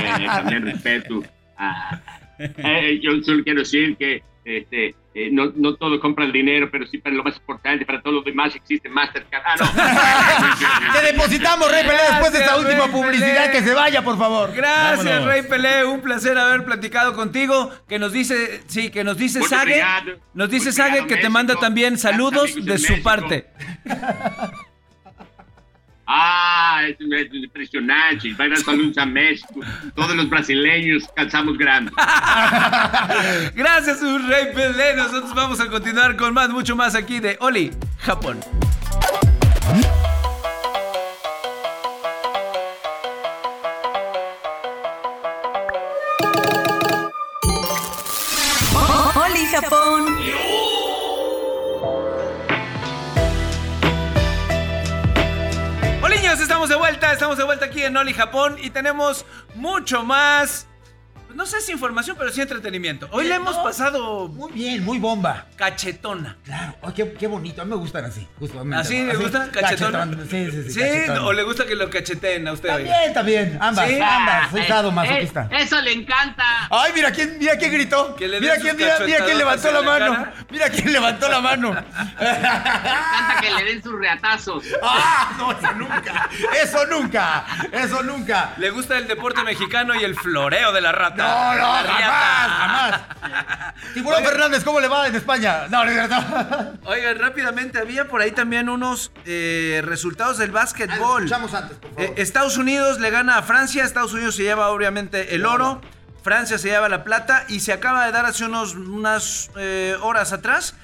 eh, 0.00 0.24
también 0.26 0.62
respeto. 0.64 1.22
a- 1.58 2.00
eh, 2.38 2.98
yo 3.02 3.20
solo 3.22 3.44
quiero 3.44 3.58
decir 3.60 3.96
que 3.98 4.22
este, 4.44 4.94
eh, 5.14 5.28
no, 5.30 5.52
no 5.54 5.74
todo 5.74 6.00
compra 6.00 6.24
el 6.24 6.32
dinero, 6.32 6.70
pero 6.70 6.86
sí 6.86 6.98
para 6.98 7.14
lo 7.14 7.22
más 7.22 7.36
importante, 7.36 7.84
para 7.84 8.00
todo 8.00 8.14
lo 8.14 8.22
demás 8.22 8.54
existe 8.54 8.88
Mastercard. 8.88 9.42
Ah, 9.44 9.56
no. 9.58 10.92
Te 11.00 11.12
depositamos, 11.12 11.70
Rey 11.70 11.84
Pelé, 11.84 11.98
después 12.10 12.32
de 12.32 12.38
esta 12.38 12.56
última 12.56 12.84
Rey 12.84 12.92
publicidad. 12.92 13.46
Pelé. 13.46 13.58
Que 13.58 13.62
se 13.62 13.74
vaya, 13.74 14.02
por 14.02 14.16
favor. 14.16 14.52
Gracias, 14.54 15.04
Vámonos. 15.04 15.26
Rey 15.26 15.42
Pelé. 15.42 15.84
Un 15.84 16.00
placer 16.00 16.38
haber 16.38 16.64
platicado 16.64 17.12
contigo. 17.14 17.70
Que 17.88 17.98
nos 17.98 18.12
dice, 18.12 18.62
sí, 18.66 18.90
que 18.90 19.04
nos 19.04 19.18
dice 19.18 19.42
Sage. 19.42 19.82
Nos 20.34 20.48
dice 20.50 20.72
Sage 20.72 21.06
que 21.06 21.16
te 21.16 21.28
manda 21.28 21.56
también 21.56 21.98
saludos 21.98 22.54
de 22.54 22.78
su 22.78 22.92
México. 22.92 23.02
parte. 23.02 23.46
Ah, 26.14 26.82
es, 26.86 26.96
es 27.00 27.32
impresionante. 27.32 28.34
Vai 28.34 28.50
dar 28.50 28.58
saludos 28.58 28.98
a 28.98 29.06
México. 29.06 29.60
Todos 29.94 30.14
los 30.14 30.28
brasileños 30.28 31.08
calzamos 31.16 31.56
grande. 31.56 31.90
Gracias, 33.54 34.02
un 34.02 34.28
Rey 34.28 34.52
Pelé. 34.54 34.94
Nosotros 34.94 35.34
vamos 35.34 35.58
a 35.60 35.68
continuar 35.68 36.14
con 36.16 36.34
más, 36.34 36.50
mucho 36.50 36.76
más 36.76 36.94
aquí 36.94 37.18
de 37.18 37.38
Oli, 37.40 37.70
Japón. 38.00 38.40
Estamos 56.62 56.78
de 56.78 56.88
vuelta, 56.88 57.12
estamos 57.12 57.38
de 57.38 57.44
vuelta 57.44 57.64
aquí 57.64 57.82
en 57.82 57.96
Oli 57.96 58.14
Japón 58.14 58.56
y 58.62 58.70
tenemos 58.70 59.26
mucho 59.56 60.04
más, 60.04 60.68
no 61.34 61.46
sé 61.46 61.60
si 61.60 61.72
información, 61.72 62.16
pero 62.18 62.30
sí 62.30 62.40
entretenimiento. 62.40 63.08
Hoy 63.12 63.26
le 63.26 63.34
hemos 63.34 63.56
No. 63.56 63.62
pasado 63.62 64.28
Muy 64.28 64.52
bien, 64.52 64.84
muy 64.84 64.98
bomba. 64.98 65.46
cachetona. 65.56 66.36
Claro, 66.44 66.74
Ay, 66.82 66.92
qué, 66.94 67.12
qué 67.14 67.26
bonito. 67.26 67.62
A 67.62 67.64
mí 67.64 67.70
me 67.70 67.76
gustan 67.76 68.04
así, 68.04 68.26
justamente. 68.38 68.76
¿Así 68.76 69.02
le 69.04 69.14
gusta? 69.16 69.50
¿Cachetona? 69.50 70.00
Cachetón, 70.00 70.28
Sí, 70.30 70.50
sí, 70.50 70.62
sí. 70.64 70.70
¿Sí? 70.72 70.80
cachetón. 70.80 71.18
¿O 71.24 71.32
le 71.32 71.42
gusta 71.42 71.66
que 71.66 71.74
lo 71.74 71.88
cacheteen 71.90 72.46
a 72.48 72.52
usted? 72.52 72.74
oiga? 72.74 72.92
También, 72.92 73.12
también. 73.14 73.58
Ambas, 73.60 73.88
Sí. 73.88 73.98
ambas. 74.00 74.50
Soy 74.50 74.60
Eh, 74.60 74.68
sadomasoquista. 74.68 75.48
eh, 75.50 75.56
eso 75.60 75.80
le 75.80 75.92
encanta. 75.92 76.44
Ay, 76.70 76.92
mira 76.94 77.10
quién, 77.12 77.38
mira 77.38 77.56
quién 77.56 77.72
gritó. 77.72 78.14
Que 78.16 78.26
le 78.28 78.34
den 78.40 78.42
mira 78.42 78.56
quién, 78.56 78.76
mira, 78.76 78.98
mira 79.04 79.24
quién 79.24 79.38
levantó 79.38 79.72
la 79.72 79.82
mano. 79.82 80.26
Mira 80.50 80.68
quién 80.70 80.92
levantó 80.92 81.28
la 81.28 81.40
mano. 81.40 81.72
Le 81.72 82.30
encanta 82.30 83.38
que 83.40 83.50
le 83.50 83.64
den 83.64 83.82
sus 83.82 83.98
reatazos. 83.98 84.64
¡Ah! 84.82 85.32
No, 85.38 85.52
eso 85.52 85.72
nunca. 85.74 86.28
Eso 86.62 86.86
nunca. 86.86 87.44
Eso 87.72 88.02
nunca. 88.02 88.52
Le 88.58 88.70
gusta 88.70 88.98
el 88.98 89.06
deporte 89.08 89.42
mexicano 89.44 89.94
y 89.94 90.04
el 90.04 90.14
floreo 90.14 90.72
de 90.72 90.80
la 90.80 90.92
rata. 90.92 91.21
No, 91.22 91.54
no, 91.54 91.72
jamás, 91.88 92.48
jamás. 92.48 93.00
Tiburón 93.94 94.24
Fernández, 94.24 94.64
¿cómo 94.64 94.80
le 94.80 94.88
va 94.88 95.06
en 95.06 95.14
España? 95.14 95.66
No, 95.68 95.84
no 95.84 95.94
verdad. 95.94 96.74
Oigan, 96.84 97.18
rápidamente, 97.18 97.78
había 97.78 98.08
por 98.08 98.20
ahí 98.20 98.32
también 98.32 98.68
unos 98.68 99.12
eh, 99.26 99.82
resultados 99.84 100.38
del 100.38 100.50
básquetbol. 100.50 101.24
Escuchamos 101.24 101.54
antes, 101.54 101.76
por 101.78 101.90
favor. 101.90 102.04
Eh, 102.04 102.14
Estados 102.16 102.56
Unidos 102.56 103.00
le 103.00 103.10
gana 103.10 103.38
a 103.38 103.42
Francia, 103.42 103.84
Estados 103.84 104.12
Unidos 104.12 104.36
se 104.36 104.42
lleva 104.42 104.70
obviamente 104.70 105.34
el 105.34 105.46
oro, 105.46 105.80
Francia 106.22 106.58
se 106.58 106.68
lleva 106.68 106.88
la 106.88 107.04
plata 107.04 107.44
y 107.48 107.60
se 107.60 107.72
acaba 107.72 108.06
de 108.06 108.12
dar 108.12 108.26
hace 108.26 108.44
unos, 108.44 108.74
unas 108.74 109.50
eh, 109.56 109.96
horas 110.00 110.32
atrás, 110.32 110.74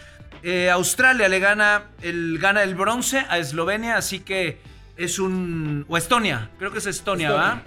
Australia 0.73 1.29
le 1.29 1.41
gana 1.41 1.83
el, 2.01 2.39
gana 2.41 2.63
el 2.63 2.75
bronce 2.75 3.27
a 3.29 3.39
Eslovenia, 3.39 3.97
así 3.97 4.21
que 4.21 4.61
es 4.97 5.19
un... 5.19 5.85
o 5.89 5.97
Estonia, 5.97 6.51
creo 6.59 6.71
que 6.73 6.79
es 6.79 6.87
Estonia, 6.87 7.33
¿va? 7.33 7.63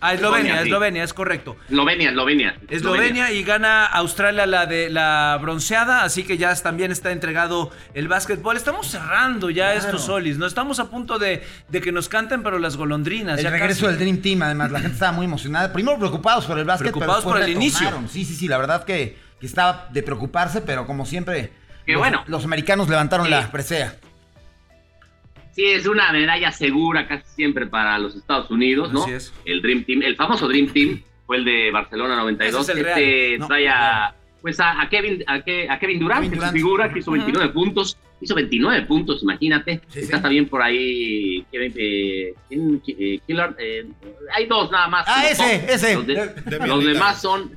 A 0.00 0.14
Eslovenia, 0.14 0.38
Estonia, 0.52 0.62
sí. 0.62 0.68
Eslovenia, 0.68 1.02
es 1.04 1.12
correcto. 1.12 1.56
Eslovenia, 1.68 2.10
Eslovenia. 2.10 2.56
Eslovenia 2.68 3.32
y 3.32 3.42
gana 3.42 3.84
Australia 3.86 4.46
la 4.46 4.66
de 4.66 4.90
la 4.90 5.36
bronceada, 5.42 6.04
así 6.04 6.22
que 6.22 6.38
ya 6.38 6.54
también 6.54 6.92
está 6.92 7.10
entregado 7.10 7.72
el 7.94 8.06
básquetbol. 8.06 8.56
Estamos 8.56 8.86
cerrando 8.86 9.50
ya 9.50 9.72
Claro. 9.72 9.78
estos 9.80 10.04
solis, 10.04 10.38
no 10.38 10.46
estamos 10.46 10.78
a 10.78 10.88
punto 10.88 11.18
de, 11.18 11.42
de 11.68 11.80
que 11.80 11.90
nos 11.90 12.08
canten, 12.08 12.42
pero 12.44 12.58
las 12.60 12.76
golondrinas. 12.76 13.38
El 13.38 13.44
ya 13.44 13.50
regreso 13.50 13.86
casi. 13.86 13.96
del 13.96 13.98
Dream 13.98 14.22
Team, 14.22 14.42
además, 14.42 14.70
la 14.70 14.78
gente 14.80 14.94
estaba 14.94 15.12
muy 15.12 15.26
emocionada. 15.26 15.72
Primero 15.72 15.98
preocupados 15.98 16.46
por 16.46 16.58
el 16.58 16.64
básquet, 16.64 16.92
Preocupados 16.92 17.24
pero 17.24 17.34
por 17.36 17.42
el 17.42 17.50
inicio. 17.50 17.88
Sí, 18.08 18.24
sí, 18.24 18.34
sí, 18.36 18.46
la 18.48 18.58
verdad 18.58 18.84
que, 18.84 19.16
que 19.40 19.46
estaba 19.46 19.88
de 19.90 20.02
preocuparse, 20.04 20.60
pero 20.60 20.86
como 20.86 21.06
siempre, 21.06 21.50
los, 21.86 21.98
bueno. 21.98 22.22
los 22.28 22.44
americanos 22.44 22.88
levantaron 22.88 23.26
Sí. 23.26 23.32
la 23.32 23.50
presea. 23.50 23.96
Sí, 25.58 25.64
es 25.72 25.86
una 25.88 26.12
medalla 26.12 26.52
segura 26.52 27.08
casi 27.08 27.24
siempre 27.34 27.66
para 27.66 27.98
los 27.98 28.14
Estados 28.14 28.48
Unidos, 28.48 28.92
¿no? 28.92 29.02
Así 29.02 29.12
es. 29.12 29.34
El 29.44 29.60
Dream 29.60 29.82
Team, 29.82 30.02
el 30.02 30.14
famoso 30.14 30.46
Dream 30.46 30.68
Team 30.72 31.02
fue 31.26 31.38
el 31.38 31.44
de 31.44 31.72
Barcelona 31.72 32.14
92. 32.14 32.62
Ese 32.62 32.72
es 32.72 32.78
el 32.78 32.86
este 32.86 32.94
real. 33.00 33.38
No, 33.40 33.46
trae 33.48 33.68
a, 33.68 34.14
pues 34.40 34.60
a, 34.60 34.80
a 34.80 34.88
Kevin, 34.88 35.24
a, 35.26 35.38
Ke- 35.40 35.68
a 35.68 35.78
Kevin 35.80 35.98
Durant, 35.98 36.20
Kevin 36.22 36.30
que 36.30 36.36
es 36.36 36.40
Durant. 36.40 36.52
su 36.52 36.56
figura, 36.56 36.92
que 36.92 36.98
hizo 37.00 37.10
29 37.10 37.48
puntos. 37.52 37.98
Hizo 38.20 38.34
29 38.36 38.82
puntos, 38.86 39.22
imagínate. 39.24 39.80
Sí, 39.88 39.98
Está 40.00 40.18
sí. 40.18 40.22
también 40.22 40.48
por 40.48 40.62
ahí 40.62 41.44
Kevin, 41.50 41.72
eh, 41.76 42.34
¿quién? 42.48 42.82
Eh, 42.86 43.18
Killard, 43.26 43.54
eh, 43.58 43.84
hay 44.36 44.46
dos 44.46 44.70
nada 44.70 44.86
más. 44.86 45.06
Ah, 45.08 45.22
Los 45.24 45.32
ese, 45.40 45.72
ese. 45.74 45.94
Los, 45.96 46.06
de- 46.06 46.14
De- 46.58 46.66
los 46.68 46.84
demás 46.84 47.20
son... 47.20 47.50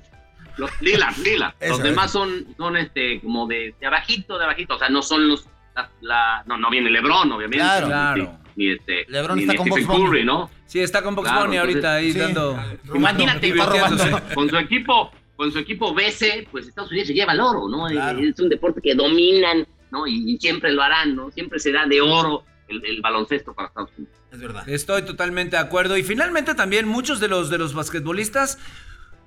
Los, 0.57 0.69
Lillard, 0.81 1.17
Lillard. 1.19 1.53
Eso, 1.59 1.73
los 1.75 1.83
demás 1.83 2.11
son, 2.11 2.45
son 2.57 2.77
este, 2.77 3.21
como 3.21 3.47
de, 3.47 3.73
de 3.79 3.85
abajito, 3.87 4.37
de 4.39 4.43
abajito. 4.45 4.75
O 4.75 4.79
sea, 4.79 4.89
no 4.89 5.01
son 5.03 5.27
los... 5.27 5.45
La, 5.81 5.89
la- 6.01 6.43
no, 6.45 6.57
no 6.57 6.69
viene 6.69 6.89
LeBron, 6.89 7.31
obviamente. 7.31 7.57
Claro. 7.63 8.37
Ni, 8.55 8.71
este, 8.71 9.05
LeBron 9.07 9.37
ni, 9.37 9.43
está 9.43 9.53
ni 9.53 9.57
con 9.57 9.69
Bunny. 9.69 9.85
Curry, 9.85 10.25
¿no? 10.25 10.49
Sí, 10.65 10.79
está 10.79 11.01
con 11.01 11.15
Box 11.15 11.29
Claro, 11.29 11.45
Bunny 11.45 11.57
ahorita 11.57 11.95
ahí 11.95 12.11
Sí. 12.13 12.19
dando. 12.19 12.59
Imagínate, 12.93 13.53
con 14.35 14.49
su 14.49 14.57
equipo, 14.57 15.11
con 15.35 15.51
su 15.51 15.59
equipo 15.59 15.93
BC, 15.93 16.47
pues 16.51 16.67
Estados 16.67 16.91
Unidos 16.91 17.07
se 17.07 17.13
lleva 17.13 17.33
el 17.33 17.39
oro, 17.39 17.67
¿no? 17.69 17.87
Claro. 17.87 18.19
Es 18.19 18.39
un 18.39 18.49
deporte 18.49 18.81
que 18.81 18.93
dominan, 18.95 19.65
¿no? 19.91 20.05
Y, 20.07 20.33
y 20.33 20.37
siempre 20.37 20.71
lo 20.71 20.81
harán, 20.83 21.15
¿no? 21.15 21.31
Siempre 21.31 21.59
será 21.59 21.85
de 21.85 22.01
oro 22.01 22.43
el, 22.67 22.85
el 22.85 23.01
baloncesto 23.01 23.53
para 23.53 23.69
Estados 23.69 23.89
Unidos. 23.97 24.15
Es 24.31 24.39
verdad. 24.39 24.67
Estoy 24.69 25.01
totalmente 25.03 25.55
de 25.57 25.61
acuerdo. 25.61 25.97
Y 25.97 26.03
finalmente 26.03 26.53
también 26.55 26.87
muchos 26.87 27.19
de 27.19 27.27
los, 27.27 27.49
de 27.49 27.57
los 27.57 27.73
basquetbolistas, 27.73 28.57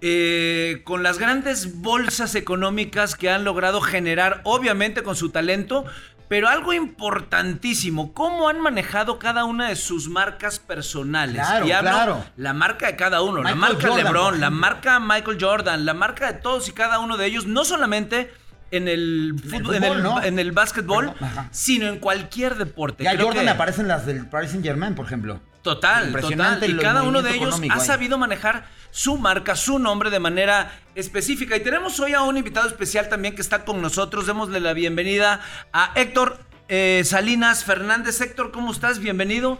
eh, 0.00 0.82
con 0.84 1.02
las 1.02 1.18
grandes 1.18 1.80
bolsas 1.80 2.34
económicas 2.34 3.14
que 3.14 3.30
han 3.30 3.44
logrado 3.44 3.80
generar, 3.80 4.40
obviamente 4.44 5.02
con 5.02 5.16
su 5.16 5.30
talento, 5.30 5.84
pero 6.28 6.48
algo 6.48 6.72
importantísimo, 6.72 8.12
cómo 8.14 8.48
han 8.48 8.60
manejado 8.60 9.18
cada 9.18 9.44
una 9.44 9.68
de 9.68 9.76
sus 9.76 10.08
marcas 10.08 10.58
personales. 10.58 11.36
Claro, 11.36 11.66
y 11.66 11.72
hablo 11.72 11.90
claro. 11.90 12.24
la 12.36 12.52
marca 12.52 12.86
de 12.86 12.96
cada 12.96 13.22
uno, 13.22 13.42
la 13.42 13.54
marca 13.54 13.88
Jordan, 13.88 14.04
LeBron, 14.04 14.40
la 14.40 14.50
marca 14.50 15.00
Michael 15.00 15.38
Jordan, 15.40 15.84
la 15.84 15.94
marca 15.94 16.32
de 16.32 16.38
todos 16.40 16.68
y 16.68 16.72
cada 16.72 16.98
uno 16.98 17.16
de 17.16 17.26
ellos, 17.26 17.46
no 17.46 17.64
solamente 17.64 18.32
en 18.70 18.88
el 18.88 19.34
fútbol, 19.48 19.76
en 19.76 19.84
el, 19.84 20.02
¿no? 20.02 20.22
en 20.22 20.38
el 20.38 20.52
básquetbol, 20.52 21.12
sino 21.50 21.86
en 21.86 21.98
cualquier 21.98 22.56
deporte. 22.56 23.04
Ya 23.04 23.12
Creo 23.14 23.26
Jordan 23.26 23.44
que- 23.44 23.50
aparecen 23.50 23.86
las 23.88 24.06
del 24.06 24.26
Paris 24.26 24.50
Saint 24.50 24.64
Germain, 24.64 24.94
por 24.94 25.06
ejemplo. 25.06 25.40
Total, 25.64 26.08
Impresionante 26.08 26.66
total. 26.66 26.78
Y 26.78 26.82
cada 26.82 27.02
uno 27.02 27.22
de 27.22 27.34
ellos 27.34 27.58
ha 27.70 27.74
ahí. 27.74 27.80
sabido 27.80 28.18
manejar 28.18 28.66
su 28.90 29.16
marca, 29.16 29.56
su 29.56 29.78
nombre 29.78 30.10
de 30.10 30.20
manera 30.20 30.78
específica. 30.94 31.56
Y 31.56 31.60
tenemos 31.60 31.98
hoy 32.00 32.12
a 32.12 32.20
un 32.20 32.36
invitado 32.36 32.68
especial 32.68 33.08
también 33.08 33.34
que 33.34 33.40
está 33.40 33.64
con 33.64 33.80
nosotros. 33.80 34.26
Démosle 34.26 34.60
la 34.60 34.74
bienvenida 34.74 35.40
a 35.72 35.92
Héctor 35.94 36.38
eh, 36.68 37.00
Salinas 37.06 37.64
Fernández. 37.64 38.20
Héctor, 38.20 38.52
¿cómo 38.52 38.72
estás? 38.72 38.98
Bienvenido. 38.98 39.56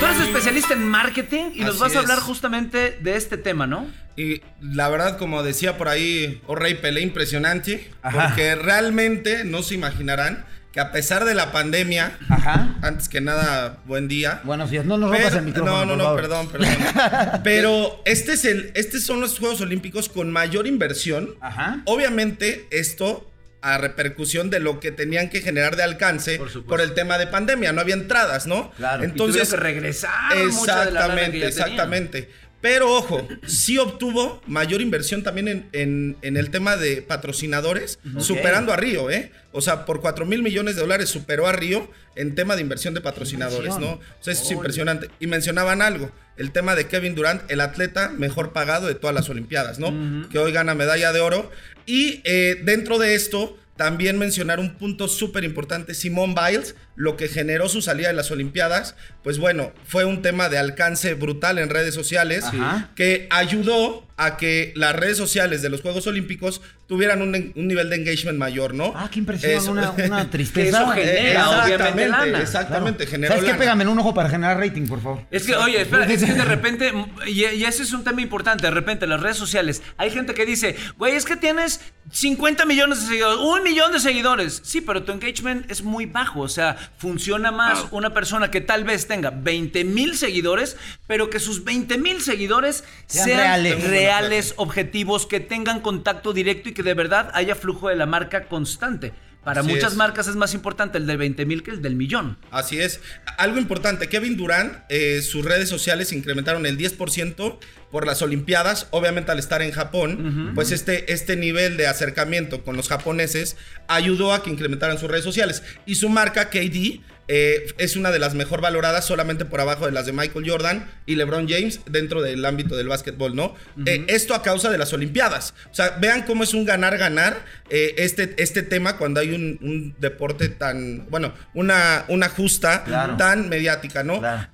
Tú 0.00 0.04
eres 0.04 0.20
especialista 0.22 0.74
en 0.74 0.88
marketing 0.88 1.52
y 1.54 1.60
nos 1.60 1.78
vas 1.78 1.94
a 1.94 2.00
hablar 2.00 2.18
es. 2.18 2.24
justamente 2.24 2.98
de 3.00 3.14
este 3.14 3.36
tema, 3.38 3.68
¿no? 3.68 3.86
Y 4.16 4.42
la 4.60 4.88
verdad, 4.88 5.18
como 5.18 5.44
decía 5.44 5.78
por 5.78 5.86
ahí, 5.88 6.42
oh 6.48 6.56
Rey 6.56 6.74
Pelé, 6.74 7.00
impresionante, 7.00 7.92
Ajá. 8.02 8.26
porque 8.26 8.56
realmente 8.56 9.44
no 9.44 9.62
se 9.62 9.74
imaginarán 9.74 10.46
que 10.74 10.80
a 10.80 10.90
pesar 10.90 11.24
de 11.24 11.34
la 11.34 11.52
pandemia, 11.52 12.18
Ajá. 12.28 12.74
antes 12.82 13.08
que 13.08 13.20
nada, 13.20 13.78
buen 13.86 14.08
día. 14.08 14.40
Buenos 14.42 14.70
días. 14.72 14.84
No 14.84 14.98
nos 14.98 15.12
Pero- 15.16 15.38
el 15.38 15.44
micrófono. 15.44 15.86
no, 15.86 15.96
no, 15.96 16.10
no, 16.10 16.16
perdón, 16.16 16.48
perdón. 16.48 16.68
Pero 17.44 18.02
este 18.04 18.32
es 18.32 18.44
el, 18.44 18.72
estos 18.74 19.04
son 19.04 19.20
los 19.20 19.38
Juegos 19.38 19.60
Olímpicos 19.60 20.08
con 20.08 20.32
mayor 20.32 20.66
inversión. 20.66 21.36
Ajá. 21.40 21.80
Obviamente, 21.84 22.66
esto 22.72 23.30
a 23.62 23.78
repercusión 23.78 24.50
de 24.50 24.58
lo 24.58 24.78
que 24.80 24.90
tenían 24.90 25.30
que 25.30 25.40
generar 25.40 25.74
de 25.76 25.82
alcance 25.84 26.38
Por 26.68 26.82
el 26.82 26.92
tema 26.92 27.16
de 27.18 27.28
pandemia. 27.28 27.72
No 27.72 27.80
había 27.80 27.94
entradas, 27.94 28.46
¿no? 28.46 28.72
Claro. 28.72 29.04
Y 29.06 29.08
Tuvieron 29.12 29.48
que 29.48 29.56
regresar 29.56 30.10
mucha 30.52 30.84
de 30.84 30.90
la 30.90 31.06
lana 31.08 31.30
que 31.30 31.46
Exactamente, 31.46 32.22
tenían. 32.22 32.43
Pero 32.64 32.90
ojo, 32.94 33.28
sí 33.46 33.76
obtuvo 33.76 34.40
mayor 34.46 34.80
inversión 34.80 35.22
también 35.22 35.48
en, 35.48 35.68
en- 35.72 36.16
en 36.22 36.38
el 36.38 36.48
tema 36.50 36.78
de 36.78 37.02
patrocinadores, 37.02 37.98
superando 38.20 38.72
a 38.72 38.76
Río, 38.76 39.10
¿eh? 39.10 39.32
O 39.52 39.60
sea, 39.60 39.84
por 39.84 40.00
4 40.00 40.24
mil 40.24 40.42
millones 40.42 40.74
de 40.74 40.80
dólares 40.80 41.10
superó 41.10 41.46
a 41.46 41.52
Río 41.52 41.90
en 42.16 42.34
tema 42.34 42.56
de 42.56 42.62
inversión 42.62 42.94
de 42.94 43.02
patrocinadores, 43.02 43.76
¿no? 43.78 43.90
O 43.92 44.00
sea, 44.22 44.32
eso 44.32 44.44
es 44.44 44.50
impresionante. 44.50 45.10
Y 45.20 45.26
mencionaban 45.26 45.82
algo, 45.82 46.10
el 46.38 46.52
tema 46.52 46.74
de 46.74 46.86
Kevin 46.88 47.14
Durant, 47.14 47.42
el 47.50 47.60
atleta 47.60 48.08
mejor 48.08 48.54
pagado 48.54 48.86
de 48.86 48.94
todas 48.94 49.14
las 49.14 49.28
Olimpiadas, 49.28 49.78
¿no? 49.78 50.28
Que 50.30 50.38
hoy 50.38 50.50
gana 50.50 50.74
medalla 50.74 51.12
de 51.12 51.20
oro. 51.20 51.50
Y 51.84 52.22
eh, 52.24 52.62
dentro 52.64 52.98
de 52.98 53.14
esto, 53.14 53.58
también 53.76 54.16
mencionar 54.18 54.58
un 54.58 54.74
punto 54.76 55.06
súper 55.08 55.44
importante, 55.44 55.92
Simone 55.92 56.34
Biles, 56.34 56.76
lo 56.96 57.16
que 57.16 57.28
generó 57.28 57.68
su 57.68 57.82
salida 57.82 58.08
de 58.08 58.14
las 58.14 58.30
Olimpiadas, 58.30 58.94
pues 59.22 59.38
bueno, 59.38 59.72
fue 59.86 60.04
un 60.04 60.22
tema 60.22 60.48
de 60.48 60.58
alcance 60.58 61.14
brutal 61.14 61.58
en 61.58 61.68
redes 61.70 61.94
sociales 61.94 62.44
Ajá. 62.44 62.90
que 62.94 63.26
ayudó 63.30 64.06
a 64.16 64.36
que 64.36 64.72
las 64.76 64.94
redes 64.94 65.16
sociales 65.16 65.60
de 65.60 65.68
los 65.70 65.80
Juegos 65.82 66.06
Olímpicos 66.06 66.60
tuvieran 66.86 67.20
un, 67.20 67.52
un 67.56 67.66
nivel 67.66 67.90
de 67.90 67.96
engagement 67.96 68.38
mayor, 68.38 68.72
¿no? 68.72 68.92
Ah, 68.94 69.08
qué 69.10 69.18
impresión, 69.18 69.50
Eso. 69.50 69.72
una, 69.72 69.90
una 69.90 70.20
Eso 70.20 70.30
tristeza. 70.30 70.84
obviamente, 70.84 71.32
Exactamente, 71.32 72.08
lana. 72.08 72.40
exactamente, 72.40 73.06
generó 73.08 73.32
¿Sabes 73.32 73.44
qué? 73.44 73.50
lana. 73.50 73.58
Pégame 73.58 73.82
en 73.82 73.88
un 73.88 73.98
ojo 73.98 74.14
para 74.14 74.28
generar 74.28 74.58
rating, 74.58 74.86
por 74.86 75.02
favor. 75.02 75.22
Es 75.32 75.44
que, 75.44 75.56
oye, 75.56 75.80
espera, 75.80 76.04
es 76.06 76.22
que 76.22 76.32
de 76.32 76.44
repente, 76.44 76.92
y, 77.26 77.44
y 77.44 77.64
ese 77.64 77.82
es 77.82 77.92
un 77.92 78.04
tema 78.04 78.20
importante, 78.22 78.62
de 78.66 78.70
repente 78.70 79.06
las 79.08 79.20
redes 79.20 79.36
sociales, 79.36 79.82
hay 79.96 80.10
gente 80.10 80.32
que 80.34 80.46
dice, 80.46 80.76
güey, 80.96 81.16
es 81.16 81.24
que 81.24 81.36
tienes 81.36 81.80
50 82.12 82.66
millones 82.66 83.00
de 83.00 83.06
seguidores, 83.08 83.38
un 83.40 83.62
millón 83.64 83.90
de 83.92 83.98
seguidores. 83.98 84.60
Sí, 84.64 84.80
pero 84.80 85.02
tu 85.02 85.10
engagement 85.12 85.68
es 85.70 85.82
muy 85.82 86.06
bajo, 86.06 86.40
o 86.42 86.48
sea, 86.48 86.76
funciona 86.98 87.50
más 87.52 87.80
Claro. 87.80 87.96
una 87.96 88.14
persona 88.14 88.50
que 88.50 88.60
tal 88.60 88.84
vez 88.84 89.06
tenga 89.06 89.30
20 89.30 89.84
mil 89.84 90.16
seguidores, 90.16 90.76
pero 91.06 91.30
que 91.30 91.40
sus 91.40 91.64
20 91.64 91.98
mil 91.98 92.20
seguidores 92.20 92.84
Sean 93.06 93.24
sean, 93.26 93.38
reales. 93.38 93.84
reales, 93.88 94.54
objetivos, 94.56 95.26
que 95.26 95.40
tengan 95.40 95.80
contacto 95.80 96.32
directo 96.32 96.68
y 96.68 96.72
que 96.72 96.82
de 96.82 96.94
verdad 96.94 97.30
haya 97.34 97.54
flujo 97.54 97.88
de 97.88 97.96
la 97.96 98.06
marca 98.06 98.44
constante. 98.48 99.12
Para 99.44 99.60
Así 99.60 99.70
muchas 99.70 99.92
es. 99.92 99.98
marcas 99.98 100.26
es 100.26 100.36
más 100.36 100.54
importante 100.54 100.98
el 100.98 101.06
de 101.06 101.16
20 101.16 101.44
mil 101.46 101.62
que 101.62 101.70
el 101.70 101.82
del 101.82 101.96
millón. 101.96 102.38
Así 102.50 102.80
es. 102.80 103.00
Algo 103.36 103.58
importante, 103.58 104.08
Kevin 104.08 104.36
Durant, 104.36 104.78
eh, 104.88 105.20
sus 105.22 105.44
redes 105.44 105.68
sociales 105.68 106.12
incrementaron 106.12 106.64
el 106.66 106.78
10% 106.78 107.58
por 107.90 108.06
las 108.06 108.22
Olimpiadas. 108.22 108.88
Obviamente 108.90 109.30
al 109.32 109.38
estar 109.38 109.62
en 109.62 109.70
Japón, 109.70 110.52
pues 110.54 110.72
este, 110.72 111.12
este 111.12 111.36
nivel 111.36 111.76
de 111.76 111.86
acercamiento 111.86 112.64
con 112.64 112.76
los 112.76 112.88
japoneses 112.88 113.56
ayudó 113.86 114.32
a 114.32 114.42
que 114.42 114.50
incrementaran 114.50 114.98
sus 114.98 115.10
redes 115.10 115.24
sociales. 115.24 115.62
Y 115.86 115.96
su 115.96 116.08
marca, 116.08 116.48
KD, 116.50 117.00
eh, 117.28 117.66
es 117.78 117.96
una 117.96 118.10
de 118.10 118.18
las 118.18 118.34
mejor 118.34 118.60
valoradas 118.60 119.04
solamente 119.06 119.44
por 119.44 119.60
abajo 119.60 119.86
de 119.86 119.92
las 119.92 120.06
de 120.06 120.12
Michael 120.12 120.48
Jordan 120.48 120.90
y 121.06 121.16
LeBron 121.16 121.48
James 121.48 121.80
dentro 121.86 122.22
del 122.22 122.44
ámbito 122.44 122.76
del 122.76 122.88
básquetbol, 122.88 123.34
¿no? 123.34 123.54
Eh, 123.86 124.04
esto 124.08 124.34
a 124.34 124.42
causa 124.42 124.70
de 124.70 124.78
las 124.78 124.92
Olimpiadas. 124.92 125.54
O 125.70 125.74
sea, 125.74 125.96
vean 126.00 126.22
cómo 126.22 126.44
es 126.44 126.54
un 126.54 126.64
ganar-ganar 126.64 127.44
eh, 127.70 127.94
este, 127.98 128.34
este 128.42 128.62
tema 128.62 128.96
cuando 128.96 129.20
hay 129.20 129.30
un, 129.34 129.58
un 129.62 129.94
deporte 129.98 130.48
tan, 130.48 131.06
bueno, 131.10 131.32
una, 131.54 132.04
una 132.08 132.28
justa 132.28 132.84
Claro. 132.84 133.16
tan 133.16 133.48
mediática, 133.48 134.02
¿no? 134.04 134.18
Claro. 134.20 134.48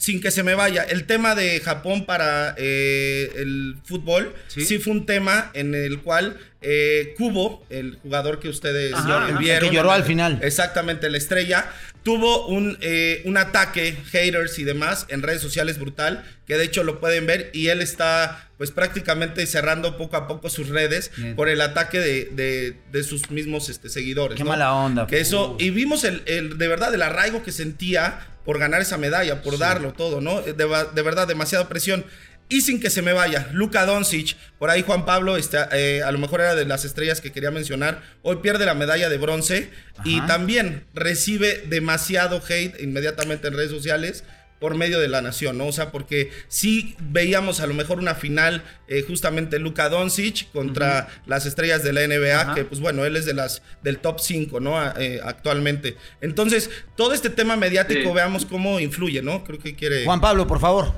Sin 0.00 0.22
que 0.22 0.30
se 0.30 0.42
me 0.42 0.54
vaya, 0.54 0.82
el 0.82 1.04
tema 1.04 1.34
de 1.34 1.60
Japón 1.60 2.06
para 2.06 2.54
eh, 2.56 3.30
el 3.36 3.76
fútbol 3.84 4.34
Sí. 4.48 4.64
sí. 4.64 4.78
fue 4.78 4.94
un 4.94 5.04
tema 5.04 5.50
en 5.52 5.74
el 5.74 6.00
cual 6.00 6.38
eh, 6.62 7.12
Kubo, 7.18 7.66
el 7.68 7.98
jugador 8.02 8.40
que 8.40 8.48
ustedes 8.48 8.94
Ajá, 8.94 9.26
ajá. 9.28 9.38
vieron, 9.38 9.64
El 9.64 9.68
que 9.70 9.76
lloró 9.76 9.92
al 9.92 10.04
final. 10.04 10.40
Exactamente, 10.42 11.10
la 11.10 11.18
estrella. 11.18 11.70
Tuvo 12.02 12.46
un, 12.46 12.78
eh, 12.80 13.20
un 13.26 13.36
ataque, 13.36 13.94
haters 14.10 14.58
y 14.58 14.64
demás, 14.64 15.04
en 15.10 15.20
redes 15.22 15.42
sociales 15.42 15.78
brutal, 15.78 16.24
que 16.46 16.56
de 16.56 16.64
hecho 16.64 16.82
lo 16.82 16.98
pueden 16.98 17.26
ver, 17.26 17.50
y 17.52 17.68
él 17.68 17.82
está 17.82 18.48
pues 18.56 18.70
prácticamente 18.70 19.44
cerrando 19.46 19.98
poco 19.98 20.16
a 20.16 20.26
poco 20.26 20.48
sus 20.48 20.68
redes 20.70 21.10
Bien. 21.18 21.36
por 21.36 21.50
el 21.50 21.60
ataque 21.60 22.00
de, 22.00 22.24
de- 22.32 22.74
de 22.90 23.02
sus 23.04 23.30
mismos 23.30 23.68
este, 23.68 23.90
seguidores. 23.90 24.38
Qué 24.38 24.44
¿no? 24.44 24.48
mala 24.50 24.72
onda. 24.72 25.06
Que 25.06 25.20
eso, 25.20 25.56
y 25.60 25.68
vimos 25.68 26.04
el, 26.04 26.22
el- 26.24 26.56
de 26.56 26.68
verdad 26.68 26.94
el 26.94 27.02
arraigo 27.02 27.42
que 27.42 27.52
sentía 27.52 28.26
por 28.50 28.58
ganar 28.58 28.82
esa 28.82 28.98
medalla, 28.98 29.42
por 29.42 29.58
darlo 29.58 29.92
todo, 29.92 30.20
¿no? 30.20 30.42
De, 30.42 30.64
verdad, 30.64 31.28
demasiada 31.28 31.68
presión. 31.68 32.04
Y 32.48 32.62
sin 32.62 32.80
que 32.80 32.90
se 32.90 33.00
me 33.00 33.12
vaya, 33.12 33.48
Luka 33.52 33.86
Doncic, 33.86 34.36
por 34.58 34.70
ahí 34.70 34.82
Juan 34.82 35.04
Pablo, 35.04 35.36
este, 35.36 35.58
eh, 35.70 36.02
a 36.02 36.10
lo 36.10 36.18
mejor 36.18 36.40
era 36.40 36.56
de 36.56 36.64
las 36.64 36.84
estrellas 36.84 37.20
que 37.20 37.30
quería 37.30 37.52
mencionar, 37.52 38.02
hoy 38.22 38.38
pierde 38.42 38.66
la 38.66 38.74
medalla 38.74 39.08
de 39.08 39.18
bronce 39.18 39.70
y 40.02 40.20
también 40.22 40.82
recibe 40.94 41.62
demasiado 41.68 42.42
hate 42.44 42.80
inmediatamente 42.80 43.46
en 43.46 43.54
redes 43.54 43.70
sociales 43.70 44.24
por 44.60 44.76
medio 44.76 45.00
de 45.00 45.08
la 45.08 45.22
nación, 45.22 45.56
¿no? 45.58 45.66
O 45.66 45.72
sea, 45.72 45.90
porque 45.90 46.30
sí 46.48 46.94
veíamos 47.00 47.60
a 47.60 47.66
lo 47.66 47.72
mejor 47.74 47.98
una 47.98 48.14
final 48.14 48.62
eh, 48.88 49.02
justamente 49.06 49.58
Luka 49.58 49.88
Doncic 49.88 50.50
contra 50.52 51.08
las 51.26 51.46
estrellas 51.46 51.82
de 51.82 51.92
la 51.94 52.06
NBA, 52.06 52.40
Ajá. 52.40 52.54
que 52.54 52.64
pues 52.64 52.80
bueno, 52.80 53.04
él 53.06 53.16
es 53.16 53.24
de 53.24 53.32
las 53.34 53.62
del 53.82 53.98
top 53.98 54.20
5, 54.20 54.60
¿no? 54.60 54.78
A- 54.78 54.94
eh, 54.98 55.18
actualmente. 55.24 55.96
Entonces, 56.20 56.70
todo 56.96 57.14
este 57.14 57.30
tema 57.30 57.56
mediático, 57.56 58.10
Sí. 58.10 58.14
veamos 58.14 58.44
cómo 58.46 58.78
influye, 58.80 59.22
¿no? 59.22 59.42
Creo 59.44 59.58
que 59.58 59.74
quiere... 59.74 60.04
Juan 60.04 60.20
Pablo, 60.20 60.46
por 60.46 60.60
favor. 60.60 60.92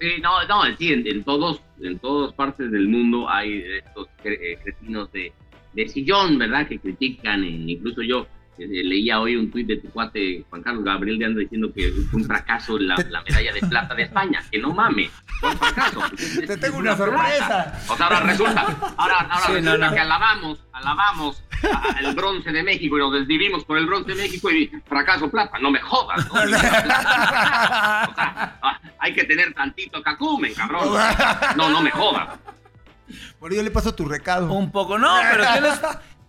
Sí, 0.00 0.20
no, 0.20 0.46
no, 0.46 0.76
sí, 0.76 0.92
en, 0.92 1.06
en 1.06 1.24
todos, 1.24 1.62
en 1.82 1.98
todas 1.98 2.34
partes 2.34 2.70
del 2.70 2.88
mundo 2.88 3.30
hay 3.30 3.62
estos 3.78 4.08
cre- 4.22 4.38
eh, 4.42 4.58
cretinos 4.62 5.10
de, 5.12 5.32
de 5.72 5.88
sillón, 5.88 6.36
¿verdad? 6.38 6.68
Que 6.68 6.78
critican, 6.78 7.42
e 7.44 7.48
incluso 7.48 8.02
yo 8.02 8.26
leía 8.58 9.20
hoy 9.20 9.36
un 9.36 9.50
tuit 9.50 9.66
de 9.66 9.76
tu 9.78 9.88
cuate 9.90 10.44
Juan 10.50 10.62
Carlos 10.62 10.84
Gabriel 10.84 11.18
de 11.18 11.24
Anda 11.26 11.40
diciendo 11.40 11.72
que 11.74 11.92
fue 12.10 12.20
un 12.20 12.26
fracaso 12.26 12.78
la, 12.78 12.96
la 13.10 13.22
medalla 13.22 13.52
de 13.52 13.60
plata 13.60 13.94
de 13.94 14.02
España, 14.04 14.42
que 14.50 14.58
no 14.58 14.72
mames, 14.72 15.10
fue 15.40 15.50
un 15.50 15.58
fracaso. 15.58 16.00
Te 16.46 16.56
tengo 16.56 16.78
una 16.78 16.96
plata. 16.96 17.12
sorpresa. 17.12 17.80
O 17.88 17.96
sea, 17.96 18.06
ahora 18.06 18.20
resulta, 18.20 18.60
ahora, 18.96 19.18
ahora 19.20 19.46
Sí, 19.46 19.52
resulta 19.54 19.88
no. 19.88 19.94
que 19.94 20.00
alabamos, 20.00 20.58
alabamos 20.72 21.42
al 21.96 22.14
bronce 22.14 22.52
de 22.52 22.62
México 22.62 22.96
y 22.96 23.00
nos 23.00 23.12
desvivimos 23.12 23.64
por 23.64 23.78
el 23.78 23.86
bronce 23.86 24.14
de 24.14 24.22
México 24.22 24.50
y 24.50 24.70
fracaso 24.86 25.30
plata, 25.30 25.58
no 25.58 25.70
me 25.70 25.80
jodas, 25.80 26.26
¿no? 26.26 26.34
O 26.44 26.48
sea, 26.48 28.58
ah, 28.62 28.80
hay 28.98 29.14
que 29.14 29.24
tener 29.24 29.52
tantito 29.54 30.02
cacumen, 30.02 30.52
cabrón. 30.54 30.88
No, 31.56 31.70
no 31.70 31.80
me 31.80 31.90
jodas. 31.90 32.38
Por 33.38 33.52
ello 33.52 33.62
le 33.62 33.70
paso 33.70 33.94
tu 33.94 34.06
recado. 34.06 34.52
Un 34.52 34.70
poco, 34.70 34.98
no, 34.98 35.16
pero 35.30 35.44
tienes, 35.52 35.80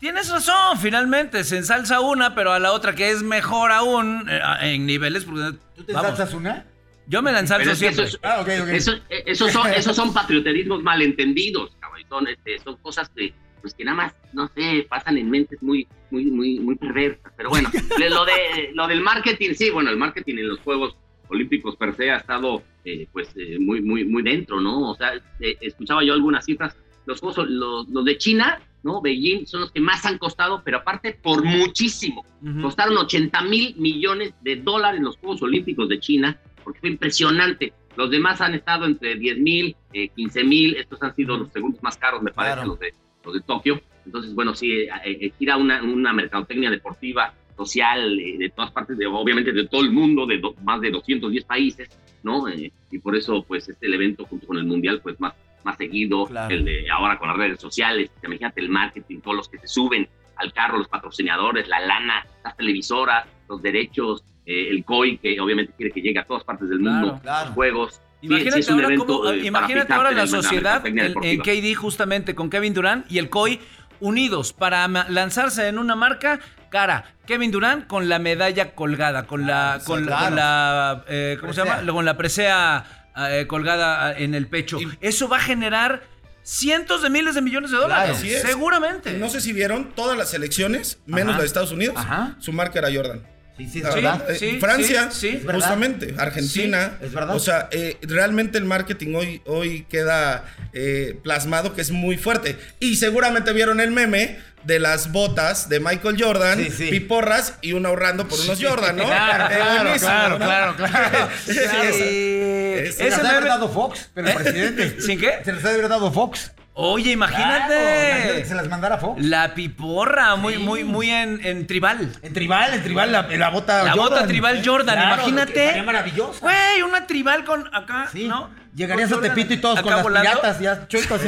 tienes 0.05 0.29
razón, 0.29 0.77
finalmente, 0.79 1.43
se 1.43 1.57
ensalza 1.57 1.99
una, 1.99 2.35
pero 2.35 2.51
a 2.53 2.59
la 2.59 2.73
otra 2.73 2.93
que 2.93 3.09
es 3.09 3.23
mejor 3.23 3.71
aún 3.71 4.27
eh, 4.29 4.39
en 4.61 4.85
niveles. 4.85 5.25
porque- 5.25 5.57
¿Tú 5.75 5.83
te 5.83 5.93
vamos, 5.93 6.15
salsas 6.15 6.35
una? 6.35 6.63
yo 7.07 7.23
me 7.23 7.31
la 7.31 7.39
Pero 7.39 7.41
ensalzo 7.41 7.71
es 7.71 7.79
que 7.79 7.87
eso 7.87 8.05
siempre. 8.05 8.15
es- 8.15 8.19
Ah, 8.21 8.41
ok, 8.41 8.49
ok. 8.61 8.73
eso- 8.75 8.93
eh, 9.09 9.23
esos, 9.25 9.51
son, 9.51 9.67
esos 9.73 9.95
son 9.95 10.13
patrioterismos 10.13 10.83
malentendidos, 10.83 11.71
cabrón. 11.79 12.03
Son, 12.07 12.27
este, 12.27 12.59
son 12.59 12.77
cosas 12.77 13.09
que, 13.15 13.33
pues, 13.61 13.73
que 13.73 13.83
nada 13.83 13.97
más, 13.97 14.13
no 14.33 14.47
sé, 14.49 14.85
pasan 14.87 15.17
en 15.17 15.27
mentes 15.27 15.59
muy, 15.63 15.87
muy, 16.11 16.25
muy, 16.25 16.59
muy 16.59 16.75
perversas. 16.75 17.33
Pero 17.35 17.49
bueno, 17.49 17.71
lo, 18.09 18.25
de, 18.25 18.69
lo 18.75 18.87
del 18.87 19.01
marketing, 19.01 19.55
sí, 19.55 19.71
bueno, 19.71 19.89
el 19.89 19.97
marketing 19.97 20.35
en 20.37 20.49
los 20.49 20.59
Juegos 20.59 20.95
Olímpicos 21.29 21.75
per 21.77 21.95
se 21.95 22.11
ha 22.11 22.17
estado, 22.17 22.61
eh, 22.83 23.07
pues, 23.11 23.29
eh, 23.35 23.57
muy, 23.59 23.81
muy, 23.81 24.05
muy 24.05 24.21
dentro, 24.21 24.61
¿no? 24.61 24.91
O 24.91 24.95
sea, 24.95 25.13
eh, 25.39 25.57
escuchaba 25.61 26.03
yo 26.03 26.13
algunas 26.13 26.45
cifras. 26.45 26.75
Los 27.07 27.19
Juegos, 27.19 27.47
los 27.49 28.05
de 28.05 28.17
China, 28.19 28.59
¿no? 28.85 29.01
Beijing 29.01 29.45
son 29.47 29.61
los 29.61 29.71
que 29.71 29.81
más 29.81 30.05
han 30.05 30.17
costado, 30.19 30.61
pero 30.63 30.77
aparte 30.77 31.17
por 31.21 31.43
muchísimo. 31.43 32.23
Costaron 32.61 32.95
80 32.97 33.41
mil 33.41 33.75
millones 33.77 34.33
de 34.41 34.57
dólares 34.57 35.01
los 35.01 35.17
Juegos 35.17 35.41
Olímpicos 35.41 35.89
de 35.89 35.99
China, 35.99 36.39
porque 36.63 36.79
fue 36.79 36.89
impresionante. 36.89 37.73
Los 37.97 38.11
demás 38.11 38.39
han 38.41 38.53
estado 38.53 38.85
entre 38.85 39.15
10 39.15 39.39
mil, 39.39 39.75
eh, 39.91 40.09
15 40.09 40.43
mil, 40.43 40.75
estos 40.75 41.01
han 41.01 41.15
sido 41.15 41.35
los 41.37 41.51
segundos 41.51 41.81
más 41.81 41.97
caros, 41.97 42.21
me 42.21 42.31
parece, 42.31 42.55
Claro. 42.57 42.67
los, 42.69 42.79
de, 42.79 42.93
los 43.23 43.33
de 43.33 43.41
Tokio. 43.41 43.81
Entonces, 44.05 44.35
bueno, 44.35 44.53
sí, 44.53 44.71
eh, 44.71 44.89
eh, 45.03 45.31
gira 45.39 45.57
una, 45.57 45.81
una 45.81 46.13
mercadotecnia 46.13 46.69
deportiva, 46.69 47.33
social, 47.57 48.19
eh, 48.19 48.37
de 48.37 48.49
todas 48.49 48.69
partes, 48.71 48.97
de, 48.97 49.07
obviamente 49.07 49.51
de 49.51 49.65
todo 49.67 49.81
el 49.81 49.91
mundo, 49.91 50.25
de 50.27 50.37
do- 50.37 50.55
más 50.63 50.79
de 50.81 50.91
210 50.91 51.43
países, 51.45 51.89
¿no? 52.21 52.47
Eh, 52.49 52.71
y 52.91 52.99
por 52.99 53.15
eso, 53.15 53.43
pues, 53.47 53.67
este 53.69 53.87
el 53.87 53.93
evento 53.95 54.25
junto 54.25 54.45
con 54.45 54.57
el 54.57 54.65
Mundial, 54.65 54.99
pues, 55.01 55.19
más, 55.19 55.33
más 55.65 55.77
seguido, 55.77 56.25
Claro. 56.27 56.53
el 56.55 56.63
de 56.63 56.89
ahora 56.89 57.17
con 57.19 57.27
las 57.27 57.35
redes 57.37 57.59
sociales, 57.59 58.09
imagínate 58.23 58.61
el 58.61 58.69
marketing, 58.69 59.19
todos 59.19 59.35
los 59.35 59.49
que 59.49 59.57
se 59.59 59.67
suben 59.67 60.07
al 60.37 60.53
carro, 60.53 60.77
los 60.77 60.87
patrocinadores, 60.87 61.67
la 61.67 61.79
lana, 61.81 62.25
las 62.43 62.55
televisoras, 62.55 63.25
los 63.49 63.61
derechos, 63.61 64.23
eh, 64.45 64.69
el 64.69 64.85
COI, 64.85 65.17
que 65.17 65.39
obviamente 65.41 65.73
quiere 65.75 65.91
que 65.91 66.01
llegue 66.01 66.19
a 66.19 66.23
todas 66.25 66.43
partes 66.43 66.69
del 66.69 66.79
mundo, 66.79 67.19
claro. 67.21 67.47
los 67.47 67.55
juegos. 67.55 68.01
Imagínate 68.21 68.63
sí 68.63 68.71
ahora, 68.71 68.85
evento, 68.87 69.05
cómo- 69.05 69.29
eh, 69.31 69.45
imagínate 69.45 69.93
ahora 69.93 70.09
en 70.11 70.15
la 70.17 70.21
la 70.23 70.27
sociedad 70.27 70.85
en, 70.85 70.99
en. 70.99 71.39
KD 71.41 71.75
justamente 71.75 72.33
con 72.35 72.49
Kevin 72.49 72.73
Durant 72.73 73.11
y 73.11 73.17
el 73.17 73.29
COI 73.29 73.59
unidos 73.99 74.51
para 74.53 74.87
lanzarse 74.87 75.67
en 75.67 75.77
una 75.79 75.95
marca 75.95 76.39
cara. 76.69 77.05
Kevin 77.25 77.49
Durant 77.51 77.87
con 77.87 78.07
la 78.09 78.19
medalla 78.19 78.75
colgada, 78.75 79.25
con 79.25 79.47
la, 79.47 79.79
con, 79.85 80.05
la- 80.05 80.07
claro. 80.07 80.25
con 80.25 80.35
la, 80.35 81.05
eh, 81.07 81.37
¿cómo 81.39 81.53
se 81.53 81.63
llama? 81.65 81.91
Con 81.91 82.05
la 82.05 82.17
presea 82.17 83.04
eh, 83.17 83.45
colgada 83.47 84.17
en 84.17 84.35
el 84.35 84.47
pecho. 84.47 84.77
Eso 85.01 85.27
va 85.27 85.37
a 85.37 85.41
generar 85.41 86.03
cientos 86.43 87.01
de 87.01 87.09
miles 87.09 87.35
de 87.35 87.41
millones 87.41 87.71
de 87.71 87.77
dólares. 87.77 88.03
Claro. 88.05 88.17
Así 88.17 88.33
es. 88.33 88.41
Seguramente. 88.43 89.13
No 89.13 89.29
sé 89.29 89.41
si 89.41 89.51
vieron 89.53 89.91
todas 89.95 90.17
las 90.17 90.29
selecciones, 90.29 90.99
menos 91.05 91.29
Ajá. 91.29 91.37
la 91.37 91.41
de 91.41 91.47
Estados 91.47 91.71
Unidos, 91.71 91.95
Ajá. 91.97 92.35
su 92.39 92.51
marca 92.53 92.79
era 92.79 92.89
Jordan. 92.93 93.25
Sí, 93.57 93.69
sí, 93.69 93.79
es 93.79 93.85
verdad. 93.85 94.29
Eh, 94.29 94.35
sí, 94.37 94.57
Francia, 94.59 95.09
sí, 95.11 95.19
sí. 95.19 95.27
Es 95.37 95.45
verdad. 95.45 95.59
justamente, 95.61 96.13
Argentina. 96.17 96.97
Sí, 96.99 97.05
es 97.05 97.13
verdad. 97.13 97.35
O 97.35 97.39
sea, 97.39 97.69
eh, 97.71 97.97
realmente 98.01 98.57
el 98.57 98.65
marketing 98.65 99.15
hoy, 99.15 99.41
hoy 99.45 99.85
queda 99.89 100.43
eh, 100.73 101.17
plasmado 101.23 101.73
que 101.73 101.81
es 101.81 101.91
muy 101.91 102.17
fuerte. 102.17 102.57
Y 102.81 102.97
seguramente 102.97 103.53
vieron 103.53 103.79
el 103.79 103.91
meme 103.91 104.37
de 104.65 104.79
las 104.79 105.11
botas 105.11 105.69
de 105.69 105.79
Michael 105.79 106.17
Jordan, 106.21 106.57
Sí, 106.57 106.71
sí. 106.71 106.87
piporras 106.89 107.53
y 107.61 107.73
uno 107.73 107.89
ahorrando 107.89 108.27
por 108.27 108.39
unos 108.39 108.61
Jordan, 108.61 108.97
¿no? 108.97 109.05
Claro, 109.05 109.45
Eh, 109.45 109.57
claro, 109.57 109.95
claro, 109.99 110.39
¿no? 110.39 110.45
claro, 110.45 110.75
claro. 110.75 111.29
Eh, 111.47 112.91
Se 112.91 113.07
ese 113.07 113.21
las 113.21 113.33
ha 113.33 113.39
dado 113.41 113.69
Fox, 113.69 114.09
pero 114.13 114.33
presidente. 114.33 114.99
¿Sin 115.01 115.19
qué? 115.19 115.33
Se 115.45 115.53
les 115.53 115.63
ha 115.63 115.77
dado 115.87 116.11
Fox. 116.11 116.51
Oye, 116.77 117.11
imagínate. 117.11 117.73
Claro, 117.73 118.35
que 118.35 118.45
se 118.45 118.53
las 118.53 118.67
mandara 118.67 118.97
Fox. 118.97 119.23
La 119.23 119.53
piporra, 119.55 120.35
muy, 120.35 120.57
muy, 120.57 120.83
muy 120.83 121.09
en, 121.09 121.39
en 121.45 121.65
tribal. 121.67 122.11
En 122.21 122.33
tribal, 122.33 122.73
en 122.73 122.83
tribal, 122.83 123.11
la, 123.13 123.21
la 123.23 123.49
bota 123.49 123.83
La 123.83 123.91
Jordan. 123.93 124.09
bota 124.09 124.27
tribal 124.27 124.61
Jordan, 124.65 124.95
Claro, 124.97 125.15
imagínate. 125.15 125.53
que 125.53 125.61
estaría 125.63 125.83
maravillosa. 125.83 126.39
Güey, 126.41 126.81
una 126.85 127.07
tribal 127.07 127.45
con 127.45 127.65
acá, 127.73 128.09
Sí. 128.11 128.27
¿no? 128.27 128.49
Llegarías 128.75 129.09
a 129.13 129.21
Tepito 129.21 129.53
y 129.53 129.57
todos 129.57 129.81
con 129.81 129.89
las 129.89 130.03
volando. 130.03 130.29
piratas, 130.29 130.59
ya 130.59 130.85
chuecos. 130.89 131.21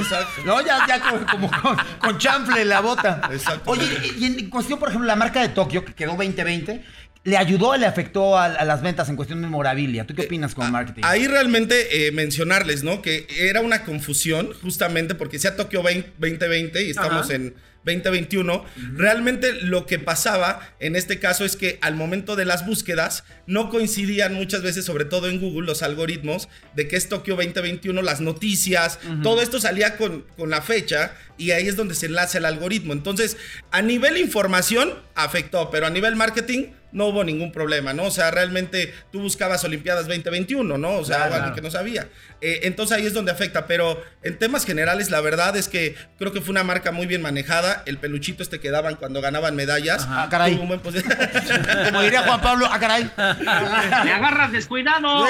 No, 0.43 0.59
ya, 0.59 0.85
ya 0.85 0.99
como, 0.99 1.25
como 1.25 1.49
con, 1.61 1.77
con 1.97 2.17
chanfle 2.17 2.65
la 2.65 2.81
bota. 2.81 3.21
Exacto. 3.31 3.71
Oye, 3.71 3.85
y 4.17 4.25
en 4.25 4.49
cuestión, 4.49 4.77
por 4.79 4.89
ejemplo, 4.89 5.07
la 5.07 5.15
marca 5.15 5.39
de 5.39 5.47
Tokio, 5.47 5.85
que 5.85 5.93
quedó 5.93 6.11
2020, 6.17 6.83
¿le 7.27 7.35
ayudó 7.35 7.71
o 7.71 7.75
le 7.77 7.85
afectó 7.85 8.37
a, 8.37 8.45
a 8.45 8.63
las 8.63 8.81
ventas 8.81 9.09
en 9.09 9.17
cuestión 9.17 9.41
de 9.41 9.47
memorabilia? 9.47 10.07
¿Tú 10.07 10.15
qué 10.15 10.21
opinas 10.21 10.55
con 10.55 10.71
marketing? 10.71 11.01
Ahí 11.03 11.27
realmente 11.27 12.07
eh, 12.07 12.13
mencionarles, 12.13 12.85
¿no? 12.85 13.01
Que 13.01 13.27
era 13.37 13.59
una 13.59 13.83
confusión, 13.83 14.53
justamente 14.61 15.13
porque 15.13 15.37
sea 15.37 15.57
Tokio 15.57 15.83
20- 15.83 16.05
2020 16.19 16.83
y 16.85 16.89
estamos 16.89 17.25
Ajá. 17.25 17.33
en 17.35 17.53
2021. 17.83 18.63
Realmente 18.95 19.53
lo 19.61 19.85
que 19.85 19.99
pasaba 19.99 20.61
en 20.79 20.95
este 20.95 21.19
caso 21.19 21.43
es 21.43 21.57
que 21.57 21.79
al 21.81 21.95
momento 21.95 22.37
de 22.37 22.45
las 22.45 22.65
búsquedas 22.65 23.25
no 23.45 23.69
coincidían 23.69 24.33
muchas 24.33 24.61
veces, 24.61 24.85
sobre 24.85 25.03
todo 25.03 25.27
en 25.27 25.39
Google, 25.41 25.67
los 25.67 25.83
algoritmos 25.83 26.47
de 26.75 26.87
que 26.87 26.95
es 26.95 27.09
Tokio 27.09 27.35
2021, 27.35 28.01
las 28.01 28.21
noticias, 28.21 28.99
todo 29.21 29.41
esto 29.41 29.59
salía 29.59 29.97
con, 29.97 30.25
con 30.37 30.49
la 30.49 30.61
fecha 30.61 31.13
y 31.37 31.51
ahí 31.51 31.67
es 31.67 31.75
donde 31.75 31.95
se 31.95 32.07
enlaza 32.07 32.37
el 32.37 32.45
algoritmo. 32.45 32.93
Entonces, 32.93 33.37
a 33.71 33.81
nivel 33.81 34.17
información 34.17 34.93
afectó, 35.15 35.69
pero 35.71 35.87
a 35.87 35.89
nivel 35.89 36.15
marketing 36.15 36.67
no 36.97 37.05
hubo 37.05 37.23
ningún 37.23 37.51
problema, 37.51 37.93
¿no? 37.93 38.03
O 38.05 38.11
sea, 38.11 38.31
realmente 38.31 38.93
tú 39.11 39.21
buscabas 39.21 39.63
Olimpiadas 39.63 40.07
2021, 40.07 40.77
¿no? 40.77 40.89
O 40.97 41.05
sea, 41.05 41.17
Claro. 41.17 41.35
alguien 41.35 41.53
que 41.53 41.61
no 41.61 41.69
sabía. 41.71 42.07
Eh, 42.41 42.61
entonces 42.63 42.97
ahí 42.97 43.05
es 43.05 43.13
donde 43.13 43.31
afecta, 43.31 43.67
pero 43.67 44.03
en 44.23 44.37
temas 44.37 44.65
generales 44.65 45.09
la 45.11 45.21
verdad 45.21 45.55
es 45.55 45.67
que 45.67 45.95
creo 46.17 46.33
que 46.33 46.41
fue 46.41 46.51
una 46.51 46.63
marca 46.63 46.91
muy 46.91 47.05
bien 47.05 47.21
manejada. 47.21 47.83
El 47.85 47.97
peluchito 47.99 48.41
este 48.43 48.59
que 48.59 48.71
daban 48.71 48.95
cuando 48.95 49.21
ganaban 49.21 49.55
medallas. 49.55 50.05
Ah, 50.09 50.27
caray. 50.29 50.55
un 50.55 50.67
buen 50.67 50.79
Como 51.85 52.01
diría 52.01 52.23
Juan 52.23 52.41
Pablo, 52.41 52.67
ah, 52.69 52.79
caray. 52.79 53.09
¡Me 53.15 54.11
agarras 54.11 54.51
descuidado! 54.51 55.25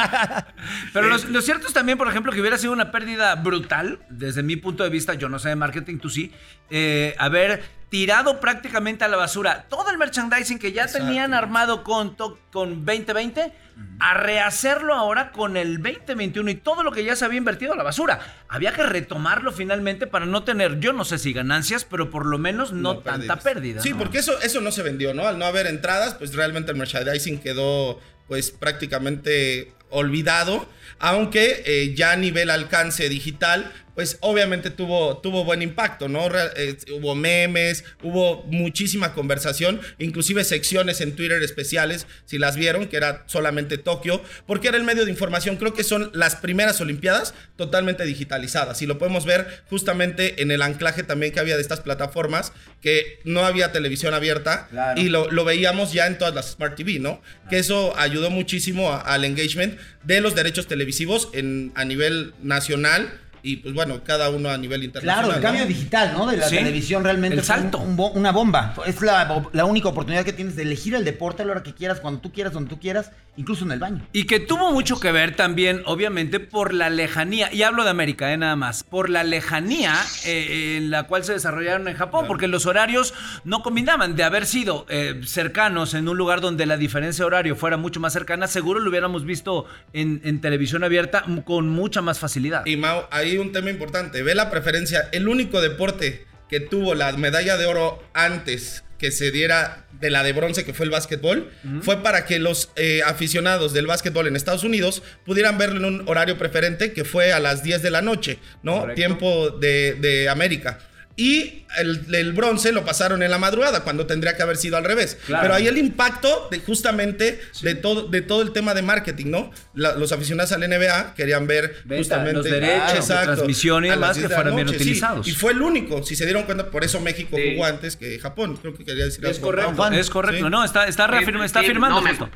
Pero 0.92 1.08
lo, 1.08 1.16
lo 1.16 1.42
cierto 1.42 1.66
es 1.66 1.72
también, 1.72 1.96
por 1.98 2.08
ejemplo, 2.08 2.32
que 2.32 2.40
hubiera 2.40 2.58
sido 2.58 2.72
una 2.72 2.90
pérdida 2.90 3.34
brutal, 3.36 3.98
desde 4.10 4.42
mi 4.42 4.56
punto 4.56 4.84
de 4.84 4.90
vista, 4.90 5.14
yo 5.14 5.28
no 5.28 5.38
sé 5.38 5.48
de 5.48 5.56
marketing, 5.56 5.98
tú 5.98 6.10
sí, 6.10 6.32
eh, 6.70 7.14
haber 7.18 7.62
tirado 7.90 8.40
prácticamente 8.40 9.04
a 9.04 9.08
la 9.08 9.16
basura 9.16 9.66
todo 9.68 9.90
el 9.90 9.98
merchandising 9.98 10.58
que 10.58 10.72
ya 10.72 10.86
tenían 10.86 11.34
armado 11.34 11.82
con, 11.82 12.16
con 12.50 12.86
2020, 12.86 13.52
a 13.98 14.14
rehacerlo 14.14 14.94
ahora 14.94 15.32
con 15.32 15.56
el 15.56 15.82
2021 15.82 16.50
y 16.50 16.54
todo 16.54 16.82
lo 16.82 16.92
que 16.92 17.04
ya 17.04 17.16
se 17.16 17.24
había 17.24 17.38
invertido 17.38 17.72
a 17.72 17.76
la 17.76 17.82
basura. 17.82 18.20
Había 18.48 18.72
que 18.72 18.82
retomarlo 18.82 19.52
finalmente 19.52 20.06
para 20.06 20.26
no 20.26 20.44
tener, 20.44 20.80
yo 20.80 20.92
no 20.92 21.04
sé 21.04 21.18
si 21.18 21.32
ganancias, 21.32 21.84
pero 21.84 22.10
por 22.10 22.26
lo 22.26 22.38
menos 22.38 22.72
no, 22.72 22.98
tanta 22.98 23.36
pérdidas. 23.36 23.44
pérdida. 23.44 23.82
Sí, 23.82 23.90
¿no? 23.90 23.98
porque 23.98 24.18
eso, 24.18 24.40
eso 24.40 24.60
no 24.60 24.70
se 24.70 24.82
vendió, 24.82 25.12
¿no? 25.12 25.26
Al 25.26 25.38
no 25.38 25.44
haber 25.44 25.66
entradas, 25.66 26.14
pues 26.14 26.34
realmente 26.34 26.72
el 26.72 26.78
merchandising 26.78 27.40
quedó 27.40 28.00
pues 28.28 28.52
prácticamente 28.52 29.72
olvidado, 29.90 30.68
aunque 30.98 31.62
eh, 31.66 31.94
ya 31.94 32.12
a 32.12 32.16
nivel 32.16 32.50
alcance 32.50 33.08
digital, 33.08 33.72
pues 33.94 34.18
obviamente 34.20 34.70
tuvo, 34.70 35.18
tuvo 35.18 35.44
buen 35.44 35.62
impacto, 35.62 36.08
¿no? 36.08 36.28
Eh, 36.56 36.76
hubo 36.92 37.14
memes, 37.14 37.84
hubo 38.02 38.42
muchísima 38.44 39.12
conversación, 39.14 39.80
inclusive 39.98 40.44
secciones 40.44 41.00
en 41.00 41.16
Twitter 41.16 41.42
especiales, 41.42 42.06
si 42.24 42.38
las 42.38 42.56
vieron, 42.56 42.86
que 42.86 42.96
era 42.96 43.24
solamente 43.26 43.78
Tokio, 43.78 44.22
porque 44.46 44.68
era 44.68 44.76
el 44.76 44.84
medio 44.84 45.04
de 45.04 45.10
información, 45.10 45.56
creo 45.56 45.74
que 45.74 45.84
son 45.84 46.10
las 46.14 46.36
primeras 46.36 46.80
Olimpiadas 46.80 47.34
totalmente 47.56 48.04
digitalizadas, 48.04 48.80
y 48.82 48.86
lo 48.86 48.98
podemos 48.98 49.24
ver 49.26 49.62
justamente 49.68 50.42
en 50.42 50.50
el 50.50 50.62
anclaje 50.62 51.02
también 51.02 51.32
que 51.32 51.40
había 51.40 51.56
de 51.56 51.62
estas 51.62 51.80
plataformas, 51.80 52.52
que 52.80 53.18
no 53.24 53.44
había 53.44 53.72
televisión 53.72 54.14
abierta, 54.14 54.68
Claro. 54.70 55.00
y 55.00 55.08
lo, 55.08 55.30
lo 55.30 55.44
veíamos 55.44 55.92
ya 55.92 56.06
en 56.06 56.16
todas 56.18 56.34
las 56.34 56.52
Smart 56.52 56.76
TV, 56.76 56.98
¿no? 56.98 57.20
Que 57.50 57.58
eso 57.58 57.94
ayudó 57.98 58.30
muchísimo 58.30 58.90
a- 58.92 59.00
al 59.00 59.24
engagement 59.24 59.78
de 60.04 60.20
los 60.20 60.34
derechos 60.34 60.66
televisivos 60.66 61.28
en, 61.32 61.72
a 61.74 61.84
nivel 61.84 62.32
nacional 62.42 63.12
y 63.42 63.56
pues 63.56 63.74
bueno, 63.74 64.00
cada 64.04 64.30
uno 64.30 64.48
a 64.50 64.56
nivel 64.58 64.84
internacional. 64.84 65.24
Claro, 65.24 65.36
el 65.36 65.42
¿no? 65.42 65.48
cambio 65.48 65.66
digital, 65.66 66.12
¿no? 66.12 66.26
De 66.26 66.36
la 66.36 66.48
Sí. 66.48 66.56
televisión 66.56 67.04
realmente. 67.04 67.34
El 67.34 67.40
un- 67.40 67.46
salto. 67.46 67.78
un 67.78 67.96
bo- 67.96 68.10
una 68.12 68.32
bomba. 68.32 68.74
Es 68.86 69.00
la, 69.02 69.44
la 69.52 69.64
única 69.64 69.88
oportunidad 69.88 70.24
que 70.24 70.32
tienes 70.32 70.56
de 70.56 70.62
elegir 70.62 70.94
el 70.94 71.04
deporte 71.04 71.42
a 71.42 71.44
la 71.46 71.52
hora 71.52 71.62
que 71.62 71.74
quieras, 71.74 72.00
cuando 72.00 72.20
tú 72.20 72.32
quieras, 72.32 72.52
donde 72.52 72.68
tú 72.70 72.78
quieras, 72.78 73.10
incluso 73.36 73.64
en 73.64 73.72
el 73.72 73.78
baño. 73.78 74.06
Y 74.12 74.24
que 74.24 74.40
tuvo 74.40 74.72
mucho 74.72 75.00
que 75.00 75.12
ver 75.12 75.34
también, 75.36 75.82
obviamente, 75.86 76.40
por 76.40 76.74
la 76.74 76.90
lejanía, 76.90 77.52
y 77.52 77.62
hablo 77.62 77.84
de 77.84 77.90
América, 77.90 78.32
eh, 78.32 78.36
nada 78.36 78.56
más, 78.56 78.82
por 78.84 79.08
la 79.08 79.24
lejanía 79.24 79.94
eh, 80.26 80.76
en 80.78 80.90
la 80.90 81.04
cual 81.04 81.24
se 81.24 81.32
desarrollaron 81.32 81.88
en 81.88 81.96
Japón, 81.96 82.26
porque 82.26 82.48
los 82.48 82.66
horarios 82.66 83.14
no 83.44 83.62
combinaban. 83.62 84.16
De 84.16 84.24
haber 84.24 84.46
sido 84.46 84.86
eh, 84.88 85.20
cercanos 85.24 85.94
en 85.94 86.08
un 86.08 86.16
lugar 86.18 86.40
donde 86.40 86.66
la 86.66 86.76
diferencia 86.76 87.24
horario 87.24 87.56
fuera 87.56 87.76
mucho 87.76 88.00
más 88.00 88.12
cercana, 88.12 88.46
seguro 88.46 88.80
lo 88.80 88.90
hubiéramos 88.90 89.24
visto 89.24 89.66
en, 89.92 90.20
en 90.24 90.40
televisión 90.40 90.84
abierta 90.84 91.24
con 91.44 91.68
mucha 91.68 92.02
más 92.02 92.18
facilidad. 92.18 92.66
Y 92.66 92.76
Mau, 92.76 93.02
hay 93.30 93.38
un 93.38 93.52
tema 93.52 93.70
importante. 93.70 94.22
Ve 94.22 94.34
la 94.34 94.50
preferencia. 94.50 95.08
El 95.12 95.28
único 95.28 95.60
deporte 95.60 96.26
que 96.48 96.60
tuvo 96.60 96.94
la 96.94 97.12
medalla 97.12 97.56
de 97.56 97.66
oro 97.66 98.02
antes 98.12 98.84
que 98.98 99.10
se 99.10 99.30
diera 99.30 99.86
de 99.92 100.10
la 100.10 100.22
de 100.22 100.32
bronce, 100.32 100.64
que 100.64 100.74
fue 100.74 100.84
el 100.84 100.90
básquetbol, 100.90 101.50
fue 101.80 102.02
para 102.02 102.26
que 102.26 102.38
los 102.38 102.70
eh, 102.76 103.00
aficionados 103.04 103.72
del 103.72 103.86
básquetbol 103.86 104.26
en 104.26 104.36
Estados 104.36 104.62
Unidos 104.62 105.02
pudieran 105.24 105.56
verlo 105.56 105.78
en 105.78 105.84
un 105.86 106.08
horario 106.08 106.36
preferente 106.36 106.92
que 106.92 107.04
fue 107.04 107.32
a 107.32 107.40
las 107.40 107.62
10 107.62 107.82
de 107.82 107.90
la 107.90 108.02
noche, 108.02 108.38
¿no? 108.62 108.80
Correcto. 108.80 108.94
Tiempo 108.96 109.50
de, 109.50 109.94
de 109.94 110.28
América. 110.28 110.78
Y 111.22 111.64
el, 111.78 112.14
el 112.14 112.32
bronce 112.32 112.72
lo 112.72 112.82
pasaron 112.82 113.22
en 113.22 113.30
la 113.30 113.36
madrugada, 113.36 113.84
cuando 113.84 114.06
tendría 114.06 114.36
que 114.36 114.42
haber 114.42 114.56
sido 114.56 114.78
al 114.78 114.84
revés. 114.84 115.18
Claro. 115.26 115.42
Pero 115.42 115.54
ahí 115.54 115.66
el 115.66 115.76
impacto 115.76 116.48
de 116.50 116.60
justamente 116.60 117.38
de, 117.60 117.74
todo, 117.74 118.08
de 118.08 118.22
todo 118.22 118.40
el 118.40 118.52
tema 118.52 118.72
de 118.72 118.80
marketing, 118.80 119.26
¿no? 119.26 119.50
La- 119.74 119.94
los 119.96 120.12
aficionados 120.12 120.50
al 120.52 120.60
NBA 120.66 121.12
querían 121.14 121.46
ver 121.46 121.74
Venta, 121.84 121.96
justamente 121.98 122.32
los 122.38 122.44
derechos 122.44 123.08
de 123.08 123.14
transmisión 123.16 123.84
y 123.84 123.88
a 123.90 123.96
las 123.96 124.00
demás 124.00 124.16
10 124.16 124.28
que 124.28 124.34
fueran 124.34 124.56
bien 124.56 124.68
sí. 124.70 124.74
utilizados. 124.76 125.28
Y 125.28 125.32
fue 125.32 125.52
el 125.52 125.60
único, 125.60 126.02
si 126.04 126.16
se 126.16 126.24
dieron 126.24 126.44
cuenta, 126.44 126.70
por 126.70 126.84
eso 126.84 127.00
México 127.00 127.36
Sí. 127.36 127.50
jugó 127.52 127.66
antes 127.66 127.96
que 127.96 128.18
Japón. 128.18 128.56
Creo 128.56 128.72
que 128.74 128.84
quería 128.86 129.04
decir 129.04 129.22
Es 129.26 129.36
algo. 129.36 129.48
correcto, 129.48 129.74
Juan. 129.74 129.92
es 129.94 130.08
correcto. 130.08 130.44
Sí. 130.46 130.50
No, 130.50 130.64
está, 130.64 130.86
está, 130.86 131.06
reafirma- 131.06 131.44
está 131.44 131.60
no, 131.62 132.00
justo. 132.00 132.30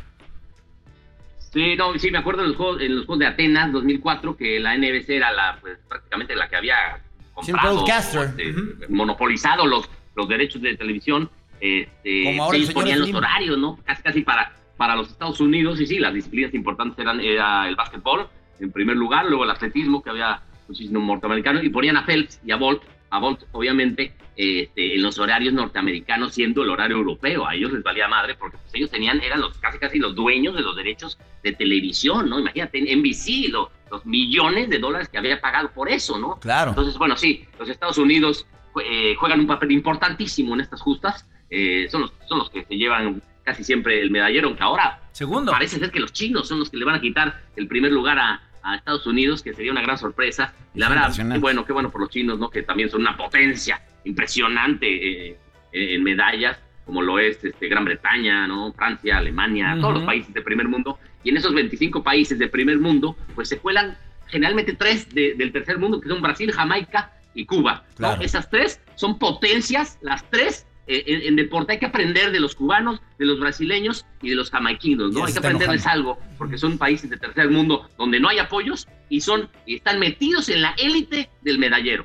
Sí, 1.52 1.76
no, 1.76 1.96
sí, 1.98 2.10
me 2.10 2.18
acuerdo 2.18 2.42
en 2.42 2.48
los 2.48 2.56
juegos, 2.56 2.82
en 2.82 2.96
los 2.96 3.06
juegos 3.06 3.20
de 3.20 3.26
Atenas 3.26 3.72
2004 3.72 4.36
que 4.36 4.58
la 4.58 4.74
NBC 4.76 5.10
era 5.16 5.30
la, 5.32 5.58
pues, 5.60 5.78
prácticamente 5.88 6.34
la 6.34 6.48
que 6.48 6.56
había 6.56 7.00
comprado, 7.34 7.84
este, 8.24 8.54
monopolizado 8.88 9.66
los, 9.66 9.88
los 10.14 10.28
derechos 10.28 10.62
de 10.62 10.76
televisión. 10.76 11.30
Este, 11.60 12.24
Como 12.24 12.44
ahora 12.44 12.58
los 12.58 13.14
horarios, 13.14 13.58
¿no? 13.58 13.78
Casi, 13.84 14.02
casi 14.02 14.20
para, 14.22 14.52
para 14.76 14.96
los 14.96 15.10
Estados 15.10 15.40
Unidos. 15.40 15.80
Y 15.80 15.86
sí, 15.86 15.98
las 15.98 16.14
disciplinas 16.14 16.54
importantes 16.54 16.98
eran 16.98 17.20
era 17.20 17.68
el 17.68 17.76
básquetbol 17.76 18.28
en 18.60 18.70
primer 18.70 18.96
lugar, 18.96 19.26
luego 19.26 19.44
el 19.44 19.50
atletismo, 19.50 20.02
que 20.02 20.10
había 20.10 20.40
muchísimo 20.68 21.00
norteamericano, 21.00 21.62
y 21.62 21.68
ponían 21.68 21.96
a 21.96 22.04
Phelps 22.06 22.40
y 22.44 22.52
a 22.52 22.56
Bolt, 22.56 22.82
a 23.10 23.18
Bolt 23.18 23.42
obviamente, 23.52 24.14
este, 24.36 24.94
en 24.94 25.02
los 25.02 25.18
horarios 25.18 25.52
norteamericanos, 25.54 26.34
siendo 26.34 26.62
el 26.62 26.70
horario 26.70 26.96
europeo. 26.96 27.46
A 27.46 27.54
ellos 27.54 27.72
les 27.72 27.82
valía 27.82 28.08
madre, 28.08 28.34
porque 28.34 28.56
pues, 28.58 28.74
ellos 28.74 28.90
tenían, 28.90 29.20
eran 29.20 29.40
los 29.40 29.58
casi 29.58 29.78
casi 29.78 29.98
los 29.98 30.14
dueños 30.14 30.54
de 30.54 30.62
los 30.62 30.76
derechos 30.76 31.18
de 31.42 31.52
televisión, 31.52 32.28
¿no? 32.28 32.40
Imagínate, 32.40 32.80
NBC, 32.96 33.48
lo- 33.50 33.70
los 33.94 34.06
millones 34.06 34.68
de 34.68 34.78
dólares 34.78 35.08
que 35.08 35.18
había 35.18 35.40
pagado 35.40 35.70
por 35.72 35.88
eso, 35.88 36.18
¿no? 36.18 36.38
Claro. 36.40 36.70
Entonces, 36.70 36.96
bueno, 36.98 37.16
sí, 37.16 37.46
los 37.58 37.68
Estados 37.68 37.98
Unidos 37.98 38.46
eh, 38.84 39.14
juegan 39.18 39.40
un 39.40 39.46
papel 39.46 39.70
importantísimo 39.72 40.54
en 40.54 40.60
estas 40.60 40.80
justas. 40.80 41.26
eh, 41.50 41.86
son, 41.90 42.02
los, 42.02 42.12
son 42.28 42.38
los 42.38 42.50
que 42.50 42.64
se 42.64 42.74
llevan 42.76 43.22
casi 43.44 43.62
siempre 43.62 44.00
el 44.00 44.10
medallero, 44.10 44.48
aunque 44.48 44.62
ahora 44.62 45.00
Segundo. 45.12 45.52
parece 45.52 45.78
ser 45.78 45.90
que 45.90 46.00
los 46.00 46.12
chinos 46.12 46.48
son 46.48 46.58
los 46.58 46.70
que 46.70 46.76
le 46.78 46.84
van 46.84 46.94
a 46.96 47.00
quitar 47.00 47.42
el 47.56 47.66
primer 47.68 47.92
lugar 47.92 48.18
a, 48.18 48.40
a 48.62 48.76
Estados 48.76 49.06
Unidos, 49.06 49.42
que 49.42 49.52
sería 49.54 49.70
una 49.70 49.82
gran 49.82 49.98
sorpresa. 49.98 50.52
Y 50.74 50.78
la 50.80 50.88
verdad, 50.88 51.12
qué 51.14 51.38
bueno, 51.38 51.64
qué 51.64 51.72
bueno 51.72 51.90
por 51.90 52.00
los 52.00 52.10
chinos, 52.10 52.38
¿no? 52.38 52.48
Que 52.50 52.62
también 52.62 52.88
son 52.90 53.02
una 53.02 53.16
potencia 53.16 53.80
impresionante 54.04 55.28
eh, 55.30 55.38
en 55.72 56.02
medallas, 56.02 56.58
como 56.86 57.02
lo 57.02 57.18
es 57.18 57.42
este, 57.44 57.68
Gran 57.68 57.84
Bretaña, 57.84 58.46
¿no? 58.46 58.72
Francia, 58.72 59.18
Alemania, 59.18 59.76
todos 59.80 59.94
los 59.94 60.04
países 60.04 60.32
de 60.34 60.42
primer 60.42 60.68
mundo. 60.68 60.98
Y 61.24 61.30
en 61.30 61.36
esos 61.38 61.52
25 61.54 62.02
países 62.04 62.38
de 62.38 62.46
primer 62.48 62.78
mundo, 62.78 63.16
pues 63.34 63.48
se 63.48 63.58
cuelan 63.58 63.96
generalmente 64.28 64.74
tres 64.74 65.08
de- 65.14 65.34
del 65.34 65.50
tercer 65.52 65.78
mundo, 65.78 66.00
que 66.00 66.08
son 66.08 66.20
Brasil, 66.22 66.52
Jamaica 66.52 67.12
y 67.34 67.46
Cuba. 67.46 67.84
Esas 68.20 68.48
tres 68.50 68.80
son 68.94 69.18
potencias, 69.18 69.98
las 70.02 70.28
tres. 70.30 70.66
eh, 70.86 71.02
en, 71.06 71.22
en 71.28 71.36
deporte 71.36 71.72
hay 71.72 71.78
que 71.78 71.86
aprender 71.86 72.30
de 72.30 72.40
los 72.40 72.54
cubanos, 72.54 73.00
de 73.18 73.24
los 73.24 73.40
brasileños 73.40 74.04
y 74.20 74.28
de 74.28 74.34
los 74.36 74.50
jamaiquinos, 74.50 75.12
¿no? 75.12 75.24
Hay 75.24 75.32
que 75.32 75.38
aprenderles 75.38 75.80
enojando. 75.86 76.10
algo, 76.12 76.22
porque 76.36 76.58
son 76.58 76.76
países 76.76 77.08
de 77.08 77.16
tercer 77.16 77.48
mundo 77.48 77.88
donde 77.96 78.20
no 78.20 78.28
hay 78.28 78.38
apoyos 78.38 78.86
y 79.08 79.22
son 79.22 79.48
y 79.64 79.76
están 79.76 79.98
metidos 79.98 80.50
en 80.50 80.60
la 80.60 80.74
élite 80.76 81.30
del 81.40 81.58
medallero. 81.58 82.04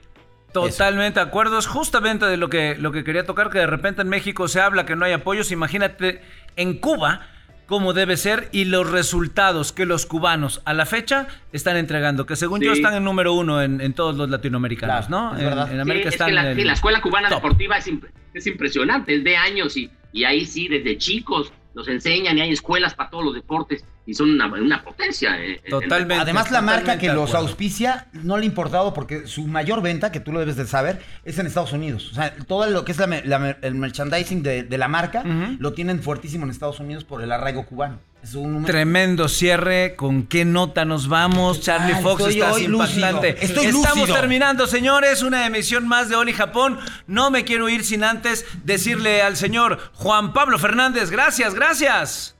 Totalmente 0.53 1.19
de 1.19 1.25
acuerdo, 1.25 1.59
es 1.59 1.67
justamente 1.67 2.25
de 2.25 2.37
lo 2.37 2.49
que, 2.49 2.75
lo 2.79 2.91
que 2.93 3.03
quería 3.03 3.25
tocar, 3.25 3.49
que 3.49 3.59
de 3.59 3.67
repente 3.67 4.01
en 4.01 4.07
México 4.09 4.47
se 4.47 4.61
habla 4.61 4.85
que 4.85 4.95
no 4.95 5.03
hay 5.05 5.11
apoyos, 5.11 5.51
imagínate 5.51 6.21
en 6.55 6.77
Cuba, 6.79 7.27
como 7.69 7.93
debe 7.93 8.17
ser 8.17 8.49
y 8.51 8.65
los 8.65 8.89
resultados 8.91 9.71
que 9.71 9.85
los 9.85 10.05
cubanos 10.07 10.61
a 10.65 10.73
la 10.73 10.85
fecha 10.87 11.27
están 11.53 11.77
entregando, 11.77 12.25
que 12.25 12.35
según 12.35 12.59
Sí. 12.59 12.65
yo 12.65 12.73
están 12.73 12.95
en 12.95 13.03
número 13.05 13.31
uno 13.33 13.61
en, 13.61 13.79
en 13.79 13.93
todos 13.93 14.15
los 14.17 14.29
latinoamericanos, 14.29 15.05
Claro, 15.07 15.31
¿no? 15.31 15.37
es 15.37 15.71
En, 15.71 15.79
América 15.79 16.03
Sí, 16.03 16.07
es 16.09 16.13
están 16.15 16.27
que 16.29 16.33
la, 16.33 16.41
en 16.41 16.47
el 16.47 16.55
sí, 16.57 16.63
la 16.63 16.73
escuela 16.73 16.99
cubana 17.01 17.29
top. 17.29 17.43
deportiva 17.43 17.77
es, 17.77 17.87
imp- 17.87 18.09
es 18.33 18.47
impresionante, 18.47 19.15
es 19.15 19.23
de 19.23 19.37
años 19.37 19.77
y, 19.77 19.89
y 20.11 20.23
ahí 20.23 20.45
sí, 20.45 20.67
desde 20.67 20.97
chicos 20.97 21.53
los 21.75 21.87
enseñan 21.87 22.37
y 22.37 22.41
hay 22.41 22.51
escuelas 22.51 22.95
para 22.95 23.11
todos 23.11 23.23
los 23.23 23.35
deportes 23.35 23.85
y 24.09 24.13
son 24.13 24.31
una, 24.31 24.47
una 24.47 24.83
potencia. 24.83 25.37
eh, 25.39 25.61
en- 25.63 25.69
Totalmente. 25.69 26.15
Además, 26.21 26.51
la 26.51 26.61
marca 26.61 26.97
que 26.97 27.09
los 27.13 27.33
auspicia 27.35 28.07
no 28.13 28.37
le 28.37 28.43
ha 28.43 28.45
importado 28.45 28.93
porque 28.93 29.27
su 29.27 29.47
mayor 29.47 29.81
venta, 29.81 30.11
que 30.11 30.19
tú 30.19 30.31
lo 30.31 30.39
debes 30.39 30.55
de 30.55 30.65
saber, 30.67 31.01
es 31.23 31.37
en 31.39 31.45
Estados 31.47 31.73
Unidos. 31.73 32.09
O 32.11 32.15
sea, 32.15 32.35
todo 32.47 32.67
lo 32.69 32.85
que 32.85 32.91
es 32.91 32.97
la 32.97 33.57
el 33.61 33.75
merchandising 33.75 34.43
de, 34.43 34.63
de 34.63 34.77
la 34.77 34.87
marca 34.87 35.23
lo 35.59 35.73
tienen 35.73 36.01
fuertísimo 36.01 36.45
en 36.45 36.51
Estados 36.51 36.79
Unidos 36.79 37.03
por 37.03 37.21
el 37.21 37.31
arraigo 37.31 37.65
cubano. 37.65 37.99
Es 38.21 38.35
un 38.35 38.51
número. 38.51 38.65
Tremendo 38.65 39.29
cierre. 39.29 39.95
¿Con 39.95 40.23
qué 40.23 40.43
nota 40.43 40.83
nos 40.83 41.07
vamos? 41.07 41.61
Charlie 41.61 41.93
tal? 41.93 42.03
Fox, 42.03 42.23
lúcido. 42.35 42.59
impactante. 42.59 43.29
Estoy 43.45 43.67
Estamos 43.67 43.97
lúcido. 43.99 44.15
terminando, 44.15 44.67
señores, 44.67 45.21
una 45.21 45.45
emisión 45.45 45.87
más 45.87 46.09
de 46.09 46.17
Oli 46.17 46.33
Japón. 46.33 46.79
No 47.07 47.31
me 47.31 47.45
quiero 47.45 47.69
ir 47.69 47.85
sin 47.85 48.03
antes 48.03 48.45
decirle 48.65 49.21
al 49.21 49.37
señor 49.37 49.79
Juan 49.93 50.33
Pablo 50.33 50.59
Fernández, 50.59 51.11
gracias, 51.11 51.53
gracias. 51.53 52.35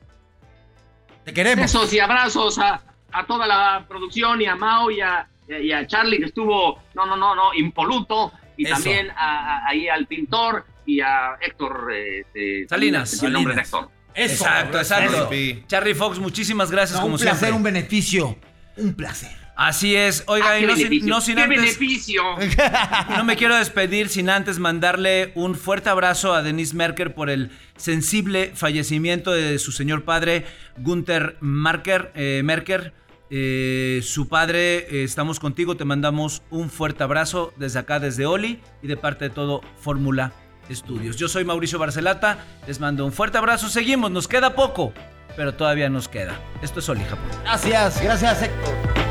Te 1.30 1.34
queremos. 1.34 1.62
Besos 1.64 1.94
y 1.94 2.00
abrazos 2.00 2.58
a, 2.60 2.82
a 3.12 3.26
toda 3.26 3.46
la 3.48 3.86
producción 3.88 4.42
y 4.42 4.46
a 4.46 4.56
Mao 4.56 4.92
y 4.92 5.02
a, 5.02 5.28
y 5.48 5.72
a 5.72 5.86
Charlie 5.88 6.20
que 6.20 6.26
estuvo, 6.26 6.82
no, 6.96 7.06
no, 7.06 7.16
no, 7.16 7.36
no, 7.36 7.54
impoluto. 7.54 8.32
Y 8.58 8.66
Eso. 8.66 8.76
también 8.76 9.10
a- 9.12 9.16
a- 9.64 9.68
ahí 9.68 9.88
al 9.88 10.06
pintor 10.06 10.66
y 10.86 11.00
a 11.02 11.36
Héctor 11.40 11.92
eh, 11.94 12.26
eh, 12.34 12.66
Salinas. 12.68 13.24
el 13.24 13.32
nombre 13.34 13.56
de. 13.56 13.62
Héctor. 13.62 13.90
Eso. 14.14 14.44
exacto, 14.44 14.78
exacto. 14.80 15.14
Charlie. 15.14 15.64
Charlie 15.68 15.94
Fox, 15.96 16.20
muchísimas 16.20 16.70
gracias 16.72 16.98
No, 17.00 17.04
como 17.04 17.16
un 17.16 17.20
placer, 17.22 17.38
siempre. 17.40 17.56
un 17.58 17.64
beneficio. 17.64 18.38
Un 18.78 18.94
placer. 18.96 19.32
Así 19.60 19.94
es. 19.94 20.24
Oiga, 20.28 20.52
Ah, 20.52 20.60
y 20.60 20.66
no 20.66 20.76
sin, 20.78 21.06
no 21.06 21.20
sin 21.20 21.36
¡Qué 21.36 21.42
antes... 21.42 21.60
beneficio! 21.60 22.24
No 23.18 23.26
me 23.26 23.36
quiero 23.36 23.58
despedir 23.58 24.08
sin 24.08 24.30
antes 24.30 24.58
mandarle 24.58 25.34
un 25.36 25.54
fuerte 25.54 25.90
abrazo 25.90 26.34
a 26.34 26.42
Denise 26.42 26.74
Merker 26.78 27.14
por 27.14 27.30
el 27.30 27.52
sensible 27.76 28.54
fallecimiento 28.56 29.32
de 29.32 29.60
su 29.60 29.74
señor 29.74 30.06
padre, 30.06 30.46
Gunther 30.78 31.36
Marker, 31.42 32.12
eh, 32.16 32.42
Merker. 32.44 32.94
Eh, 33.32 34.00
su 34.02 34.30
padre, 34.30 34.78
eh, 34.90 35.04
estamos 35.04 35.42
contigo, 35.42 35.76
te 35.76 35.84
mandamos 35.84 36.42
un 36.50 36.70
fuerte 36.70 37.04
abrazo 37.04 37.54
desde 37.58 37.80
acá, 37.80 38.00
desde 38.00 38.26
Oli 38.26 38.62
y 38.82 38.88
de 38.88 38.96
parte 38.96 39.26
de 39.26 39.30
todo 39.30 39.62
Fórmula 39.82 40.32
Estudios. 40.70 41.18
Yo 41.18 41.28
soy 41.28 41.44
Mauricio 41.44 41.78
Barcelata, 41.78 42.46
les 42.66 42.80
mando 42.80 43.06
un 43.06 43.12
fuerte 43.12 43.38
abrazo, 43.38 43.68
seguimos, 43.68 44.10
nos 44.10 44.28
queda 44.30 44.56
poco, 44.56 44.94
pero 45.36 45.54
todavía 45.54 45.90
nos 45.90 46.08
queda. 46.08 46.40
Esto 46.62 46.80
es 46.80 46.88
Oli 46.88 47.04
Japón. 47.04 47.28
Gracias, 47.44 48.02
gracias, 48.02 48.44
Héctor. 48.44 49.09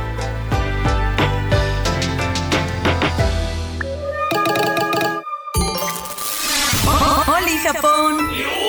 Japón. 7.62 8.67